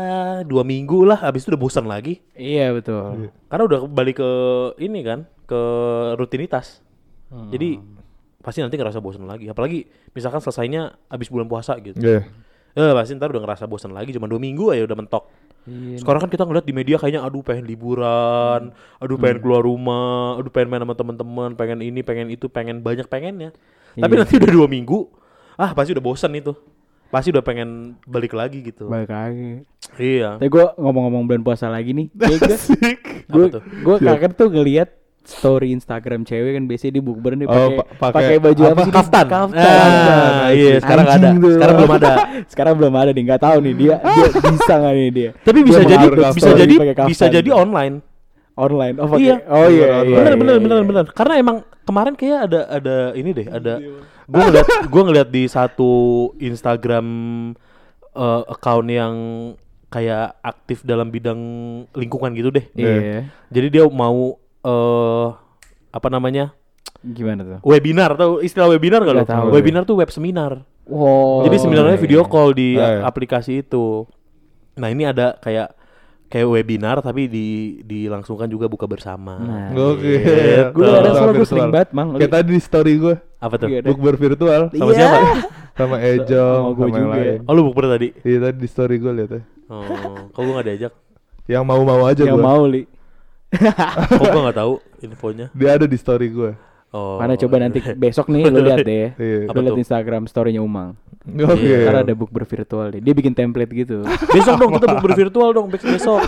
dua 0.42 0.62
minggu 0.62 1.02
lah 1.02 1.18
habis 1.20 1.42
itu 1.42 1.50
udah 1.50 1.60
bosan 1.60 1.84
lagi 1.84 2.22
Iya 2.32 2.70
betul. 2.72 3.34
karena 3.44 3.64
udah 3.64 3.80
balik 3.84 4.16
ke 4.16 4.30
ini 4.78 5.00
kan 5.02 5.20
ke 5.44 5.60
rutinitas 6.14 6.80
Hmm. 7.28 7.50
jadi 7.50 7.76
pasti 8.48 8.58
nanti 8.58 8.74
ngerasa 8.74 8.98
bosan 8.98 9.24
lagi 9.24 9.44
apalagi 9.46 9.84
misalkan 10.10 10.40
selesainya 10.40 10.80
habis 11.06 11.28
bulan 11.28 11.44
puasa 11.44 11.76
gitu 11.76 12.00
Iya. 12.00 12.24
eh 12.70 12.92
pasti 12.94 13.12
ntar 13.12 13.28
udah 13.28 13.44
ngerasa 13.44 13.64
bosan 13.66 13.92
lagi 13.92 14.10
cuma 14.10 14.24
dua 14.24 14.40
minggu 14.40 14.72
aja 14.72 14.82
udah 14.82 14.96
mentok 14.96 15.24
Iya. 15.62 16.00
sekarang 16.00 16.24
kan 16.24 16.30
kita 16.30 16.42
ngeliat 16.42 16.64
di 16.64 16.72
media 16.72 16.96
kayaknya 16.96 17.20
aduh 17.20 17.42
pengen 17.42 17.68
liburan 17.68 18.72
aduh 18.96 19.16
pengen 19.16 19.38
keluar 19.38 19.60
rumah 19.60 20.34
aduh 20.34 20.48
pengen 20.48 20.68
main 20.70 20.80
sama 20.80 20.94
teman-teman 20.94 21.52
pengen 21.52 21.78
ini 21.82 22.00
pengen 22.00 22.28
itu 22.28 22.48
pengen 22.48 22.80
banyak 22.80 23.04
pengennya 23.04 23.52
tapi 23.92 24.12
Iya. 24.12 24.20
nanti 24.24 24.34
udah 24.34 24.50
dua 24.50 24.64
minggu 24.66 25.12
ah 25.54 25.70
pasti 25.70 25.92
udah 25.92 26.00
bosan 26.00 26.32
itu 26.32 26.56
pasti 27.08 27.28
udah 27.28 27.40
pengen 27.40 28.00
balik 28.02 28.32
lagi 28.32 28.60
gitu 28.62 28.84
Balik 28.86 29.08
lagi. 29.08 29.64
iya 29.96 30.36
Tapi 30.36 30.48
gue 30.48 30.64
ngomong-ngomong 30.74 31.24
bulan 31.26 31.40
puasa 31.42 31.66
lagi 31.66 31.92
nih. 31.92 32.12
Gue 33.28 33.48
Apa 33.48 33.48
tuh? 33.50 33.62
gue 33.64 33.96
kaget 33.98 34.32
tuh 34.34 34.48
ngeliat 34.48 34.88
story 35.28 35.68
Instagram 35.70 36.24
cewek 36.24 36.56
kan 36.56 36.64
biasanya 36.64 36.92
di 36.94 37.02
bukber 37.04 37.32
nih 37.34 37.44
Oh, 37.44 37.52
pakai 37.52 37.68
pa- 37.70 37.88
pakai 37.92 38.16
pakai 38.16 38.36
baju 38.40 38.62
apa, 38.62 38.72
apa? 38.72 38.82
sih? 38.82 38.92
kaftan 38.92 39.26
Kaftan. 39.26 39.60
ah, 39.60 40.48
iya 40.50 40.74
sekarang 40.78 41.04
Anjing 41.04 41.20
ada 41.20 41.28
tuh. 41.38 41.52
sekarang 41.52 41.74
belum 41.76 41.92
ada 41.92 42.08
Sekarang 42.50 42.74
belum 42.74 42.94
ada 42.94 43.10
nih, 43.10 43.22
nggak 43.24 43.42
tahu 43.42 43.56
nih 43.60 43.74
dia 43.74 43.94
dia 44.00 44.26
bisa 44.32 44.72
nggak 44.74 44.94
nih 44.94 45.10
dia. 45.10 45.30
tapi 45.38 45.58
bisa 45.60 45.80
Dia 45.80 45.90
jadi 45.90 46.06
bisa 46.32 46.50
jadi 46.54 46.74
bisa 47.04 47.24
jadi 47.28 47.50
online 47.52 47.94
online. 48.56 48.96
Oh, 48.96 49.06
pakai. 49.06 49.22
Iya. 49.22 49.36
Oh 49.46 49.68
iya. 49.68 49.86
Bener, 50.02 50.02
iya, 50.02 50.10
bener 50.10 50.26
iya, 50.26 50.34
bener 50.34 50.50
iya. 50.50 50.62
bener 50.64 50.82
bener 50.82 51.04
karena 51.12 51.34
emang 51.36 51.56
kemarin 51.84 52.14
kayak 52.14 52.38
ada 52.42 52.60
ada 52.68 52.96
ini 53.12 53.30
deh 53.30 53.46
ada 53.46 53.74
gue 54.24 54.42
ngeliat 54.42 54.66
gue 54.84 55.02
ngeliat 55.04 55.28
di 55.28 55.44
satu 55.46 55.90
Instagram 56.38 57.06
eh, 58.10 58.42
account 58.48 58.88
yang 58.88 59.14
kayak 59.88 60.36
aktif 60.42 60.82
dalam 60.82 61.08
bidang 61.08 61.38
lingkungan 61.92 62.34
gitu 62.34 62.50
deh 62.50 62.66
Iya. 62.74 63.24
jadi 63.46 63.66
dia 63.70 63.84
mau 63.86 64.36
eh 64.68 65.26
apa 65.88 66.08
namanya 66.12 66.52
Gimana 66.98 67.40
tuh? 67.46 67.60
webinar 67.62 68.18
tahu 68.18 68.42
istilah 68.42 68.68
webinar 68.74 69.00
gak 69.06 69.14
lo? 69.14 69.22
Tahu. 69.24 69.46
Webinar 69.54 69.86
tuh 69.86 69.96
web 70.02 70.10
seminar. 70.10 70.66
Wow. 70.88 71.46
Jadi 71.46 71.56
seminarnya 71.60 71.96
iya. 72.00 72.02
video 72.02 72.20
call 72.26 72.56
di 72.56 72.74
iya. 72.74 73.04
aplikasi 73.04 73.62
itu. 73.62 74.08
Nah, 74.80 74.88
ini 74.88 75.06
ada 75.06 75.36
kayak 75.38 75.78
kayak 76.28 76.48
webinar 76.48 77.00
tapi 77.00 77.24
di 77.28 77.80
dilangsungkan 77.84 78.48
juga 78.48 78.66
buka 78.66 78.88
bersama. 78.88 79.36
Nah. 79.36 79.70
Oke. 79.94 80.16
Gitu. 80.20 80.74
Gue 80.74 80.88
ada 80.88 81.12
soal 81.14 81.32
gue 81.36 81.46
sering 81.46 81.70
banget, 81.70 81.94
Mang. 81.94 82.16
Kayak 82.16 82.32
tadi 82.40 82.50
di 82.56 82.62
story 82.62 82.92
gue, 82.98 83.14
Apa 83.38 83.54
tuh? 83.60 83.68
Iya. 83.68 83.80
bukber 83.84 84.14
virtual 84.16 84.62
Sama 84.74 84.90
Iya. 84.92 84.98
siapa? 84.98 85.18
sama 85.78 85.96
Ejong, 86.02 86.62
Sama 86.66 86.74
gua 86.74 86.86
sama 86.90 86.98
juga. 86.98 87.14
lain. 87.14 87.38
Oh, 87.46 87.52
lu 87.54 87.62
bukber 87.70 87.86
tadi. 87.86 88.08
Iya 88.26 88.38
tadi 88.50 88.56
di 88.58 88.68
story 88.68 88.94
gue 88.98 89.12
liat 89.14 89.30
ya. 89.30 89.42
Oh, 89.70 89.84
kok 90.34 90.40
gua 90.42 90.54
gak 90.58 90.66
diajak? 90.66 90.92
Yang 91.46 91.64
mau-mau 91.64 92.02
aja 92.08 92.22
Yang 92.26 92.34
gue. 92.34 92.42
mau, 92.42 92.62
Li. 92.66 92.82
Kok 93.48 94.24
gua 94.28 94.42
gak 94.52 94.58
tahu 94.60 94.72
infonya? 95.00 95.46
Dia 95.56 95.80
ada 95.80 95.86
di 95.88 95.96
story 95.96 96.28
gue. 96.28 96.52
Oh. 96.88 97.20
Mana 97.20 97.36
coba 97.36 97.60
nanti 97.60 97.84
besok 97.96 98.32
nih 98.32 98.48
lu 98.48 98.64
lihat 98.64 98.80
deh. 98.80 99.12
Iya. 99.20 99.52
Lu 99.52 99.60
lihat? 99.60 99.76
Instagram 99.76 100.24
story-nya 100.24 100.60
Umang. 100.60 100.96
Oke. 101.28 101.60
Iya. 101.60 101.84
Karena 101.84 102.00
ada 102.00 102.14
book 102.16 102.32
virtual 102.32 102.86
deh. 102.92 103.00
Dia 103.00 103.12
bikin 103.12 103.36
template 103.36 103.72
gitu. 103.72 104.04
Besok 104.32 104.56
dong 104.56 104.72
kita 104.76 104.86
bukber 104.96 105.12
virtual 105.12 105.50
dong 105.52 105.66
bes- 105.68 105.84
besok. 105.84 106.24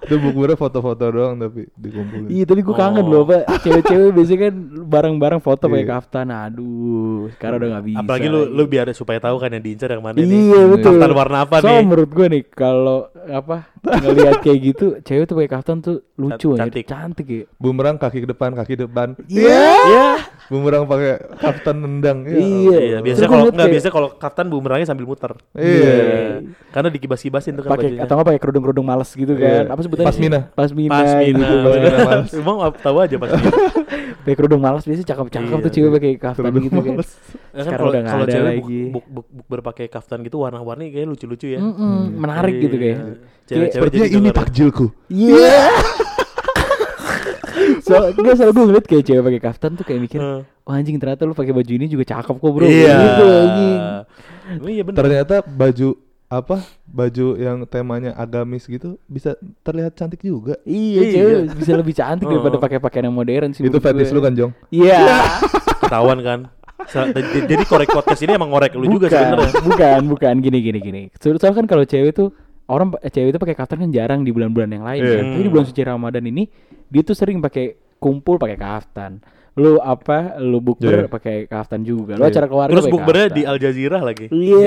Itu 0.00 0.16
bukbernya 0.16 0.56
foto-foto 0.56 1.04
doang 1.06 1.36
tapi 1.36 1.68
dikumpulin. 1.74 2.28
Iya, 2.28 2.44
tapi 2.44 2.60
gue 2.60 2.74
kangen 2.74 3.04
Oh. 3.04 3.10
loh, 3.10 3.22
Pak. 3.24 3.42
Cewek-cewek 3.60 4.10
biasanya 4.12 4.40
kan 4.48 4.54
bareng-bareng 4.84 5.40
foto 5.40 5.64
pakai 5.66 5.84
Iya. 5.84 5.92
kaftan. 5.92 6.26
Aduh, 6.28 7.28
sekarang 7.32 7.56
udah 7.58 7.68
gak 7.74 7.84
bisa. 7.84 7.98
Apalagi 8.00 8.26
lu 8.26 8.40
lu 8.46 8.62
biar 8.64 8.86
supaya 8.92 9.18
tahu 9.18 9.36
kan 9.36 9.50
yang 9.50 9.60
diincar 9.60 9.88
yang 9.88 10.00
mana 10.00 10.16
nih. 10.16 10.24
Iya 10.24 10.60
betul. 10.66 10.96
Kaftan 10.96 11.12
warna 11.12 11.38
apa 11.42 11.56
so, 11.58 11.68
nih? 11.68 11.82
menurut 11.82 12.10
gue 12.10 12.26
nih 12.30 12.42
kalau 12.46 12.98
apa 13.24 13.56
ngelihat 13.84 14.40
kayak 14.40 14.58
gitu, 14.62 14.86
cewek 15.00 15.24
tuh 15.24 15.34
pakai 15.36 15.50
kaftan 15.50 15.76
tuh 15.78 16.00
lucu 16.14 16.52
aja, 16.52 16.64
Cantik. 16.64 16.84
cantik 16.86 17.26
ya. 17.26 17.42
Bumerang 17.56 17.96
kaki 17.96 18.22
ke 18.22 18.28
depan, 18.30 18.52
kaki 18.52 18.74
depan. 18.78 19.12
Iya. 19.26 19.60
Iya. 19.84 20.08
Bumerang 20.44 20.84
pakai 20.84 21.12
kaftan 21.34 21.76
nendang. 21.78 22.18
Ya 22.22 22.36
Iya. 22.36 22.78
Iya, 22.78 22.98
biasanya 23.00 23.16
Terus 23.16 23.32
kalau 23.32 23.44
enggak 23.44 23.54
ngeliat 23.54 23.72
biasanya 23.72 23.94
kalau 23.94 24.08
kaftan 24.14 24.46
bumerangnya 24.48 24.86
sambil 24.86 25.04
muter. 25.04 25.32
Iya. 25.52 25.96
Karena 26.68 26.88
dikibas-kibasin 26.88 27.52
tuh 27.54 27.62
kan 27.64 27.70
pakai 27.72 27.96
atau 27.96 28.12
nggak 28.14 28.28
pakai 28.28 28.40
kerudung-kerudung 28.40 28.84
males 28.84 29.08
gitu 29.08 29.32
kan. 29.34 29.64
Iya. 29.64 29.72
Apa 29.72 29.80
sebutannya? 29.80 30.08
Pasmina. 30.08 30.40
Pasmina. 30.52 30.92
Pasmina. 30.92 31.38
gitu. 31.38 31.54
Pasmina 31.64 31.98
males. 32.04 32.30
Emang 32.34 32.56
tahu 32.76 32.96
aja 33.00 33.16
pasmina. 33.16 33.50
Pakai 34.24 34.36
kerudung 34.40 34.56
males 34.56 34.80
biasanya 34.80 35.04
cakep-cakep 35.06 35.44
Iya, 35.46 35.60
tuh 35.60 35.68
cewek 35.70 35.84
iya. 35.84 35.96
pakai 35.96 36.12
kaftan 36.16 36.42
Kerudung 36.42 36.62
gitu 36.62 36.78
kan. 36.78 36.92
males. 36.96 37.10
Ya 37.12 37.20
kan 37.20 37.60
Sekarang 37.60 37.76
kalau 37.76 37.90
udah 37.92 38.00
nggak 38.00 38.08
kalau 38.10 38.24
ada 38.24 38.32
cewek 38.32 38.48
lagi. 38.48 38.80
buk, 38.88 39.04
buk, 39.06 39.26
buk, 39.28 39.46
berpakai 39.46 39.86
kaftan 39.86 40.18
gitu 40.20 40.36
warna-warni 40.40 40.86
kayak 40.88 41.06
lucu-lucu 41.06 41.46
ya. 41.46 41.60
Mm-mm, 41.60 41.96
menarik 42.16 42.56
gitu 42.58 42.74
Iya. 42.74 42.82
kayak. 42.82 42.98
Cewek-cewek 43.44 43.72
Sepertinya 43.76 44.06
jadi 44.06 44.16
ini 44.18 44.30
takjilku. 44.32 44.86
Iya. 45.08 45.60
so, 47.84 47.92
gue 48.10 48.32
selalu 48.32 48.52
gue 48.52 48.64
ngeliat 48.66 48.86
kayak 48.86 49.04
cewek 49.04 49.22
pakai 49.22 49.40
kaftan 49.42 49.70
tuh 49.76 49.84
kayak 49.84 50.00
mikir, 50.00 50.18
Heeh. 50.18 50.40
wah 50.64 50.74
anjing 50.74 50.96
ternyata 50.96 51.22
lu 51.22 51.36
pakai 51.36 51.52
baju 51.52 51.68
ini 51.70 51.86
juga 51.86 52.04
cakep 52.08 52.34
kok 52.34 52.50
bro. 52.50 52.64
Iya. 52.64 52.96
Gitu, 52.96 53.24
anjing. 53.28 53.78
Iya 54.64 54.82
benar. 54.82 54.96
Ternyata 54.98 55.34
baju 55.44 55.88
apa? 56.26 56.56
Baju 56.84 57.26
yang 57.36 57.58
temanya 57.64 58.10
agamis 58.14 58.64
gitu 58.64 58.96
bisa 59.04 59.36
terlihat 59.60 59.94
cantik 59.94 60.18
juga. 60.18 60.56
Iya, 60.64 61.00
Iya. 61.04 61.24
bisa 61.52 61.76
lebih 61.76 61.92
cantik 61.92 62.24
daripada 62.24 62.56
Oh. 62.56 62.62
pakai 62.62 62.80
pakaian 62.80 63.06
yang 63.06 63.14
modern 63.14 63.52
sih. 63.52 63.62
Itu 63.62 63.78
fetish 63.78 64.10
lu 64.10 64.18
kan, 64.18 64.32
Jong? 64.32 64.50
Iya. 64.68 65.04
Ketahuan 65.84 66.18
kan. 66.20 66.40
Jadi 67.48 67.64
korek 67.64 67.88
podcast 67.88 68.20
ini 68.20 68.34
emang 68.34 68.52
ngorek 68.52 68.76
lu 68.76 68.84
juga 68.90 69.08
bukan, 69.08 69.16
sebenarnya. 69.16 69.52
bukan, 69.64 70.00
bukan 70.10 70.34
gini 70.42 70.58
gini 70.60 70.78
gini. 70.80 71.02
Soalnya 71.16 71.56
kan 71.56 71.64
kalau 71.64 71.84
cewek 71.86 72.12
tuh 72.12 72.28
orang 72.66 72.96
cewek 73.02 73.30
itu 73.30 73.38
pakai 73.38 73.56
kaftan 73.56 73.78
kan 73.78 73.90
jarang 73.90 74.20
di 74.20 74.30
bulan-bulan 74.30 74.70
yang 74.70 74.84
lain 74.84 75.00
Iya. 75.00 75.14
kan. 75.14 75.24
Tapi 75.30 75.42
di 75.42 75.50
bulan 75.50 75.66
suci 75.66 75.82
Ramadan 75.82 76.24
ini 76.24 76.42
dia 76.86 77.02
tuh 77.02 77.12
sering 77.12 77.38
pakai 77.38 77.66
kumpul 77.96 78.36
pakai 78.36 78.56
kaftan. 78.56 79.20
Lu 79.54 79.78
apa? 79.78 80.34
Lu 80.42 80.58
bukber 80.58 81.06
Iya. 81.06 81.08
pakai 81.08 81.46
kaftan 81.46 81.86
juga. 81.86 82.18
Lu 82.18 82.26
Iya. 82.26 82.34
acara 82.34 82.46
keluarga 82.50 82.74
Terus 82.74 82.90
bukbernya 82.90 83.28
di 83.30 83.42
Al 83.46 83.56
Jazeera 83.56 84.02
lagi. 84.02 84.26
Iya, 84.26 84.58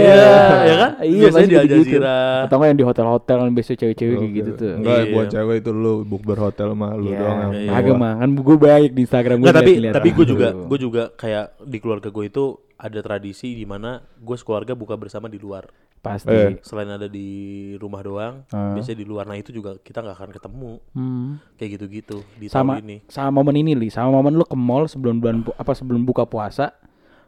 ya 0.63 0.75
kan? 0.79 0.91
Iya, 1.03 1.21
Biasanya 1.27 1.47
di 1.47 1.57
Al. 1.59 1.67
Jazeera. 1.67 2.17
Atau 2.47 2.55
enggak 2.55 2.69
yang 2.71 2.79
di 2.79 2.85
hotel-hotel 2.87 3.37
kan 3.43 3.51
biasanya 3.51 3.77
cewek-cewek 3.83 4.15
kayak 4.15 4.31
gitu 4.31 4.51
tuh. 4.55 4.73
Enggak, 4.79 4.97
Iya. 4.97 5.11
buat 5.11 5.27
cewek 5.27 5.55
itu 5.59 5.71
lu 5.71 5.93
bukber 6.01 6.37
hotel 6.39 6.69
mah 6.71 6.95
lu 6.95 7.11
Iya, 7.11 7.19
doang 7.19 7.37
yang 7.43 7.51
iya. 7.59 7.71
agak 7.75 7.95
mah 7.95 8.13
kan 8.15 8.29
gue 8.31 8.55
banyak 8.55 8.91
di 8.93 9.01
Instagram 9.03 9.37
gue 9.37 9.51
tapi 9.51 9.71
liat-liat 9.75 9.93
tapi 9.93 10.09
gue 10.09 10.23
gitu. 10.23 10.31
juga 10.31 10.47
gue 10.55 10.79
juga 10.79 11.03
kayak 11.11 11.45
di 11.61 11.77
keluarga 11.77 12.07
gue 12.07 12.23
itu 12.23 12.43
ada 12.77 12.99
tradisi 13.01 13.47
di 13.51 13.65
mana 13.65 13.89
gue 14.15 14.35
sekeluarga 14.37 14.71
buka 14.71 14.95
bersama 14.95 15.27
di 15.27 15.35
luar. 15.35 15.67
Pasti. 15.97 16.29
Eh. 16.29 16.55
Selain 16.61 16.87
ada 16.87 17.05
di 17.05 17.27
rumah 17.75 17.99
doang, 17.99 18.47
Ah. 18.47 18.71
biasanya 18.71 18.97
di 18.97 19.05
luar. 19.05 19.23
Nah 19.23 19.35
itu 19.35 19.49
juga 19.49 19.75
kita 19.77 19.99
nggak 19.99 20.15
akan 20.15 20.31
ketemu 20.31 20.71
Hmm. 20.91 21.29
kayak 21.53 21.69
gitu-gitu 21.75 22.17
di 22.33 22.47
sama 22.47 22.75
tahun 22.75 22.85
ini. 22.85 22.97
sama 23.05 23.29
momen 23.33 23.55
ini 23.57 23.71
li 23.73 23.87
sama 23.87 24.09
momen 24.11 24.33
lu 24.33 24.43
ke 24.43 24.55
mall 24.55 24.85
sebelum 24.85 25.17
bulan 25.17 25.41
pu- 25.41 25.53
apa 25.53 25.71
sebelum 25.71 26.01
buka 26.01 26.23
puasa 26.23 26.71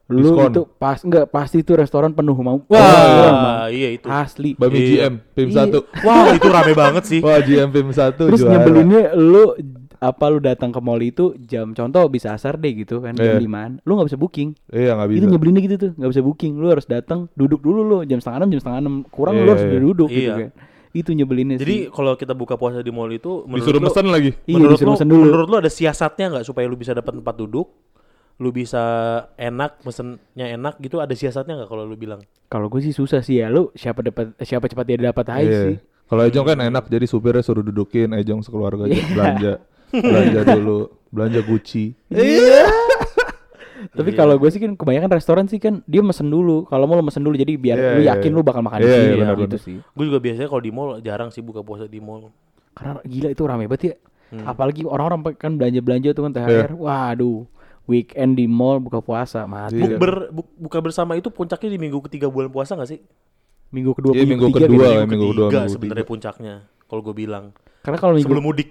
lu 0.08 0.25
Diskon. 0.25 0.49
itu 0.49 0.62
pas 0.75 0.97
enggak 0.99 1.25
pasti 1.27 1.60
itu 1.60 1.69
restoran 1.71 2.10
penuh 2.10 2.34
mau 2.36 2.65
Wah, 2.65 3.69
iya 3.69 3.89
itu. 3.91 4.05
asli 4.05 4.53
Bami 4.53 4.73
Iya. 4.75 5.05
GM 5.05 5.13
PIM 5.29 5.47
Iya. 5.47 5.69
1. 5.69 5.86
Wah 6.01 6.27
itu 6.32 6.47
rame 6.47 6.73
banget 6.73 7.03
sih. 7.05 7.19
Wah, 7.19 7.38
GM 7.39 7.69
PIM 7.69 7.89
1 7.91 8.17
terus 8.19 8.39
juara. 8.39 8.51
nyebelinnya 8.55 9.13
lu 9.13 9.53
apa 9.99 10.25
lu 10.27 10.39
datang 10.39 10.69
ke 10.69 10.79
mall 10.79 10.97
itu 10.97 11.35
jam 11.41 11.71
contoh 11.71 12.07
bisa 12.07 12.31
asar 12.31 12.55
deh 12.55 12.71
gitu 12.73 12.99
kan 12.99 13.12
jam 13.13 13.35
Iya. 13.35 13.38
limaan 13.38 13.71
lu 13.81 13.93
nggak 13.93 14.07
bisa 14.07 14.15
booking 14.15 14.55
Iya, 14.69 14.95
enggak 14.95 15.07
bisa. 15.09 15.17
itu 15.17 15.27
nyebelinnya 15.27 15.62
gitu 15.62 15.75
tuh 15.77 15.91
nggak 15.93 16.09
bisa 16.09 16.21
booking 16.21 16.53
lu 16.55 16.67
harus 16.67 16.85
datang 16.85 17.27
duduk 17.33 17.59
dulu 17.59 17.79
lu 17.81 17.97
jam 18.03 18.17
setengah 18.17 18.39
enam 18.39 18.49
jam 18.49 18.59
setengah 18.59 18.79
enam 18.79 18.95
kurang 19.05 19.35
lu 19.35 19.41
Iya, 19.41 19.49
harus 19.49 19.59
iya. 19.59 19.69
udah 19.69 19.81
duduk 19.83 20.09
gitu 20.09 20.23
Iya. 20.25 20.35
kan 20.39 20.51
itu 20.89 21.09
nyebelinnya 21.13 21.55
Jadi 21.55 21.75
sih 21.77 21.81
kalau 21.89 22.15
kita 22.15 22.33
buka 22.33 22.55
puasa 22.55 22.79
di 22.79 22.89
mall 22.89 23.07
itu 23.07 23.43
menurut 23.43 23.62
Disuruh 23.62 23.77
mesen 23.79 24.05
lagi. 24.07 24.31
Iya, 24.41 24.55
menurut 24.55 24.73
disuruh 24.73 24.93
mesen 24.95 25.05
dulu. 25.05 25.21
menurut 25.21 25.45
lu 25.45 25.57
ada 25.57 25.69
siasatnya 25.69 26.25
nggak 26.31 26.45
supaya 26.45 26.65
lu 26.65 26.73
bisa 26.75 26.91
dapat 26.91 27.13
tempat 27.13 27.35
duduk? 27.35 27.67
Lu 28.38 28.49
bisa 28.49 28.81
enak, 29.35 29.83
mesennya 29.83 30.17
enak 30.49 30.79
gitu 30.79 30.97
ada 30.97 31.12
siasatnya 31.12 31.59
nggak 31.59 31.69
kalau 31.69 31.83
lu 31.83 31.93
bilang? 31.93 32.23
kalau 32.47 32.65
gue 32.67 32.81
sih 32.81 32.89
susah 32.89 33.19
sih 33.19 33.38
ya 33.38 33.45
lu 33.45 33.69
siapa 33.71 34.01
dapat 34.01 34.33
siapa 34.39 34.65
cepat 34.65 34.81
dia 34.83 34.97
dapat 35.03 35.25
aja 35.29 35.45
Iya. 35.45 35.62
sih 35.67 35.77
Kalau 36.09 36.25
Ejong 36.25 36.41
kan 36.43 36.57
enak 36.57 36.88
jadi 36.88 37.05
supirnya 37.05 37.43
suruh 37.43 37.62
dudukin 37.62 38.09
Ejong 38.12 38.41
sekeluarga 38.41 38.88
aja 38.88 38.97
belanja. 39.05 39.53
belanja 39.91 40.39
dulu, 40.52 40.80
belanja 41.10 41.39
Gucci. 41.41 41.86
Tapi 43.89 44.12
Iya. 44.12 44.17
kalau 44.17 44.36
gue 44.36 44.49
sih 44.49 44.60
kan 44.60 44.75
kebanyakan 44.75 45.10
restoran 45.10 45.45
sih 45.45 45.56
kan 45.56 45.80
dia 45.86 45.99
mesen 45.99 46.28
dulu. 46.28 46.67
Kalau 46.67 46.84
mau 46.84 46.93
lo 46.93 47.02
mesen 47.02 47.21
dulu 47.21 47.34
jadi 47.34 47.56
biar 47.56 47.78
Iya, 47.78 47.89
lu 47.89 48.02
iya, 48.02 48.10
yakin 48.13 48.30
iya. 48.30 48.36
lu 48.36 48.41
bakal 48.41 48.60
makan 48.60 48.78
Iya, 48.78 48.84
di 48.84 48.89
iya, 48.89 48.99
sini 48.99 49.15
benar, 49.15 49.36
gitu 49.38 49.47
benar. 49.47 49.60
sih. 49.63 49.78
Gue 49.89 50.06
juga 50.06 50.19
biasanya 50.19 50.47
kalau 50.47 50.62
di 50.62 50.71
mall 50.71 50.89
jarang 50.99 51.30
sih 51.30 51.39
buka 51.39 51.62
puasa 51.62 51.86
di 51.86 51.97
mall. 51.97 52.28
Karena 52.71 52.99
gila 53.02 53.30
itu 53.30 53.43
rame 53.43 53.65
banget 53.65 53.82
ya. 53.82 53.95
Hmm. 54.30 54.45
Apalagi 54.45 54.84
orang-orang 54.84 55.19
kan 55.34 55.52
belanja-belanja 55.56 56.10
tuh 56.12 56.23
kan 56.23 56.34
THR. 56.34 56.69
Waduh. 56.75 57.47
Weekend 57.86 58.36
di 58.36 58.45
mall 58.45 58.78
buka 58.78 58.99
puasa 58.99 59.47
mati. 59.47 59.73
Iya. 59.75 59.95
Bukber 59.95 60.12
bu- 60.30 60.52
buka 60.60 60.78
bersama 60.80 61.15
itu 61.15 61.28
puncaknya 61.28 61.69
di 61.71 61.80
minggu 61.80 61.97
ketiga 62.06 62.28
bulan 62.28 62.47
puasa 62.47 62.75
gak 62.75 62.86
sih? 62.86 62.99
Minggu 63.69 63.95
kedua 63.95 64.12
Iya, 64.13 64.28
minggu 64.28 64.45
ketiga 64.49 64.60
kedua 64.62 64.75
gitu. 64.78 64.91
ya, 64.91 65.02
minggu 65.02 65.25
kedua, 65.25 65.47
ketiga 65.47 65.58
minggu 65.58 65.71
sebenarnya 65.71 65.97
ketiga. 65.97 66.12
puncaknya. 66.12 66.56
Kalau 66.84 67.02
gue 67.02 67.15
bilang 67.15 67.45
Karena 67.80 67.97
kalau 67.97 68.13
minggu 68.13 68.28
sebelum 68.28 68.43
mudik. 68.43 68.69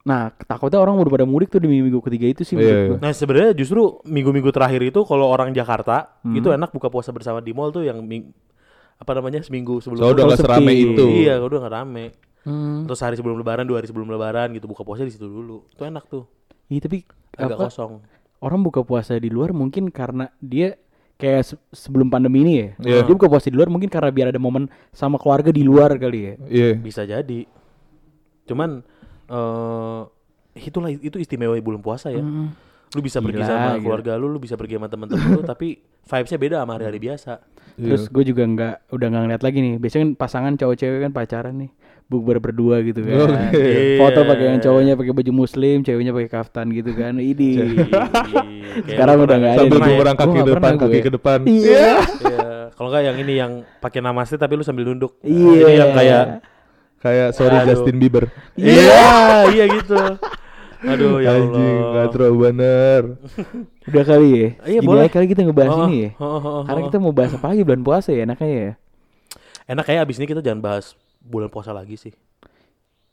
Nah, 0.00 0.30
takutnya 0.40 0.78
orang 0.78 0.96
udah 0.96 1.10
pada 1.10 1.22
mudik 1.22 1.48
tuh 1.48 1.58
di 1.58 1.68
minggu 1.68 2.00
ketiga 2.00 2.26
itu 2.28 2.42
sih 2.42 2.54
Iya, 2.54 2.58
menurut 2.58 2.72
iya. 2.74 2.88
gue. 2.88 2.98
Nah 2.98 3.12
sebenarnya 3.12 3.50
justru 3.52 3.80
minggu-minggu 4.02 4.48
terakhir 4.48 4.80
itu 4.82 5.00
kalau 5.02 5.26
orang 5.26 5.52
Jakarta 5.52 6.16
Hmm. 6.22 6.32
itu 6.32 6.48
enak 6.48 6.70
buka 6.70 6.88
puasa 6.88 7.10
bersama 7.10 7.38
di 7.38 7.50
mall 7.50 7.68
tuh 7.68 7.82
yang 7.82 8.00
ming- 8.00 8.32
apa 8.96 9.12
namanya 9.12 9.38
seminggu 9.40 9.78
sebelum 9.78 9.98
So, 9.98 10.06
udah 10.06 10.16
Kalau 10.16 10.30
nggak 10.32 10.40
serame 10.40 10.72
itu. 10.72 11.04
Iya, 11.04 11.38
udah 11.38 11.58
nggak 11.60 11.74
rame. 11.74 12.04
Hmm. 12.42 12.82
Terus 12.84 13.00
hari 13.00 13.14
sebelum 13.14 13.36
lebaran, 13.36 13.62
dua 13.62 13.78
hari 13.78 13.86
sebelum 13.86 14.08
lebaran 14.08 14.48
gitu 14.50 14.64
buka 14.64 14.80
puasa 14.80 15.02
di 15.02 15.12
situ 15.12 15.24
dulu. 15.24 15.68
Itu 15.68 15.82
enak 15.82 16.04
tuh. 16.04 16.24
Iya, 16.66 16.80
tapi 16.82 16.98
Agak 17.36 17.54
apa, 17.54 17.68
kosong. 17.68 17.92
orang 18.38 18.60
buka 18.60 18.80
puasa 18.82 19.14
di 19.14 19.28
luar 19.28 19.52
mungkin 19.52 19.88
karena 19.88 20.32
dia 20.38 20.78
kayak 21.14 21.42
se- 21.44 21.60
sebelum 21.68 22.08
pandemi 22.08 22.40
ini 22.40 22.52
ya. 22.54 22.68
Iya. 22.80 22.98
Dia 23.02 23.12
buka 23.12 23.26
puasa 23.26 23.46
di 23.46 23.58
luar 23.58 23.68
mungkin 23.68 23.86
karena 23.86 24.08
biar 24.08 24.30
ada 24.30 24.40
momen 24.40 24.66
sama 24.88 25.14
keluarga 25.14 25.50
di 25.50 25.60
luar 25.60 25.94
kali 25.94 26.20
ya. 26.24 26.34
Iya. 26.42 26.70
Bisa 26.74 27.02
jadi. 27.02 27.44
Cuman 28.44 28.80
eh 29.28 30.00
itulah 30.58 30.90
itu 30.90 31.16
istimewa 31.16 31.54
bulan 31.60 31.80
puasa 31.80 32.10
ya. 32.10 32.18
Hmm. 32.18 32.50
Lu 32.96 33.04
bisa 33.04 33.20
pergi 33.20 33.44
sama 33.44 33.76
gila. 33.76 33.84
keluarga 33.84 34.12
lu, 34.16 34.26
lu 34.26 34.40
bisa 34.40 34.56
pergi 34.56 34.80
sama 34.80 34.88
temen-temen 34.88 35.28
lu, 35.30 35.42
tapi 35.52 35.76
vibesnya 36.02 36.40
beda 36.40 36.56
sama 36.64 36.72
hari-hari 36.74 36.98
biasa. 36.98 37.32
Terus 37.76 38.08
Iya. 38.08 38.10
gue 38.10 38.24
juga 38.26 38.42
nggak 38.42 38.74
udah 38.90 39.06
nggak 39.06 39.22
ngeliat 39.28 39.42
lagi 39.44 39.58
nih. 39.60 39.74
Biasanya 39.76 40.02
kan 40.02 40.12
pasangan 40.16 40.52
cowok 40.56 40.74
cewek 40.74 40.98
kan 41.04 41.12
pacaran 41.12 41.54
nih, 41.62 41.70
bukber 42.08 42.40
berdua 42.40 42.80
gitu 42.80 43.04
kan. 43.04 43.28
Oke. 43.28 44.00
Foto 44.00 44.20
Iya. 44.20 44.28
pakai 44.32 44.44
yang 44.48 44.58
cowoknya 44.58 44.92
pakai 44.96 45.12
baju 45.14 45.32
muslim, 45.36 45.76
ceweknya 45.84 46.10
pakai 46.10 46.30
kaftan 46.32 46.66
gitu 46.72 46.90
kan. 46.96 47.20
Ini. 47.30 47.50
Sekarang 48.82 49.16
udah 49.20 49.36
nggak 49.36 49.52
ada 49.52 49.60
Sambil 49.62 49.78
nih. 49.78 49.88
bumerang 49.92 50.16
kaki 50.16 50.32
ke 50.34 50.48
depan, 50.48 50.72
kaki 50.76 50.98
ke 50.98 51.10
depan. 51.12 51.38
Iya. 51.44 51.88
Iya. 52.24 52.48
Kalau 52.72 52.88
nggak 52.88 53.02
yang 53.04 53.16
ini 53.18 53.34
yang 53.36 53.52
pakai 53.78 54.00
namaste 54.00 54.38
tapi 54.38 54.56
lu 54.56 54.64
sambil 54.64 54.88
nunduk. 54.88 55.18
Iya. 55.20 55.52
Ini 55.60 55.74
yang 55.76 55.90
kayak 55.92 56.24
Kayak 56.98 57.28
sorry 57.32 57.56
Aduh. 57.56 57.68
Justin 57.68 57.96
Bieber. 57.96 58.24
Iya, 58.54 59.06
iya 59.48 59.64
gitu. 59.70 59.94
Aduh 60.78 61.18
ya 61.18 61.34
Anjing, 61.34 61.74
Allah. 61.76 61.90
nggak 61.90 62.06
terlalu 62.10 62.36
bener. 62.40 63.02
Udah 63.90 64.04
kali 64.04 64.28
ya. 64.30 64.48
Iya, 64.64 64.80
boleh. 64.80 65.06
kali 65.06 65.26
kita 65.26 65.42
ngebahas 65.42 65.74
Oh, 65.74 65.86
ini 65.86 65.98
ya. 66.00 66.10
oh, 66.16 66.26
oh, 66.28 66.38
oh, 66.38 66.62
Karena 66.62 66.80
oh. 66.80 66.86
kita 66.86 66.96
mau 66.98 67.10
bahas 67.10 67.34
apa 67.34 67.46
lagi 67.50 67.62
bulan 67.62 67.82
puasa 67.82 68.08
ya 68.10 68.22
enaknya 68.22 68.48
ya. 68.48 68.72
Enak 69.68 69.84
kayak 69.84 70.00
abis 70.06 70.16
ini 70.18 70.26
kita 70.26 70.40
jangan 70.40 70.60
bahas 70.60 70.94
bulan 71.18 71.50
puasa 71.50 71.74
lagi 71.74 71.98
sih. 71.98 72.14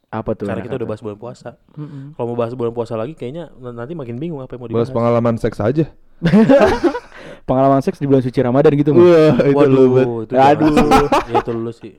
Apa 0.07 0.31
tuh? 0.33 0.45
Karena 0.45 0.61
kita 0.61 0.77
udah 0.77 0.87
bahas 0.87 1.01
bulan 1.01 1.17
puasa. 1.17 1.57
Kalau 2.13 2.25
mau 2.29 2.37
bahas 2.37 2.53
bulan 2.53 2.71
puasa 2.71 2.93
lagi 2.93 3.13
kayaknya 3.13 3.49
nanti 3.51 3.91
makin 3.91 4.15
bingung 4.15 4.39
apa 4.39 4.53
yang 4.53 4.61
mau 4.61 4.69
Bahas 4.69 4.87
dibahas. 4.87 4.93
pengalaman 4.93 5.35
seks 5.35 5.57
aja. 5.57 5.85
Pengalaman 7.45 7.77
seks 7.77 8.01
di 8.01 8.05
bulan 8.05 8.21
suci 8.21 8.41
Ramadan 8.41 8.73
gitu. 8.73 8.89
Wah, 8.89 9.37
itu 9.37 9.65
lu. 9.69 9.83
Waduh, 9.93 10.25
itu 10.25 10.33
Aduh. 10.33 10.73
ya 11.29 11.33
itu 11.37 11.51
lu 11.51 11.69
sih. 11.69 11.93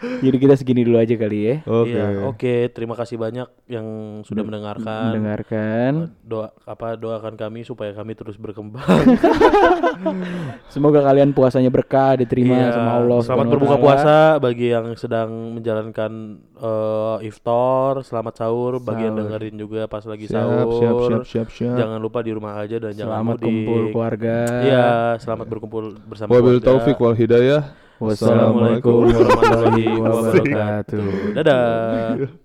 Jadi 0.00 0.36
kita 0.36 0.54
segini 0.54 0.80
dulu 0.80 0.96
aja 0.96 1.12
kali 1.12 1.38
ya. 1.42 1.54
Oke. 1.62 1.92
Iya, 1.92 2.06
oke. 2.24 2.54
Terima 2.70 2.94
kasih 2.94 3.16
banyak 3.16 3.44
yang 3.66 3.86
sudah 4.22 4.40
mendengarkan. 4.40 5.12
Mendengarkan. 5.12 5.92
Doa 6.20 6.48
apa 6.64 6.94
doakan 6.94 7.34
kami 7.34 7.62
supaya 7.62 7.92
kami 7.92 8.12
terus 8.12 8.34
berkembang. 8.34 8.80
Semoga 10.68 11.02
kalian 11.02 11.30
puasanya 11.30 11.68
berkah, 11.68 12.16
diterima 12.16 12.54
Iya, 12.56 12.68
sama 12.72 12.90
Allah. 12.96 13.18
Selamat 13.20 13.46
berbuka 13.48 13.76
puasa 13.76 14.16
bagi 14.38 14.70
yang 14.70 14.94
sedang 14.94 15.28
menjalankan 15.52 16.12
eh, 16.54 17.26
iftar, 17.26 18.00
selamat 18.00 18.34
sahur 18.38 18.72
bagi 18.78 19.04
yang 19.04 19.14
Sahur. 19.14 19.28
dengerin 19.28 19.54
juga 19.56 19.82
pas 19.84 20.02
lagi 20.02 20.24
Siap, 20.24 20.34
sahur. 20.34 20.78
siap, 20.78 20.94
siap, 21.02 21.24
siap, 21.26 21.48
siap. 21.50 21.76
Jangan 21.76 21.98
lupa 21.98 22.18
di 22.20 22.32
rumah 22.32 22.56
aja 22.56 22.76
dan 22.78 22.92
jangan 22.92 23.10
Selamat 23.12 23.36
mudik. 23.36 23.44
kumpul 23.44 23.80
keluarga. 23.90 24.36
Iya, 24.62 24.86
selamat 25.18 25.46
berkumpul 25.46 25.84
bersama 26.02 26.30
Wabil 26.30 26.58
keluarga. 26.58 26.66
taufik 26.66 26.96
wal 26.96 27.12
hidayah. 27.12 27.62
Wassalamualaikum 28.00 29.12
warahmatullahi 29.12 29.84
wabarakatuh. 30.00 31.36
Dadah. 31.36 32.40